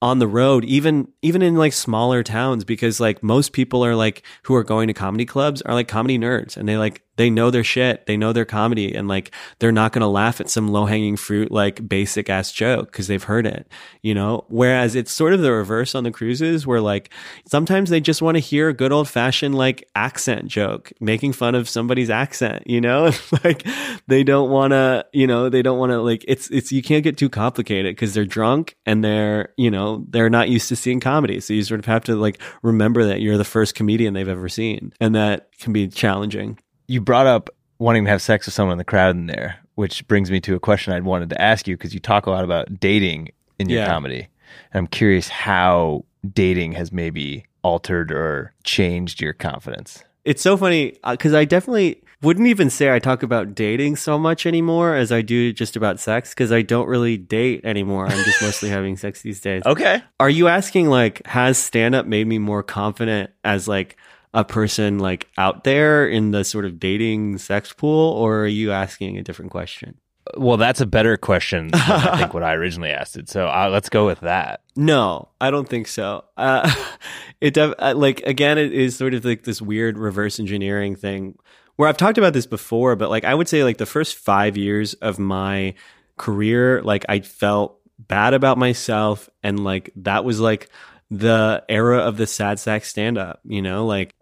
on 0.02 0.18
the 0.18 0.26
road 0.26 0.64
even 0.64 1.08
even 1.22 1.42
in 1.42 1.56
like 1.56 1.72
smaller 1.72 2.22
towns 2.22 2.64
because 2.64 3.00
like 3.00 3.22
most 3.22 3.52
people 3.52 3.84
are 3.84 3.94
like 3.94 4.22
who 4.44 4.54
are 4.54 4.64
going 4.64 4.88
to 4.88 4.94
comedy 4.94 5.24
clubs 5.24 5.62
are 5.62 5.74
like 5.74 5.88
comedy 5.88 6.18
nerds 6.18 6.56
and 6.56 6.68
they 6.68 6.76
like 6.76 7.02
they 7.16 7.30
know 7.30 7.50
their 7.50 7.64
shit. 7.64 8.06
They 8.06 8.16
know 8.16 8.32
their 8.32 8.44
comedy 8.44 8.94
and 8.94 9.08
like 9.08 9.32
they're 9.58 9.72
not 9.72 9.92
going 9.92 10.02
to 10.02 10.06
laugh 10.06 10.40
at 10.40 10.50
some 10.50 10.68
low 10.68 10.86
hanging 10.86 11.16
fruit 11.16 11.50
like 11.50 11.88
basic 11.88 12.30
ass 12.30 12.52
joke 12.52 12.92
because 12.92 13.06
they've 13.08 13.22
heard 13.22 13.46
it 13.46 13.68
you 14.02 14.14
know? 14.14 14.44
Whereas 14.48 14.94
it's 14.94 15.10
sort 15.10 15.32
of 15.32 15.40
the 15.40 15.52
reverse 15.52 15.94
on 15.94 16.04
the 16.04 16.10
cruises 16.10 16.66
where 16.66 16.80
like 16.80 17.10
sometimes 17.46 17.90
they 17.90 18.00
just 18.00 18.22
want 18.22 18.36
to 18.36 18.40
hear 18.40 18.68
a 18.68 18.74
good 18.74 18.92
old 18.92 19.08
fashioned 19.08 19.54
like 19.54 19.88
accent 19.94 20.46
joke 20.46 20.92
making 21.00 21.32
fun 21.32 21.54
of 21.54 21.68
somebody's 21.68 22.10
accent 22.10 22.62
you 22.66 22.80
know? 22.80 23.10
Like 23.44 23.66
they 24.06 24.24
don't 24.24 24.50
want 24.50 24.72
to 24.72 25.04
you 25.12 25.26
know 25.26 25.48
they 25.48 25.62
don't 25.62 25.78
want 25.78 25.92
to 25.92 26.00
like 26.00 26.24
it's 26.26 26.48
it's 26.50 26.72
you 26.72 26.82
can't 26.82 27.04
get 27.04 27.16
too 27.16 27.28
complicated 27.28 27.94
because 27.94 28.14
they're 28.14 28.24
drunk 28.24 28.76
and 28.86 29.04
they're 29.04 29.52
you 29.56 29.70
know 29.70 30.04
they're 30.08 30.30
not 30.30 30.48
used 30.48 30.68
to 30.68 30.76
seeing 30.76 31.00
comedy. 31.00 31.40
So 31.40 31.52
you 31.52 31.62
sort 31.62 31.80
of 31.80 31.86
have 31.86 32.04
to 32.04 32.16
like 32.16 32.40
remember 32.62 33.04
that 33.04 33.20
you're 33.20 33.36
the 33.36 33.44
first 33.44 33.74
comedian 33.74 34.14
they've 34.14 34.28
ever 34.28 34.48
seen 34.48 34.92
and 35.00 35.14
that 35.14 35.50
can 35.58 35.72
be 35.72 35.88
challenging 35.88 36.58
you 36.88 37.00
brought 37.00 37.26
up 37.26 37.50
wanting 37.78 38.04
to 38.04 38.10
have 38.10 38.22
sex 38.22 38.46
with 38.46 38.54
someone 38.54 38.72
in 38.72 38.78
the 38.78 38.84
crowd 38.84 39.14
in 39.16 39.26
there, 39.26 39.58
which 39.74 40.06
brings 40.08 40.30
me 40.30 40.40
to 40.40 40.54
a 40.54 40.60
question 40.60 40.92
I'd 40.92 41.04
wanted 41.04 41.30
to 41.30 41.40
ask 41.40 41.66
you 41.68 41.76
because 41.76 41.92
you 41.94 42.00
talk 42.00 42.26
a 42.26 42.30
lot 42.30 42.44
about 42.44 42.80
dating 42.80 43.30
in 43.58 43.68
your 43.68 43.80
Yeah. 43.80 43.86
comedy. 43.86 44.28
And 44.72 44.80
I'm 44.80 44.86
curious 44.86 45.28
how 45.28 46.04
dating 46.32 46.72
has 46.72 46.92
maybe 46.92 47.44
altered 47.62 48.10
or 48.12 48.52
changed 48.64 49.20
your 49.20 49.32
confidence. 49.32 50.02
it's 50.24 50.42
so 50.42 50.56
funny 50.56 50.96
uh, 51.04 51.12
because 51.12 51.32
I 51.34 51.44
definitely 51.44 52.02
wouldn't 52.22 52.48
even 52.48 52.68
say 52.70 52.92
I 52.92 52.98
talk 52.98 53.22
about 53.22 53.54
dating 53.54 53.94
so 53.96 54.18
much 54.18 54.44
anymore 54.46 54.96
as 54.96 55.12
I 55.12 55.22
do 55.22 55.52
just 55.52 55.76
about 55.76 56.00
sex 56.00 56.30
because 56.30 56.50
I 56.50 56.62
don't 56.62 56.88
really 56.88 57.16
date 57.16 57.60
anymore. 57.64 58.06
I'm 58.06 58.24
just 58.24 58.42
mostly 58.42 58.68
having 58.70 58.96
sex 58.96 59.22
these 59.22 59.40
days. 59.40 59.62
Okay. 59.66 60.02
Are 60.18 60.30
you 60.30 60.48
asking 60.48 60.88
like 60.88 61.24
has 61.26 61.58
stand 61.58 61.94
up 61.94 62.06
made 62.06 62.26
me 62.26 62.38
more 62.38 62.62
confident 62.64 63.30
as 63.44 63.68
like 63.68 63.96
a 64.36 64.44
person 64.44 64.98
like 64.98 65.26
out 65.38 65.64
there 65.64 66.06
in 66.06 66.30
the 66.30 66.44
sort 66.44 66.66
of 66.66 66.78
dating 66.78 67.38
sex 67.38 67.72
pool 67.72 68.12
or 68.12 68.40
are 68.40 68.46
you 68.46 68.70
asking 68.70 69.16
a 69.16 69.22
different 69.22 69.50
question? 69.50 69.98
Well, 70.36 70.58
that's 70.58 70.82
a 70.82 70.86
better 70.86 71.16
question 71.16 71.68
than 71.68 71.80
I 71.80 72.16
think 72.18 72.34
what 72.34 72.42
I 72.42 72.52
originally 72.52 72.90
asked 72.90 73.16
it. 73.16 73.30
So 73.30 73.46
uh, 73.46 73.70
let's 73.72 73.88
go 73.88 74.04
with 74.04 74.20
that. 74.20 74.60
No, 74.76 75.30
I 75.40 75.50
don't 75.50 75.66
think 75.66 75.88
so. 75.88 76.24
Uh, 76.36 76.70
it 77.40 77.54
def- 77.54 77.74
uh, 77.78 77.94
like 77.96 78.20
again, 78.24 78.58
it 78.58 78.74
is 78.74 78.94
sort 78.94 79.14
of 79.14 79.24
like 79.24 79.44
this 79.44 79.62
weird 79.62 79.96
reverse 79.96 80.38
engineering 80.38 80.96
thing 80.96 81.38
where 81.76 81.88
I've 81.88 81.96
talked 81.96 82.18
about 82.18 82.34
this 82.34 82.46
before, 82.46 82.94
but 82.94 83.08
like 83.08 83.24
I 83.24 83.34
would 83.34 83.48
say 83.48 83.64
like 83.64 83.78
the 83.78 83.86
first 83.86 84.16
five 84.16 84.58
years 84.58 84.92
of 84.94 85.18
my 85.18 85.74
career, 86.18 86.82
like 86.82 87.06
I 87.08 87.20
felt 87.20 87.78
bad 87.98 88.34
about 88.34 88.58
myself, 88.58 89.30
and 89.42 89.64
like 89.64 89.92
that 89.96 90.26
was 90.26 90.40
like 90.40 90.68
the 91.10 91.64
era 91.70 92.00
of 92.00 92.18
the 92.18 92.26
sad 92.26 92.58
sack 92.58 92.84
stand 92.84 93.16
up. 93.16 93.40
You 93.44 93.62
know, 93.62 93.86
like 93.86 94.14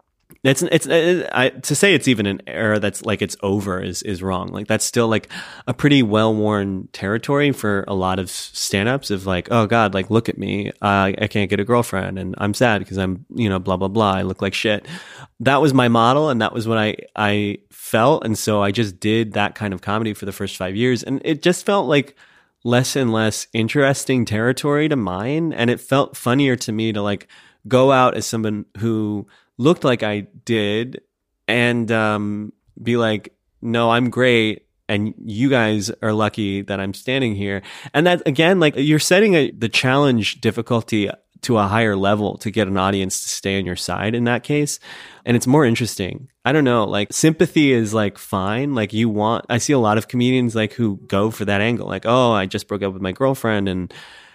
it's 0.45 0.63
it's 0.63 0.87
it, 0.87 1.27
I, 1.33 1.49
to 1.49 1.75
say 1.75 1.95
it's 1.95 2.07
even 2.07 2.27
an 2.27 2.43
era 2.47 2.79
that's 2.79 3.03
like 3.05 3.23
it's 3.23 3.35
over 3.43 3.81
is 3.81 4.03
is 4.03 4.23
wrong. 4.23 4.49
Like 4.49 4.67
that's 4.67 4.85
still 4.85 5.09
like 5.09 5.31
a 5.67 5.73
pretty 5.73 6.03
well 6.03 6.35
worn 6.35 6.89
territory 6.93 7.51
for 7.53 7.85
a 7.89 7.95
lot 7.95 8.19
of 8.19 8.29
stand 8.29 8.91
ups 8.91 9.11
of 9.11 9.27
like, 9.27 9.49
oh 9.51 9.67
God, 9.67 9.95
like 9.95 10.11
look 10.11 10.29
at 10.29 10.37
me, 10.37 10.69
uh, 10.83 11.13
I 11.19 11.29
can't 11.31 11.49
get 11.49 11.61
a 11.61 11.65
girlfriend, 11.65 12.19
and 12.19 12.35
I'm 12.37 12.53
sad 12.53 12.81
because 12.81 12.99
I'm 12.99 13.25
you 13.35 13.49
know 13.49 13.59
blah 13.59 13.79
blah 13.79 13.89
blah. 13.89 14.13
I 14.13 14.23
look 14.23 14.43
like 14.43 14.53
shit. 14.53 14.87
That 15.41 15.63
was 15.63 15.73
my 15.73 15.89
model, 15.89 16.29
and 16.29 16.43
that 16.43 16.53
was 16.53 16.69
what 16.69 16.77
I 16.77 16.97
I 17.17 17.59
felt, 17.71 18.27
and 18.27 18.37
so 18.37 18.63
I 18.63 18.71
just 18.71 19.01
did 19.01 19.33
that 19.33 19.55
kind 19.55 19.73
of 19.73 19.81
comedy 19.81 20.13
for 20.13 20.27
the 20.27 20.33
first 20.33 20.59
five 20.59 20.77
years, 20.77 21.03
and 21.03 21.23
it 21.25 21.41
just 21.41 21.65
felt 21.65 21.89
like 21.89 22.17
less 22.65 22.97
and 22.97 23.13
less 23.13 23.47
interesting 23.55 24.25
territory 24.25 24.89
to 24.89 24.97
mine 24.97 25.53
and 25.53 25.69
it 25.69 25.79
felt 25.79 26.17
funnier 26.17 26.57
to 26.57 26.73
me 26.73 26.95
to 26.95 27.03
like 27.03 27.29
go 27.69 27.93
out 27.93 28.17
as 28.17 28.27
someone 28.27 28.65
who 28.79 29.27
looked 29.59 29.85
like 29.85 30.03
I 30.03 30.27
did 30.45 31.03
and 31.47 31.91
um, 31.93 32.53
be 32.83 32.97
like 32.97 33.35
no 33.63 33.91
I'm 33.91 34.11
great 34.11 34.67
and 34.89 35.15
you 35.19 35.49
guys 35.49 35.91
are 36.03 36.13
lucky 36.13 36.63
that 36.63 36.79
I'm 36.79 36.93
standing 36.95 37.35
here. 37.35 37.63
And 37.93 38.07
that 38.07 38.23
again 38.27 38.61
like 38.61 38.75
you're 38.77 38.99
setting 38.99 39.35
a, 39.35 39.51
the 39.51 39.69
challenge 39.69 40.41
difficulty 40.41 41.11
to 41.43 41.59
a 41.59 41.67
higher 41.67 41.97
level 41.97 42.39
to 42.39 42.51
get 42.51 42.69
an 42.69 42.79
audience 42.79 43.23
to 43.23 43.29
stay 43.29 43.59
on 43.59 43.67
your 43.67 43.77
side 43.77 44.15
in 44.15 44.25
that 44.25 44.43
case. 44.43 44.79
And 45.27 45.37
it's 45.37 45.47
more 45.47 45.65
interesting. 45.65 46.29
I 46.45 46.53
don't 46.53 46.65
know 46.65 46.85
like 46.85 47.13
sympathy 47.13 47.73
is 47.73 47.95
like 47.95 48.19
fine. 48.19 48.75
Like 48.75 48.93
you 48.93 49.09
want 49.09 49.47
i 49.49 49.59
see 49.59 49.73
a 49.73 49.79
lot 49.79 49.99
of 49.99 50.09
comedians 50.09 50.55
like 50.55 50.75
who 50.75 50.99
go 51.07 51.31
for 51.31 51.45
that 51.47 51.61
angle. 51.61 51.89
Like 51.89 52.05
oh 52.07 52.33
i 52.33 52.47
just 52.47 52.69
broke 52.69 52.83
up 52.83 52.93
with 52.93 53.03
my 53.03 53.13
girlfriend 53.13 53.69
and 53.69 53.93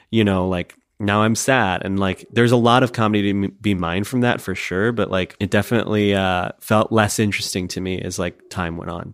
you 0.10 0.23
know 0.23 0.47
like 0.47 0.75
now 0.99 1.21
i'm 1.21 1.35
sad 1.35 1.81
and 1.85 1.99
like 1.99 2.25
there's 2.31 2.51
a 2.51 2.57
lot 2.57 2.83
of 2.83 2.91
comedy 2.93 3.31
to 3.31 3.49
be 3.62 3.73
mined 3.73 4.05
from 4.07 4.21
that 4.21 4.41
for 4.41 4.53
sure 4.53 4.91
but 4.91 5.09
like 5.09 5.35
it 5.39 5.49
definitely 5.49 6.13
uh 6.13 6.49
felt 6.59 6.91
less 6.91 7.19
interesting 7.19 7.67
to 7.67 7.79
me 7.81 8.01
as 8.01 8.19
like 8.19 8.38
time 8.49 8.75
went 8.77 8.91
on 8.91 9.13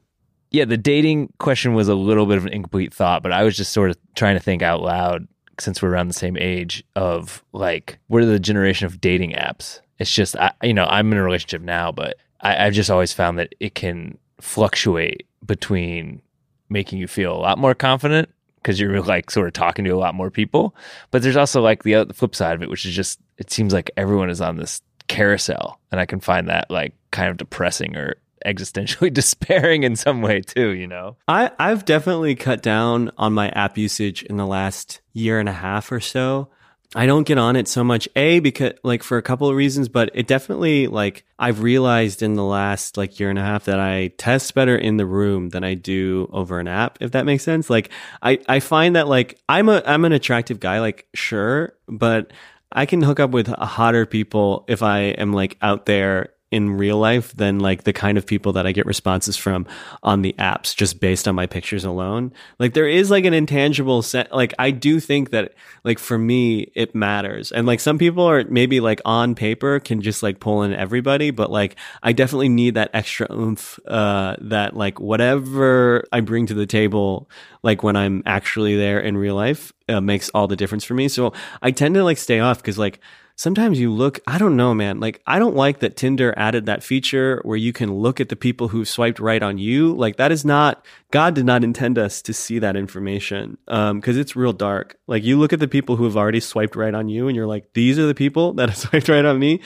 Yeah, 0.52 0.66
the 0.66 0.78
dating 0.78 1.34
question 1.38 1.74
was 1.74 1.88
a 1.90 1.96
little 1.96 2.26
bit 2.26 2.38
of 2.38 2.46
an 2.46 2.54
incomplete 2.54 2.94
thought, 2.94 3.22
but 3.24 3.34
I 3.34 3.44
was 3.44 3.58
just 3.58 3.74
sort 3.74 3.90
of 3.90 3.98
trying 4.16 4.38
to 4.38 4.44
think 4.44 4.62
out 4.62 4.82
loud 4.82 5.28
since 5.60 5.82
we're 5.82 5.90
around 5.90 6.08
the 6.08 6.14
same 6.14 6.38
age 6.38 6.84
of 6.96 7.44
like, 7.52 8.00
are 8.12 8.26
the 8.26 8.40
generation 8.40 8.86
of 8.86 9.02
dating 9.02 9.32
apps? 9.34 9.82
It's 10.00 10.12
just, 10.14 10.38
I, 10.38 10.52
you 10.64 10.74
know, 10.74 10.86
I'm 10.86 11.12
in 11.12 11.18
a 11.18 11.24
relationship 11.24 11.62
now, 11.62 11.92
but 11.92 12.16
I, 12.42 12.66
I've 12.66 12.74
just 12.74 12.90
always 12.90 13.12
found 13.12 13.38
that 13.40 13.54
it 13.60 13.76
can 13.76 14.18
fluctuate 14.40 15.28
between 15.46 16.22
making 16.70 17.00
you 17.00 17.08
feel 17.08 17.34
a 17.34 17.42
lot 17.42 17.58
more 17.58 17.76
confident 17.76 18.30
because 18.66 18.80
you're 18.80 19.00
like 19.04 19.30
sort 19.30 19.46
of 19.46 19.54
talking 19.54 19.86
to 19.86 19.92
a 19.92 19.96
lot 19.96 20.16
more 20.16 20.32
people. 20.32 20.76
But 21.12 21.22
there's 21.22 21.38
also 21.38 21.62
like 21.62 21.84
the, 21.84 22.04
the 22.04 22.16
flip 22.16 22.34
side 22.34 22.56
of 22.56 22.64
it, 22.64 22.70
which 22.70 22.84
is 22.84 22.96
just, 22.96 23.20
it 23.38 23.52
seems 23.52 23.72
like 23.72 23.92
everyone 23.96 24.32
is 24.32 24.42
on 24.42 24.58
this 24.58 24.82
carousel. 25.08 25.80
And 25.92 26.02
I 26.02 26.08
can 26.08 26.20
find 26.20 26.50
that 26.50 26.72
like 26.72 26.96
kind 27.12 27.30
of 27.30 27.38
depressing 27.38 27.96
or 27.96 28.16
existentially 28.44 29.14
despairing 29.14 29.84
in 29.84 29.96
some 29.96 30.24
way 30.24 30.42
too, 30.42 30.70
you 30.70 30.88
know? 30.88 31.16
I, 31.28 31.52
I've 31.60 31.86
definitely 31.86 32.34
cut 32.34 32.64
down 32.64 33.12
on 33.20 33.34
my 33.34 33.50
app 33.50 33.78
usage 33.78 34.24
in 34.24 34.38
the 34.38 34.48
last 34.48 35.00
year 35.14 35.40
and 35.40 35.48
a 35.48 35.54
half 35.54 35.92
or 35.92 36.00
so. 36.00 36.50
I 36.94 37.06
don't 37.06 37.24
get 37.24 37.38
on 37.38 37.56
it 37.56 37.68
so 37.68 37.84
much. 37.84 38.08
A 38.16 38.40
because 38.40 38.74
like 38.84 39.04
for 39.04 39.18
a 39.18 39.22
couple 39.22 39.50
of 39.50 39.56
reasons, 39.56 39.90
but 39.90 40.12
it 40.14 40.28
definitely 40.28 40.88
like 40.88 41.26
I've 41.40 41.62
realized 41.62 42.22
in 42.22 42.36
the 42.36 42.44
last 42.44 42.98
like 42.98 43.20
year 43.20 43.30
and 43.30 43.40
a 43.40 43.42
half 43.42 43.66
that 43.66 43.80
I 43.80 44.10
test 44.18 44.54
better 44.54 44.76
in 44.76 44.98
the 44.98 45.06
room 45.06 45.50
than 45.50 45.64
I 45.64 45.74
do 45.74 46.30
over 46.32 46.60
an 46.60 46.68
app, 46.68 46.98
if 47.02 47.12
that 47.12 47.26
makes 47.26 47.44
sense. 47.44 47.70
Like 47.70 47.90
I, 48.22 48.40
I 48.48 48.60
find 48.60 48.96
that 48.96 49.08
like 49.08 49.40
I'm 49.50 49.70
a 49.70 49.82
I'm 49.86 50.06
an 50.06 50.12
attractive 50.12 50.60
guy, 50.60 50.80
like 50.80 51.08
sure, 51.14 51.74
but 51.88 52.32
I 52.72 52.86
can 52.86 53.02
hook 53.02 53.20
up 53.20 53.32
with 53.32 53.48
hotter 53.48 54.06
people 54.06 54.66
if 54.68 54.84
I 54.84 55.00
am 55.00 55.34
like 55.34 55.58
out 55.62 55.86
there 55.86 56.35
in 56.56 56.78
real 56.78 56.98
life 56.98 57.36
than 57.36 57.60
like 57.60 57.84
the 57.84 57.92
kind 57.92 58.18
of 58.18 58.26
people 58.26 58.54
that 58.54 58.66
I 58.66 58.72
get 58.72 58.86
responses 58.86 59.36
from 59.36 59.68
on 60.02 60.22
the 60.22 60.34
apps 60.40 60.74
just 60.74 61.02
based 61.02 61.28
on 61.28 61.36
my 61.36 61.46
pictures 61.46 61.84
alone. 61.84 62.32
Like 62.60 62.74
there 62.74 62.88
is 62.88 63.12
like 63.12 63.26
an 63.26 63.34
intangible 63.34 64.02
set 64.02 64.34
like 64.34 64.54
I 64.58 64.72
do 64.72 65.02
think 65.02 65.32
that 65.32 65.54
like 65.84 66.00
for 66.00 66.18
me 66.18 66.72
it 66.74 66.96
matters. 66.96 67.52
And 67.52 67.68
like 67.68 67.82
some 67.82 67.98
people 67.98 68.24
are 68.24 68.46
maybe 68.46 68.80
like 68.80 69.02
on 69.04 69.36
paper 69.36 69.82
can 69.82 70.02
just 70.02 70.24
like 70.24 70.40
pull 70.40 70.64
in 70.64 70.74
everybody, 70.74 71.32
but 71.32 71.52
like 71.52 71.76
I 72.02 72.14
definitely 72.14 72.50
need 72.50 72.76
that 72.76 72.90
extra 72.94 73.28
oomph 73.30 73.78
uh 73.86 74.38
that 74.40 74.78
like 74.78 75.00
whatever 75.02 76.06
I 76.14 76.22
bring 76.22 76.46
to 76.46 76.54
the 76.54 76.66
table 76.66 77.30
like 77.64 77.84
when 77.84 77.98
I'm 77.98 78.24
actually 78.26 78.78
there 78.78 79.02
in 79.02 79.18
real 79.18 79.36
life 79.36 79.74
uh, 79.90 80.00
makes 80.00 80.30
all 80.30 80.48
the 80.48 80.56
difference 80.56 80.86
for 80.86 80.94
me. 80.94 81.10
So 81.10 81.34
I 81.62 81.72
tend 81.72 81.96
to 81.96 82.04
like 82.06 82.18
stay 82.18 82.40
off 82.40 82.64
cuz 82.64 82.78
like 82.78 83.02
sometimes 83.36 83.80
you 83.80 83.92
look 83.92 84.20
i 84.28 84.38
don't 84.38 84.56
know 84.56 84.74
man. 84.74 85.00
Like 85.00 85.22
i 85.28 85.40
don't 85.40 85.56
like 85.56 85.80
that 85.80 85.96
tinder 85.96 86.34
added 86.38 86.66
that 86.66 86.84
feature 86.84 87.42
where 87.44 87.58
you 87.58 87.74
can 87.74 87.94
look 87.94 88.20
at 88.20 88.30
the 88.30 88.36
people 88.36 88.70
who've 88.70 88.88
swiped 88.88 89.20
right 89.20 89.42
on 89.44 89.58
you. 89.58 89.94
Like 89.96 90.18
that 90.18 90.32
is 90.32 90.46
not 90.46 90.86
god 91.12 91.36
did 91.36 91.46
not 91.46 91.64
intend 91.64 91.98
us 91.98 92.22
to 92.24 92.34
see 92.34 92.60
that 92.60 92.76
information 92.76 93.58
um 93.68 94.00
because 94.00 94.18
it's 94.18 94.36
real 94.36 94.54
dark. 94.54 94.98
Like 95.08 95.24
you 95.24 95.38
look 95.38 95.54
at 95.54 95.60
the 95.60 95.68
people 95.68 95.96
who 95.96 96.06
have 96.06 96.18
already 96.18 96.40
swiped 96.40 96.76
right 96.76 96.94
on 96.94 97.10
you 97.10 97.28
and 97.28 97.36
you're 97.36 97.48
like 97.48 97.74
these 97.74 98.00
are 98.00 98.08
the 98.08 98.16
people 98.16 98.54
that 98.54 98.70
have 98.70 98.78
swiped 98.90 99.10
right 99.10 99.26
on 99.26 99.38
me. 99.40 99.62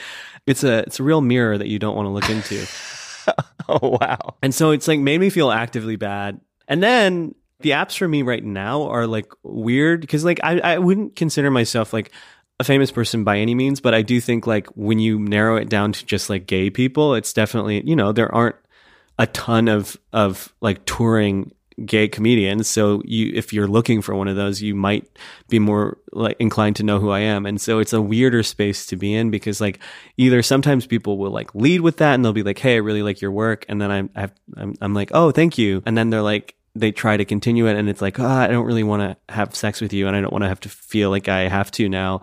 It's 0.46 0.64
a 0.64 0.78
it's 0.80 1.00
a 1.00 1.02
real 1.04 1.20
mirror 1.20 1.56
that 1.56 1.68
you 1.68 1.78
don't 1.78 1.96
want 1.96 2.06
to 2.06 2.10
look 2.10 2.28
into. 2.30 2.66
Oh, 3.68 3.98
wow. 4.00 4.34
and 4.42 4.52
so 4.52 4.72
it's 4.72 4.88
like 4.88 4.98
made 4.98 5.20
me 5.20 5.30
feel 5.30 5.52
actively 5.52 5.94
bad. 5.94 6.40
And 6.66 6.82
then 6.82 7.34
the 7.60 7.70
apps 7.70 7.96
for 7.96 8.08
me 8.08 8.22
right 8.22 8.42
now 8.42 8.88
are 8.88 9.06
like 9.06 9.30
weird 9.42 10.00
because 10.00 10.24
like 10.24 10.40
I, 10.42 10.58
I 10.58 10.78
wouldn't 10.78 11.14
consider 11.14 11.50
myself 11.50 11.92
like 11.92 12.10
a 12.60 12.64
famous 12.64 12.90
person 12.90 13.24
by 13.24 13.38
any 13.38 13.54
means, 13.54 13.80
but 13.80 13.94
I 13.94 14.02
do 14.02 14.20
think 14.20 14.46
like 14.46 14.66
when 14.76 14.98
you 14.98 15.18
narrow 15.18 15.56
it 15.56 15.70
down 15.70 15.92
to 15.92 16.04
just 16.04 16.28
like 16.28 16.46
gay 16.46 16.68
people, 16.68 17.14
it's 17.14 17.32
definitely, 17.32 17.82
you 17.88 17.96
know, 17.96 18.12
there 18.12 18.32
aren't 18.32 18.56
a 19.18 19.26
ton 19.26 19.66
of 19.66 19.96
of 20.12 20.54
like 20.60 20.84
touring 20.84 21.52
gay 21.86 22.06
comedians. 22.06 22.68
So 22.68 23.00
you, 23.06 23.32
if 23.34 23.54
you're 23.54 23.66
looking 23.66 24.02
for 24.02 24.14
one 24.14 24.28
of 24.28 24.36
those, 24.36 24.60
you 24.60 24.74
might 24.74 25.08
be 25.48 25.58
more 25.58 25.96
like 26.12 26.36
inclined 26.38 26.76
to 26.76 26.82
know 26.82 26.98
who 26.98 27.08
I 27.08 27.20
am. 27.20 27.46
And 27.46 27.58
so 27.58 27.78
it's 27.78 27.94
a 27.94 28.02
weirder 28.02 28.42
space 28.42 28.84
to 28.86 28.96
be 28.96 29.14
in 29.14 29.30
because 29.30 29.62
like 29.62 29.78
either 30.18 30.42
sometimes 30.42 30.86
people 30.86 31.16
will 31.16 31.30
like 31.30 31.54
lead 31.54 31.80
with 31.80 31.96
that 31.96 32.14
and 32.14 32.22
they'll 32.22 32.34
be 32.34 32.42
like, 32.42 32.58
Hey, 32.58 32.74
I 32.74 32.78
really 32.78 33.02
like 33.02 33.22
your 33.22 33.30
work. 33.30 33.64
And 33.70 33.80
then 33.80 33.90
I'm, 33.90 34.10
I've, 34.14 34.32
I'm, 34.54 34.74
I'm 34.82 34.92
like, 34.92 35.10
Oh, 35.14 35.30
thank 35.30 35.56
you. 35.56 35.82
And 35.86 35.96
then 35.96 36.10
they're 36.10 36.20
like, 36.20 36.56
they 36.74 36.92
try 36.92 37.16
to 37.16 37.24
continue 37.24 37.66
it 37.66 37.76
and 37.76 37.88
it's 37.88 38.00
like, 38.00 38.20
oh, 38.20 38.26
I 38.26 38.46
don't 38.46 38.64
really 38.64 38.84
want 38.84 39.02
to 39.02 39.34
have 39.34 39.56
sex 39.56 39.80
with 39.80 39.92
you 39.92 40.06
and 40.06 40.16
I 40.16 40.20
don't 40.20 40.32
want 40.32 40.44
to 40.44 40.48
have 40.48 40.60
to 40.60 40.68
feel 40.68 41.10
like 41.10 41.28
I 41.28 41.48
have 41.48 41.70
to 41.72 41.88
now. 41.88 42.22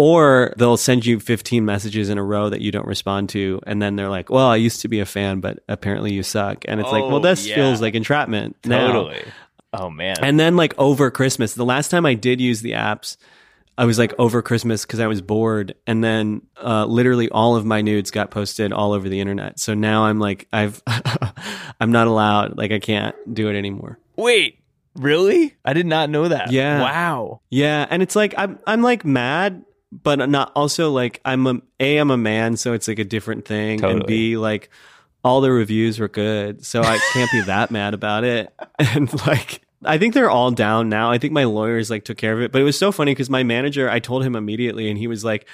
Or 0.00 0.54
they'll 0.56 0.76
send 0.76 1.04
you 1.04 1.18
15 1.18 1.64
messages 1.64 2.08
in 2.08 2.18
a 2.18 2.22
row 2.22 2.48
that 2.50 2.60
you 2.60 2.70
don't 2.70 2.86
respond 2.86 3.30
to. 3.30 3.60
And 3.66 3.82
then 3.82 3.96
they're 3.96 4.08
like, 4.08 4.30
well, 4.30 4.46
I 4.46 4.54
used 4.54 4.82
to 4.82 4.88
be 4.88 5.00
a 5.00 5.04
fan, 5.04 5.40
but 5.40 5.58
apparently 5.68 6.12
you 6.12 6.22
suck. 6.22 6.64
And 6.68 6.78
it's 6.78 6.92
like, 6.92 7.02
well, 7.02 7.16
Oh, 7.16 7.18
this 7.18 7.44
yeah. 7.48 7.56
feels 7.56 7.80
like 7.80 7.96
entrapment. 7.96 8.54
now. 8.64 8.92
Totally. 8.92 9.24
Oh 9.72 9.90
man. 9.90 10.14
And 10.22 10.38
then 10.38 10.54
like 10.54 10.72
over 10.78 11.10
Christmas, 11.10 11.54
the 11.54 11.64
last 11.64 11.90
time 11.90 12.06
I 12.06 12.14
did 12.14 12.40
use 12.40 12.62
the 12.62 12.72
apps, 12.74 13.16
I 13.76 13.86
was 13.86 13.98
like 13.98 14.14
over 14.20 14.40
Christmas 14.40 14.86
because 14.86 15.00
I 15.00 15.08
was 15.08 15.20
bored, 15.20 15.74
and 15.86 16.02
then 16.02 16.42
uh, 16.62 16.84
literally 16.86 17.28
all 17.28 17.56
of 17.56 17.64
my 17.66 17.80
nudes 17.80 18.12
got 18.12 18.30
posted 18.30 18.72
all 18.72 18.92
over 18.92 19.08
the 19.08 19.18
internet. 19.20 19.58
So 19.60 19.74
now 19.74 20.04
I'm 20.04 20.20
like, 20.20 20.46
I've, 20.52 20.80
I'm 21.80 21.92
not 21.92 22.06
allowed. 22.06 22.56
Like 22.56 22.72
I 22.72 22.78
can't 22.78 23.14
do 23.32 23.48
it 23.48 23.56
anymore. 23.56 23.98
Wait, 24.16 24.60
really? 24.96 25.54
I 25.64 25.74
did 25.74 25.86
not 25.86 26.08
know 26.10 26.28
that. 26.28 26.50
Yeah. 26.52 26.80
Wow. 26.82 27.40
Yeah, 27.50 27.86
and 27.90 28.02
it's 28.02 28.16
like 28.16 28.34
I'm, 28.38 28.58
I'm 28.66 28.82
like 28.82 29.04
mad, 29.04 29.64
but 29.90 30.28
not 30.28 30.52
also 30.54 30.90
like 30.90 31.20
I'm 31.24 31.46
a, 31.46 31.60
a 31.80 31.98
I'm 31.98 32.10
a 32.10 32.16
man, 32.16 32.56
so 32.56 32.72
it's 32.72 32.88
like 32.88 32.98
a 32.98 33.04
different 33.04 33.44
thing, 33.44 33.82
and 33.84 34.00
Totally. 34.00 34.06
b 34.06 34.36
like 34.36 34.70
all 35.24 35.40
the 35.40 35.50
reviews 35.50 35.98
were 35.98 36.08
good, 36.08 36.64
so 36.64 36.80
I 36.82 36.98
can't 37.12 37.30
be 37.32 37.40
that 37.42 37.70
mad 37.70 37.94
about 37.94 38.24
it, 38.24 38.52
and 38.78 39.12
like. 39.26 39.62
I 39.84 39.96
think 39.96 40.12
they're 40.12 40.28
all 40.28 40.50
down 40.50 40.88
now. 40.88 41.12
I 41.12 41.18
think 41.18 41.32
my 41.32 41.44
lawyers 41.44 41.88
like 41.88 42.02
took 42.04 42.18
care 42.18 42.32
of 42.32 42.40
it, 42.40 42.50
but 42.50 42.60
it 42.60 42.64
was 42.64 42.76
so 42.76 42.90
funny 42.90 43.12
because 43.12 43.30
my 43.30 43.44
manager, 43.44 43.88
I 43.88 44.00
told 44.00 44.24
him 44.24 44.34
immediately, 44.34 44.88
and 44.88 44.98
he 44.98 45.06
was 45.06 45.24
like, 45.24 45.46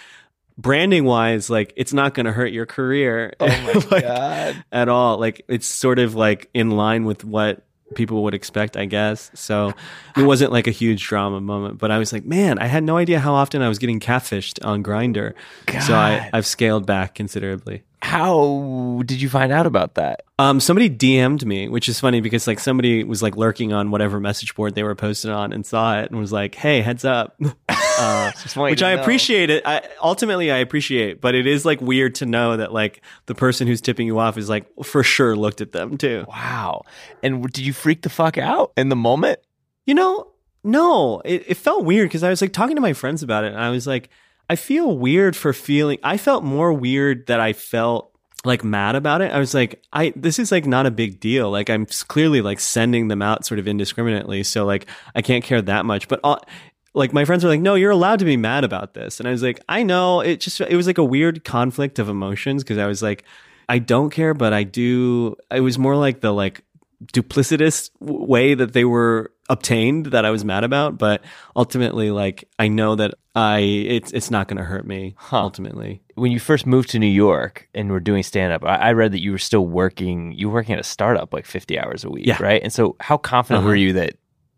branding 0.56 1.04
wise, 1.04 1.50
like 1.50 1.74
it's 1.76 1.92
not 1.92 2.14
going 2.14 2.24
to 2.24 2.32
hurt 2.32 2.50
your 2.50 2.64
career 2.64 3.34
Oh 3.38 3.46
my 3.46 3.72
like, 3.90 4.02
god. 4.02 4.64
at 4.72 4.88
all. 4.88 5.18
Like 5.18 5.44
it's 5.46 5.66
sort 5.66 5.98
of 5.98 6.14
like 6.14 6.48
in 6.54 6.70
line 6.70 7.04
with 7.04 7.22
what 7.22 7.66
people 7.94 8.22
would 8.24 8.34
expect, 8.34 8.76
I 8.76 8.84
guess. 8.86 9.30
So 9.34 9.72
it 10.16 10.22
wasn't 10.22 10.52
like 10.52 10.66
a 10.66 10.70
huge 10.70 11.06
drama 11.06 11.40
moment, 11.40 11.78
but 11.78 11.90
I 11.90 11.98
was 11.98 12.12
like, 12.12 12.24
man, 12.24 12.58
I 12.58 12.66
had 12.66 12.82
no 12.84 12.96
idea 12.96 13.20
how 13.20 13.34
often 13.34 13.62
I 13.62 13.68
was 13.68 13.78
getting 13.78 14.00
catfished 14.00 14.64
on 14.64 14.82
Grindr. 14.82 15.34
So 15.82 15.94
I, 15.94 16.30
I've 16.32 16.46
scaled 16.46 16.86
back 16.86 17.14
considerably. 17.14 17.82
How 18.02 19.02
did 19.06 19.22
you 19.22 19.28
find 19.30 19.50
out 19.50 19.66
about 19.66 19.94
that? 19.94 20.24
Um, 20.38 20.60
somebody 20.60 20.90
DM'd 20.90 21.46
me, 21.46 21.68
which 21.68 21.88
is 21.88 21.98
funny 22.00 22.20
because 22.20 22.46
like 22.46 22.58
somebody 22.58 23.02
was 23.02 23.22
like 23.22 23.36
lurking 23.36 23.72
on 23.72 23.90
whatever 23.90 24.20
message 24.20 24.54
board 24.54 24.74
they 24.74 24.82
were 24.82 24.94
posted 24.94 25.30
on 25.30 25.52
and 25.52 25.64
saw 25.64 25.98
it 25.98 26.10
and 26.10 26.20
was 26.20 26.30
like, 26.30 26.54
"Hey, 26.54 26.82
heads 26.82 27.04
up," 27.04 27.40
uh, 27.98 28.32
which 28.56 28.82
I 28.82 28.94
know. 28.94 29.02
appreciate. 29.02 29.50
It 29.50 29.62
I, 29.66 29.82
ultimately 30.02 30.50
I 30.50 30.58
appreciate, 30.58 31.20
but 31.20 31.34
it 31.34 31.46
is 31.46 31.64
like 31.64 31.80
weird 31.80 32.16
to 32.16 32.26
know 32.26 32.56
that 32.56 32.72
like 32.72 33.02
the 33.26 33.34
person 33.34 33.66
who's 33.66 33.80
tipping 33.80 34.06
you 34.06 34.18
off 34.18 34.36
is 34.38 34.48
like 34.48 34.66
for 34.84 35.02
sure 35.02 35.36
looked 35.36 35.60
at 35.60 35.72
them 35.72 35.98
too. 35.98 36.24
Wow. 36.28 36.82
And 37.22 37.42
did 37.50 37.64
you 37.64 37.72
freak 37.72 38.02
the 38.02 38.08
fuck 38.08 38.38
out 38.38 38.72
in 38.76 38.88
the 38.88 38.96
moment? 38.96 39.40
You 39.86 39.94
know, 39.94 40.28
no, 40.64 41.20
it, 41.24 41.44
it 41.46 41.54
felt 41.56 41.84
weird 41.84 42.08
because 42.08 42.22
I 42.22 42.30
was 42.30 42.40
like 42.40 42.52
talking 42.52 42.76
to 42.76 42.82
my 42.82 42.94
friends 42.94 43.22
about 43.22 43.44
it, 43.44 43.52
and 43.52 43.60
I 43.60 43.70
was 43.70 43.86
like, 43.86 44.08
I 44.48 44.56
feel 44.56 44.96
weird 44.96 45.36
for 45.36 45.52
feeling. 45.52 45.98
I 46.02 46.16
felt 46.16 46.42
more 46.42 46.72
weird 46.72 47.26
that 47.26 47.38
I 47.38 47.52
felt 47.52 48.10
like 48.46 48.64
mad 48.64 48.94
about 48.94 49.20
it. 49.20 49.32
I 49.32 49.38
was 49.38 49.54
like, 49.54 49.82
I 49.92 50.12
this 50.16 50.38
is 50.38 50.50
like 50.52 50.66
not 50.66 50.86
a 50.86 50.90
big 50.90 51.20
deal. 51.20 51.50
Like 51.50 51.70
I'm 51.70 51.86
clearly 52.08 52.40
like 52.40 52.60
sending 52.60 53.08
them 53.08 53.22
out 53.22 53.44
sort 53.44 53.58
of 53.58 53.68
indiscriminately, 53.68 54.42
so 54.42 54.64
like 54.64 54.86
I 55.14 55.22
can't 55.22 55.44
care 55.44 55.62
that 55.62 55.84
much. 55.84 56.08
But 56.08 56.20
uh, 56.24 56.36
like 56.94 57.12
my 57.12 57.24
friends 57.24 57.42
were 57.44 57.50
like, 57.50 57.60
no, 57.60 57.74
you're 57.74 57.90
allowed 57.90 58.20
to 58.20 58.24
be 58.24 58.36
mad 58.36 58.64
about 58.64 58.94
this, 58.94 59.18
and 59.20 59.28
I 59.28 59.32
was 59.32 59.42
like, 59.42 59.60
I 59.68 59.82
know. 59.82 60.20
It 60.20 60.40
just 60.40 60.60
it 60.60 60.76
was 60.76 60.86
like 60.86 60.98
a 60.98 61.04
weird 61.04 61.44
conflict 61.44 61.98
of 61.98 62.08
emotions 62.08 62.62
because 62.62 62.78
I 62.78 62.86
was 62.86 63.02
like, 63.02 63.24
I 63.68 63.78
don't 63.80 64.10
care, 64.10 64.34
but 64.34 64.52
I 64.52 64.62
do. 64.62 65.36
It 65.50 65.60
was 65.60 65.78
more 65.78 65.96
like 65.96 66.20
the 66.20 66.32
like 66.32 66.62
duplicitous 67.12 67.90
w- 68.00 68.24
way 68.24 68.54
that 68.54 68.72
they 68.72 68.84
were 68.84 69.30
obtained 69.50 70.06
that 70.06 70.24
I 70.24 70.30
was 70.30 70.44
mad 70.44 70.64
about, 70.64 70.96
but 70.98 71.22
ultimately, 71.54 72.10
like 72.10 72.48
I 72.58 72.68
know 72.68 72.94
that 72.96 73.14
I 73.34 73.58
it's 73.58 74.12
it's 74.12 74.30
not 74.30 74.48
going 74.48 74.56
to 74.58 74.64
hurt 74.64 74.86
me. 74.86 75.14
Ultimately, 75.32 76.02
When 76.14 76.32
you 76.32 76.40
first 76.40 76.66
moved 76.66 76.90
to 76.90 76.98
New 76.98 77.06
York 77.06 77.68
and 77.74 77.90
were 77.90 78.00
doing 78.00 78.22
stand 78.22 78.52
up, 78.52 78.64
I, 78.64 78.76
I 78.76 78.92
read 78.92 79.12
that 79.12 79.20
you 79.20 79.32
were 79.32 79.38
still 79.38 79.66
working. 79.66 80.32
You 80.32 80.48
were 80.48 80.54
working 80.54 80.74
at 80.74 80.80
a 80.80 80.84
startup 80.84 81.32
like 81.34 81.46
fifty 81.46 81.78
hours 81.78 82.04
a 82.04 82.10
week, 82.10 82.26
Yeah. 82.26 82.42
right? 82.42 82.62
And 82.62 82.72
so, 82.72 82.96
how 83.00 83.16
confident 83.18 83.60
Uh-huh. 83.60 83.68
were 83.70 83.76
you 83.76 83.92
that 83.94 84.14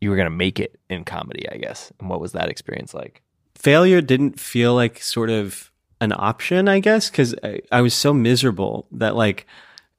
you 0.07 0.11
were 0.11 0.17
going 0.17 0.31
to 0.31 0.31
make 0.31 0.59
it 0.59 0.79
in 0.89 1.05
comedy? 1.05 1.49
I 1.51 1.59
guess. 1.59 1.93
And 2.01 2.09
what 2.09 2.21
was 2.21 2.33
that 2.33 2.49
experience 2.49 2.95
like? 2.95 3.23
failure 3.57 4.01
didn't 4.01 4.39
feel 4.39 4.75
like 4.75 5.03
sort 5.03 5.31
of 5.31 5.73
an 6.01 6.13
option, 6.13 6.69
I 6.69 6.79
guess, 6.81 7.11
because 7.11 7.35
I, 7.43 7.61
I 7.73 7.81
was 7.81 7.95
so 7.95 8.13
miserable 8.13 8.87
that 8.93 9.17
like 9.17 9.47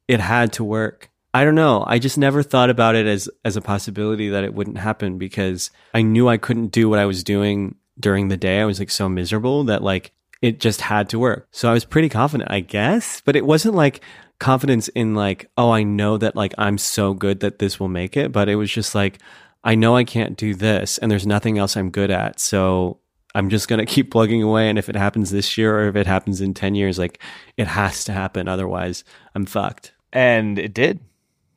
it 0.08 0.20
had 0.20 0.54
to 0.54 0.64
work. 0.64 1.10
I 1.34 1.44
don't 1.44 1.56
know. 1.56 1.84
I 1.86 2.00
just 2.00 2.18
never 2.18 2.44
thought 2.44 2.70
about 2.70 2.96
it 2.96 3.06
as 3.06 3.30
as 3.44 3.58
a 3.58 3.62
possibility 3.62 4.30
that 4.30 4.44
it 4.44 4.54
wouldn't 4.54 4.78
happen 4.78 5.18
because 5.18 5.70
I 5.94 6.02
knew 6.02 6.30
I 6.30 6.38
couldn't 6.38 6.68
do 6.68 6.88
what 6.88 7.00
I 7.00 7.06
was 7.06 7.24
doing 7.24 7.76
during 8.00 8.28
the 8.28 8.38
day. 8.38 8.62
I 8.62 8.66
was 8.66 8.80
like 8.80 8.92
so 8.92 9.10
miserable 9.10 9.66
that 9.66 9.84
like 9.84 10.14
it 10.42 10.60
just 10.60 10.82
had 10.82 11.10
to 11.10 11.20
work. 11.20 11.48
So 11.52 11.70
I 11.70 11.74
was 11.74 11.84
pretty 11.84 12.10
confident, 12.10 12.50
I 12.52 12.62
guess, 12.62 13.22
but 13.22 13.36
it 13.36 13.46
wasn't 13.46 13.76
like 13.76 14.02
confidence 14.40 14.88
in 14.90 15.16
like, 15.16 15.50
oh, 15.58 15.72
I 15.72 15.84
know 15.84 16.18
that 16.18 16.36
like 16.36 16.54
I'm 16.58 16.78
so 16.78 17.14
good 17.14 17.40
that 17.40 17.60
this 17.60 17.80
will 17.80 17.88
make 17.88 18.16
it, 18.16 18.32
but 18.32 18.48
it 18.48 18.56
was 18.56 18.72
just 18.72 18.96
like 18.96 19.20
I 19.68 19.76
know 19.76 19.98
I 19.98 20.06
can't 20.06 20.38
do 20.38 20.56
this 20.56 20.98
and 20.98 21.12
there's 21.12 21.28
nothing 21.28 21.58
else 21.58 21.76
I'm 21.76 21.92
good 21.92 22.10
at. 22.10 22.40
So 22.40 23.02
I'm 23.36 23.50
just 23.50 23.68
going 23.68 23.80
to 23.86 23.86
keep 23.86 24.12
plugging 24.12 24.42
away. 24.42 24.70
And 24.70 24.80
if 24.80 24.88
it 24.88 24.96
happens 24.96 25.30
this 25.30 25.58
year 25.58 25.78
or 25.78 25.90
if 25.90 25.98
it 25.98 26.08
happens 26.08 26.40
in 26.40 26.54
10 26.54 26.74
years, 26.74 26.98
like 26.98 27.22
it 27.58 27.68
has 27.68 28.06
to 28.06 28.14
happen. 28.14 28.48
Otherwise, 28.48 29.04
I'm 29.36 29.46
fucked. 29.46 29.92
And 30.14 30.58
it 30.58 30.74
did. 30.74 31.02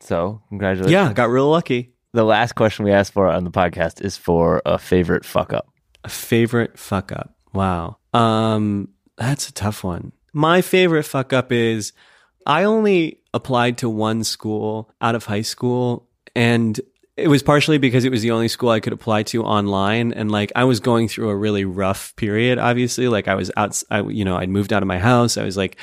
So, 0.00 0.42
congratulations. 0.48 0.92
Yeah, 0.92 1.12
got 1.12 1.30
real 1.30 1.48
lucky. 1.48 1.92
The 2.12 2.24
last 2.24 2.56
question 2.56 2.84
we 2.84 2.90
asked 2.90 3.12
for 3.12 3.28
on 3.28 3.44
the 3.44 3.50
podcast 3.50 4.04
is 4.04 4.16
for 4.16 4.60
a 4.66 4.76
favorite 4.76 5.24
fuck 5.24 5.52
up. 5.52 5.68
A 6.02 6.08
favorite 6.08 6.76
fuck 6.76 7.12
up. 7.12 7.36
Wow. 7.52 7.98
Um, 8.12 8.88
that's 9.16 9.48
a 9.48 9.52
tough 9.52 9.84
one. 9.84 10.10
My 10.32 10.62
favorite 10.62 11.04
fuck 11.04 11.32
up 11.32 11.52
is 11.52 11.92
I 12.44 12.64
only 12.64 13.20
applied 13.32 13.78
to 13.78 13.88
one 13.88 14.24
school 14.24 14.90
out 15.00 15.14
of 15.14 15.26
high 15.26 15.42
school 15.42 16.08
and 16.34 16.80
it 17.20 17.28
was 17.28 17.42
partially 17.42 17.78
because 17.78 18.04
it 18.04 18.10
was 18.10 18.22
the 18.22 18.30
only 18.30 18.48
school 18.48 18.70
I 18.70 18.80
could 18.80 18.92
apply 18.92 19.22
to 19.24 19.42
online 19.42 20.12
and 20.12 20.30
like 20.30 20.52
I 20.56 20.64
was 20.64 20.80
going 20.80 21.08
through 21.08 21.30
a 21.30 21.36
really 21.36 21.64
rough 21.64 22.14
period 22.16 22.58
obviously 22.58 23.08
like 23.08 23.28
I 23.28 23.34
was 23.34 23.50
out 23.56 23.82
I 23.90 24.02
you 24.02 24.24
know 24.24 24.36
I'd 24.36 24.48
moved 24.48 24.72
out 24.72 24.82
of 24.82 24.86
my 24.86 24.98
house 24.98 25.36
I 25.36 25.44
was 25.44 25.56
like 25.56 25.76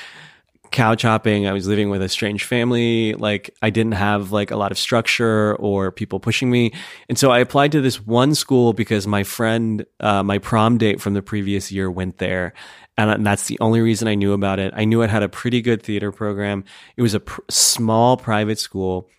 couch 0.72 1.02
hopping. 1.02 1.48
I 1.48 1.54
was 1.54 1.68
living 1.68 1.90
with 1.90 2.02
a 2.02 2.10
strange 2.10 2.44
family. 2.44 3.14
Like 3.14 3.50
I 3.62 3.70
didn't 3.70 3.94
have 3.94 4.32
like 4.32 4.52
a 4.52 4.58
lot 4.58 4.72
of 4.72 4.78
structure 4.78 5.56
or 5.56 5.92
people 5.92 6.20
pushing 6.20 6.50
me. 6.50 6.74
And 7.10 7.18
so 7.18 7.32
I 7.32 7.40
applied 7.40 7.72
to 7.74 7.82
this 7.82 8.06
one 8.06 8.36
school 8.36 8.74
because 8.74 9.08
my 9.08 9.24
friend, 9.24 9.86
uh, 10.00 10.24
my 10.24 10.38
prom 10.38 10.78
date 10.78 11.02
from 11.02 11.14
the 11.14 11.22
previous 11.22 11.72
year 11.72 11.90
went 11.90 12.18
there. 12.18 12.54
And 12.98 13.26
that's 13.26 13.46
the 13.46 13.60
only 13.60 13.82
reason 13.82 14.08
I 14.08 14.16
knew 14.16 14.34
about 14.34 14.60
it. 14.60 14.74
I 14.76 14.84
knew 14.86 15.04
it 15.04 15.10
had 15.10 15.22
a 15.22 15.30
pretty 15.30 15.62
good 15.62 15.84
theater 15.84 16.12
program. 16.12 16.64
It 16.96 17.04
was 17.04 17.14
a 17.14 17.20
pr- 17.20 17.42
small 17.50 18.18
private 18.18 18.58
school. 18.58 19.10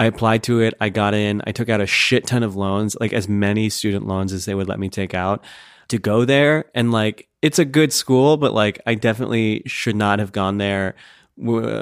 I 0.00 0.06
applied 0.06 0.44
to 0.44 0.60
it. 0.60 0.72
I 0.80 0.88
got 0.88 1.12
in. 1.12 1.42
I 1.46 1.52
took 1.52 1.68
out 1.68 1.82
a 1.82 1.86
shit 1.86 2.26
ton 2.26 2.42
of 2.42 2.56
loans, 2.56 2.96
like 2.98 3.12
as 3.12 3.28
many 3.28 3.68
student 3.68 4.06
loans 4.06 4.32
as 4.32 4.46
they 4.46 4.54
would 4.54 4.66
let 4.66 4.80
me 4.80 4.88
take 4.88 5.12
out 5.12 5.44
to 5.88 5.98
go 5.98 6.24
there. 6.24 6.70
And 6.74 6.90
like, 6.90 7.28
it's 7.42 7.58
a 7.58 7.66
good 7.66 7.92
school, 7.92 8.38
but 8.38 8.54
like, 8.54 8.80
I 8.86 8.94
definitely 8.94 9.62
should 9.66 9.96
not 9.96 10.18
have 10.18 10.32
gone 10.32 10.56
there 10.56 10.94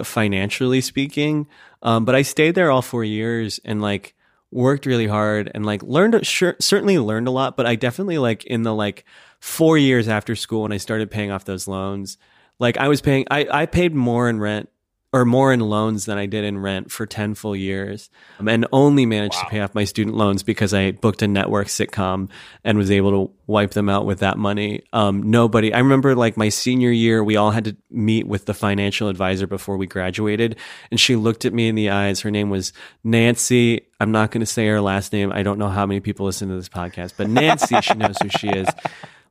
financially 0.02 0.80
speaking. 0.80 1.46
Um, 1.80 2.04
but 2.04 2.16
I 2.16 2.22
stayed 2.22 2.56
there 2.56 2.72
all 2.72 2.82
four 2.82 3.04
years 3.04 3.60
and 3.64 3.80
like 3.80 4.16
worked 4.50 4.84
really 4.84 5.06
hard 5.06 5.52
and 5.54 5.64
like 5.64 5.84
learned, 5.84 6.26
sure, 6.26 6.56
certainly 6.58 6.98
learned 6.98 7.28
a 7.28 7.30
lot. 7.30 7.56
But 7.56 7.66
I 7.66 7.76
definitely 7.76 8.18
like 8.18 8.44
in 8.46 8.64
the 8.64 8.74
like 8.74 9.04
four 9.38 9.78
years 9.78 10.08
after 10.08 10.34
school 10.34 10.62
when 10.62 10.72
I 10.72 10.78
started 10.78 11.08
paying 11.08 11.30
off 11.30 11.44
those 11.44 11.68
loans, 11.68 12.18
like 12.58 12.78
I 12.78 12.88
was 12.88 13.00
paying, 13.00 13.26
I, 13.30 13.46
I 13.48 13.66
paid 13.66 13.94
more 13.94 14.28
in 14.28 14.40
rent 14.40 14.70
or 15.12 15.24
more 15.24 15.52
in 15.54 15.60
loans 15.60 16.04
than 16.04 16.18
I 16.18 16.26
did 16.26 16.44
in 16.44 16.58
rent 16.58 16.92
for 16.92 17.06
10 17.06 17.34
full 17.34 17.56
years 17.56 18.10
um, 18.38 18.46
and 18.46 18.66
only 18.72 19.06
managed 19.06 19.38
to 19.38 19.46
pay 19.46 19.60
off 19.60 19.74
my 19.74 19.84
student 19.84 20.16
loans 20.16 20.42
because 20.42 20.74
I 20.74 20.90
booked 20.90 21.22
a 21.22 21.28
network 21.28 21.68
sitcom 21.68 22.28
and 22.62 22.76
was 22.76 22.90
able 22.90 23.10
to 23.12 23.32
wipe 23.46 23.70
them 23.70 23.88
out 23.88 24.04
with 24.04 24.18
that 24.18 24.36
money. 24.36 24.82
Um, 24.92 25.30
nobody, 25.30 25.72
I 25.72 25.78
remember 25.78 26.14
like 26.14 26.36
my 26.36 26.50
senior 26.50 26.90
year, 26.90 27.24
we 27.24 27.36
all 27.36 27.52
had 27.52 27.64
to 27.64 27.76
meet 27.90 28.26
with 28.26 28.44
the 28.44 28.52
financial 28.52 29.08
advisor 29.08 29.46
before 29.46 29.78
we 29.78 29.86
graduated. 29.86 30.56
And 30.90 31.00
she 31.00 31.16
looked 31.16 31.46
at 31.46 31.54
me 31.54 31.68
in 31.68 31.74
the 31.74 31.88
eyes. 31.88 32.20
Her 32.20 32.30
name 32.30 32.50
was 32.50 32.74
Nancy. 33.02 33.86
I'm 34.00 34.12
not 34.12 34.30
going 34.30 34.40
to 34.40 34.46
say 34.46 34.66
her 34.66 34.80
last 34.80 35.14
name. 35.14 35.32
I 35.32 35.42
don't 35.42 35.58
know 35.58 35.70
how 35.70 35.86
many 35.86 36.00
people 36.00 36.26
listen 36.26 36.48
to 36.50 36.54
this 36.54 36.68
podcast, 36.68 37.14
but 37.16 37.30
Nancy, 37.30 37.80
she 37.80 37.94
knows 37.94 38.16
who 38.22 38.28
she 38.28 38.48
is. 38.48 38.68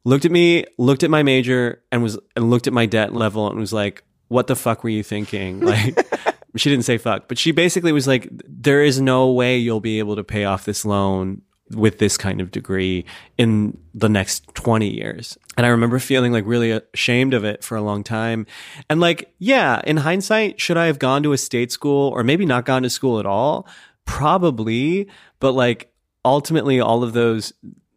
Looked 0.03 0.25
at 0.25 0.31
me, 0.31 0.65
looked 0.79 1.03
at 1.03 1.11
my 1.11 1.21
major 1.21 1.83
and 1.91 2.01
was, 2.01 2.17
and 2.35 2.49
looked 2.49 2.65
at 2.65 2.73
my 2.73 2.87
debt 2.87 3.13
level 3.13 3.47
and 3.49 3.59
was 3.59 3.73
like, 3.73 4.03
what 4.27 4.47
the 4.47 4.55
fuck 4.55 4.83
were 4.83 4.89
you 4.89 5.03
thinking? 5.03 5.61
Like, 5.67 6.07
she 6.55 6.71
didn't 6.71 6.85
say 6.85 6.97
fuck, 6.97 7.27
but 7.27 7.37
she 7.37 7.51
basically 7.51 7.91
was 7.91 8.07
like, 8.07 8.29
there 8.31 8.81
is 8.81 8.99
no 8.99 9.31
way 9.31 9.57
you'll 9.57 9.79
be 9.79 9.99
able 9.99 10.15
to 10.15 10.23
pay 10.23 10.45
off 10.45 10.65
this 10.65 10.85
loan 10.85 11.43
with 11.71 11.99
this 11.99 12.17
kind 12.17 12.41
of 12.41 12.51
degree 12.51 13.05
in 13.37 13.77
the 13.93 14.09
next 14.09 14.47
20 14.55 14.89
years. 14.89 15.37
And 15.57 15.65
I 15.65 15.69
remember 15.69 15.99
feeling 15.99 16.31
like 16.31 16.45
really 16.45 16.71
ashamed 16.93 17.33
of 17.33 17.43
it 17.43 17.63
for 17.63 17.75
a 17.75 17.81
long 17.81 18.03
time. 18.03 18.45
And 18.89 18.99
like, 18.99 19.33
yeah, 19.39 19.81
in 19.83 19.97
hindsight, 19.97 20.59
should 20.59 20.77
I 20.77 20.85
have 20.85 20.99
gone 20.99 21.23
to 21.23 21.33
a 21.33 21.37
state 21.37 21.71
school 21.71 22.09
or 22.09 22.23
maybe 22.23 22.45
not 22.45 22.65
gone 22.65 22.83
to 22.83 22.89
school 22.89 23.19
at 23.19 23.25
all? 23.25 23.67
Probably. 24.05 25.07
But 25.39 25.51
like, 25.51 25.93
ultimately, 26.23 26.79
all 26.79 27.03
of 27.03 27.13
those, 27.13 27.53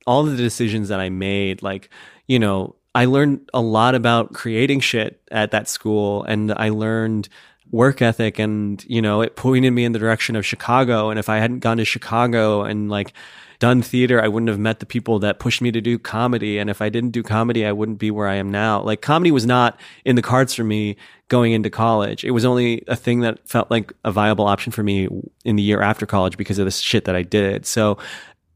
all 0.07 0.27
of 0.27 0.31
the 0.31 0.37
decisions 0.37 0.89
that 0.89 1.01
I 1.01 1.09
made, 1.09 1.63
like, 1.63 1.91
you 2.27 2.39
know, 2.39 2.75
I 2.95 3.05
learned 3.05 3.49
a 3.55 3.61
lot 3.61 3.95
about 3.95 4.33
creating 4.33 4.81
shit 4.81 5.23
at 5.31 5.53
that 5.53 5.69
school 5.69 6.25
and 6.25 6.53
I 6.53 6.71
learned 6.71 7.29
work 7.71 8.03
ethic 8.03 8.39
and, 8.39 8.85
you 8.89 9.01
know, 9.01 9.21
it 9.23 9.37
pointed 9.37 9.71
me 9.71 9.85
in 9.85 9.93
the 9.93 9.99
direction 9.99 10.35
of 10.35 10.45
Chicago. 10.45 11.11
And 11.11 11.19
if 11.19 11.29
I 11.29 11.39
hadn't 11.39 11.61
gone 11.61 11.77
to 11.77 11.85
Chicago 11.85 12.63
and 12.63 12.91
like, 12.91 13.13
done 13.61 13.83
theater, 13.83 14.21
I 14.21 14.27
wouldn't 14.27 14.49
have 14.49 14.59
met 14.59 14.81
the 14.81 14.87
people 14.87 15.19
that 15.21 15.39
pushed 15.39 15.61
me 15.61 15.71
to 15.71 15.81
do 15.83 15.99
comedy. 15.99 16.59
And 16.59 16.71
if 16.71 16.81
I 16.81 16.89
didn't 16.89 17.11
do 17.11 17.23
comedy, 17.23 17.65
I 17.65 17.73
wouldn't 17.73 17.99
be 17.99 18.11
where 18.11 18.27
I 18.27 18.37
am 18.37 18.51
now. 18.51 18.81
Like 18.83 19.03
comedy 19.03 19.31
was 19.31 19.47
not 19.47 19.79
in 20.05 20.17
the 20.17 20.23
cards 20.23 20.55
for 20.55 20.65
me 20.65 20.97
going 21.29 21.53
into 21.53 21.69
college. 21.71 22.25
It 22.25 22.31
was 22.31 22.45
only 22.45 22.83
a 22.89 22.97
thing 22.97 23.21
that 23.21 23.47
felt 23.47 23.71
like 23.71 23.93
a 24.03 24.11
viable 24.11 24.47
option 24.47 24.73
for 24.73 24.83
me 24.83 25.09
in 25.45 25.57
the 25.57 25.63
year 25.63 25.83
after 25.83 26.07
college 26.07 26.39
because 26.39 26.59
of 26.59 26.65
the 26.65 26.71
shit 26.71 27.05
that 27.05 27.15
I 27.15 27.23
did. 27.23 27.67
So 27.67 27.99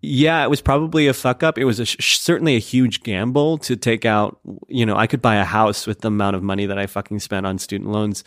yeah, 0.05 0.45
it 0.45 0.51
was 0.51 0.61
probably 0.61 1.07
a 1.07 1.15
fuck 1.15 1.43
up. 1.43 1.59
It 1.59 1.65
was 1.65 1.81
a, 1.81 1.87
certainly 1.87 2.57
a 2.57 2.61
huge 2.61 3.03
gamble 3.03 3.59
to 3.59 3.77
take 3.77 4.05
out. 4.05 4.39
You 4.69 4.87
know, 4.87 4.97
I 4.97 5.07
could 5.07 5.23
buy 5.23 5.37
a 5.37 5.45
house 5.45 5.87
with 5.87 6.01
the 6.01 6.09
amount 6.09 6.37
of 6.37 6.43
money 6.43 6.67
that 6.67 6.79
I 6.79 6.87
fucking 6.87 7.21
spent 7.21 7.47
on 7.47 7.59
student 7.59 7.91
loans 7.91 8.25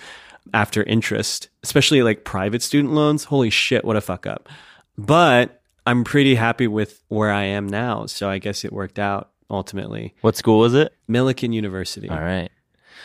after 0.53 0.83
interest, 0.83 1.49
especially 1.63 2.03
like 2.03 2.23
private 2.23 2.61
student 2.61 2.93
loans. 2.93 3.25
Holy 3.25 3.49
shit, 3.49 3.85
what 3.85 3.95
a 3.95 4.01
fuck 4.01 4.25
up. 4.25 4.49
But 4.97 5.61
I'm 5.85 6.03
pretty 6.03 6.35
happy 6.35 6.67
with 6.67 7.03
where 7.07 7.31
I 7.31 7.43
am 7.43 7.67
now. 7.67 8.05
So 8.05 8.29
I 8.29 8.39
guess 8.39 8.65
it 8.65 8.73
worked 8.73 8.99
out 8.99 9.29
ultimately. 9.49 10.15
What 10.21 10.35
school 10.35 10.59
was 10.59 10.73
it? 10.73 10.93
Millikin 11.09 11.53
University. 11.53 12.09
All 12.09 12.19
right. 12.19 12.49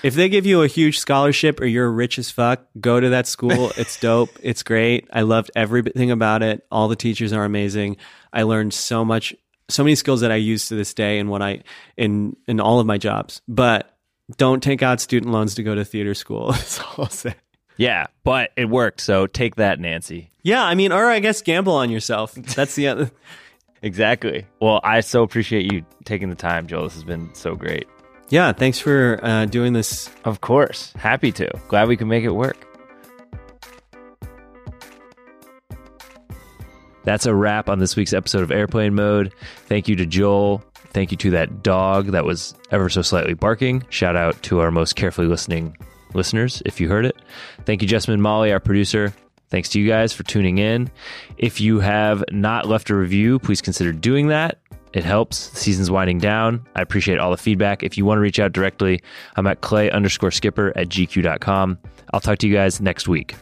If 0.03 0.15
they 0.15 0.29
give 0.29 0.47
you 0.47 0.63
a 0.63 0.67
huge 0.67 0.99
scholarship 0.99 1.61
or 1.61 1.67
you're 1.67 1.91
rich 1.91 2.19
as 2.19 2.31
fuck, 2.31 2.65
go 2.81 2.99
to 2.99 3.11
that 3.11 3.27
school. 3.27 3.71
It's 3.77 3.99
dope. 3.99 4.31
it's 4.43 4.63
great. 4.63 5.09
I 5.13 5.23
loved 5.23 5.51
everything 5.57 6.11
about 6.11 6.43
it. 6.43 6.67
All 6.71 6.89
the 6.89 6.97
teachers 6.97 7.33
are 7.33 7.45
amazing. 7.45 7.97
I 8.33 8.43
learned 8.43 8.75
so 8.75 9.05
much, 9.05 9.35
so 9.69 9.83
many 9.83 9.95
skills 9.95 10.21
that 10.21 10.31
I 10.33 10.37
use 10.37 10.69
to 10.69 10.75
this 10.75 10.95
day 10.95 11.19
in 11.19 11.29
what 11.29 11.43
I 11.43 11.63
in 11.97 12.37
in 12.47 12.61
all 12.61 12.81
of 12.81 12.87
my 12.87 12.99
jobs. 12.99 13.41
But 13.49 13.97
don't 14.37 14.63
take 14.63 14.83
out 14.83 15.01
student 15.01 15.33
loans 15.33 15.55
to 15.57 15.63
go 15.63 15.75
to 15.75 15.85
theater 15.85 16.15
school. 16.15 16.53
That's 16.53 16.81
all 16.81 16.95
I'll 16.99 17.09
say. 17.09 17.35
Yeah, 17.77 18.07
but 18.25 18.51
it 18.57 18.69
worked. 18.69 19.01
So 19.01 19.27
take 19.27 19.57
that, 19.57 19.81
Nancy. 19.81 20.31
Yeah, 20.43 20.63
I 20.65 20.75
mean, 20.75 20.93
or 20.93 21.07
I 21.07 21.21
guess 21.21 21.43
gamble 21.43 21.75
on 21.75 21.91
yourself. 21.91 22.35
That's 22.35 22.75
the 22.75 22.89
other. 22.89 23.11
exactly. 23.83 24.47
Well, 24.61 24.81
I 24.85 25.01
so 25.01 25.23
appreciate 25.23 25.73
you 25.73 25.85
taking 26.05 26.29
the 26.29 26.37
time, 26.37 26.67
Joel. 26.67 26.85
This 26.85 26.95
has 26.95 27.05
been 27.05 27.35
so 27.35 27.55
great. 27.55 27.87
Yeah, 28.33 28.55
thanks 28.55 28.79
for 28.79 29.21
uh, 29.23 29.45
doing 29.45 29.75
this. 29.75 30.09
Of 30.25 30.41
course. 30.41 30.91
Happy 30.95 31.33
to. 31.33 31.51
Glad 31.69 31.89
we 31.89 31.99
could 31.99 32.07
make 32.07 32.25
it 32.25 32.31
work. 32.31 32.57
That's 37.05 37.27
a 37.27 37.35
wrap 37.35 37.69
on 37.69 37.79
this 37.79 37.95
week's 37.95 38.15
episode 38.15 38.43
of 38.43 38.51
Airplane 38.51 38.95
Mode. 38.95 39.35
Thank 39.67 39.87
you 39.87 39.97
to 39.97 40.07
Joel. 40.07 40.65
Thank 40.95 41.11
you 41.11 41.19
to 41.19 41.31
that 41.33 41.63
dog 41.63 42.07
that 42.13 42.25
was 42.25 42.55
ever 42.71 42.89
so 42.89 43.03
slightly 43.03 43.35
barking. 43.35 43.85
Shout 43.91 44.17
out 44.17 44.43
to 44.45 44.61
our 44.61 44.71
most 44.71 44.97
carefully 44.97 45.27
listening 45.27 45.77
listeners 46.15 46.63
if 46.65 46.81
you 46.81 46.89
heard 46.89 47.05
it. 47.05 47.17
Thank 47.67 47.83
you, 47.83 47.89
Jessamine 47.89 48.23
Molly, 48.23 48.51
our 48.51 48.61
producer. 48.61 49.13
Thanks 49.51 49.69
to 49.69 49.79
you 49.79 49.87
guys 49.87 50.15
for 50.15 50.23
tuning 50.23 50.57
in. 50.57 50.91
If 51.37 51.61
you 51.61 51.81
have 51.81 52.25
not 52.31 52.67
left 52.67 52.89
a 52.89 52.95
review, 52.95 53.39
please 53.39 53.61
consider 53.61 53.93
doing 53.93 54.29
that. 54.29 54.62
It 54.93 55.05
helps. 55.05 55.49
The 55.49 55.57
season's 55.57 55.91
winding 55.91 56.19
down. 56.19 56.67
I 56.77 56.83
appreciate 56.83 57.19
all 57.19 57.31
the 57.31 57.37
feedback. 57.37 57.83
If 57.83 57.97
you 57.97 58.05
want 58.05 58.19
to 58.19 58.23
reach 58.23 58.39
out 58.39 58.53
directly, 58.53 59.01
I'm 59.37 59.47
at 59.47 59.61
clay 59.61 59.91
underscore 59.91 60.31
skipper 60.31 60.73
at 60.77 60.89
gq.com. 60.89 61.79
I'll 62.13 62.21
talk 62.21 62.39
to 62.39 62.49
you 62.49 62.55
guys 62.55 62.81
next 62.81 63.09
week. 63.09 63.35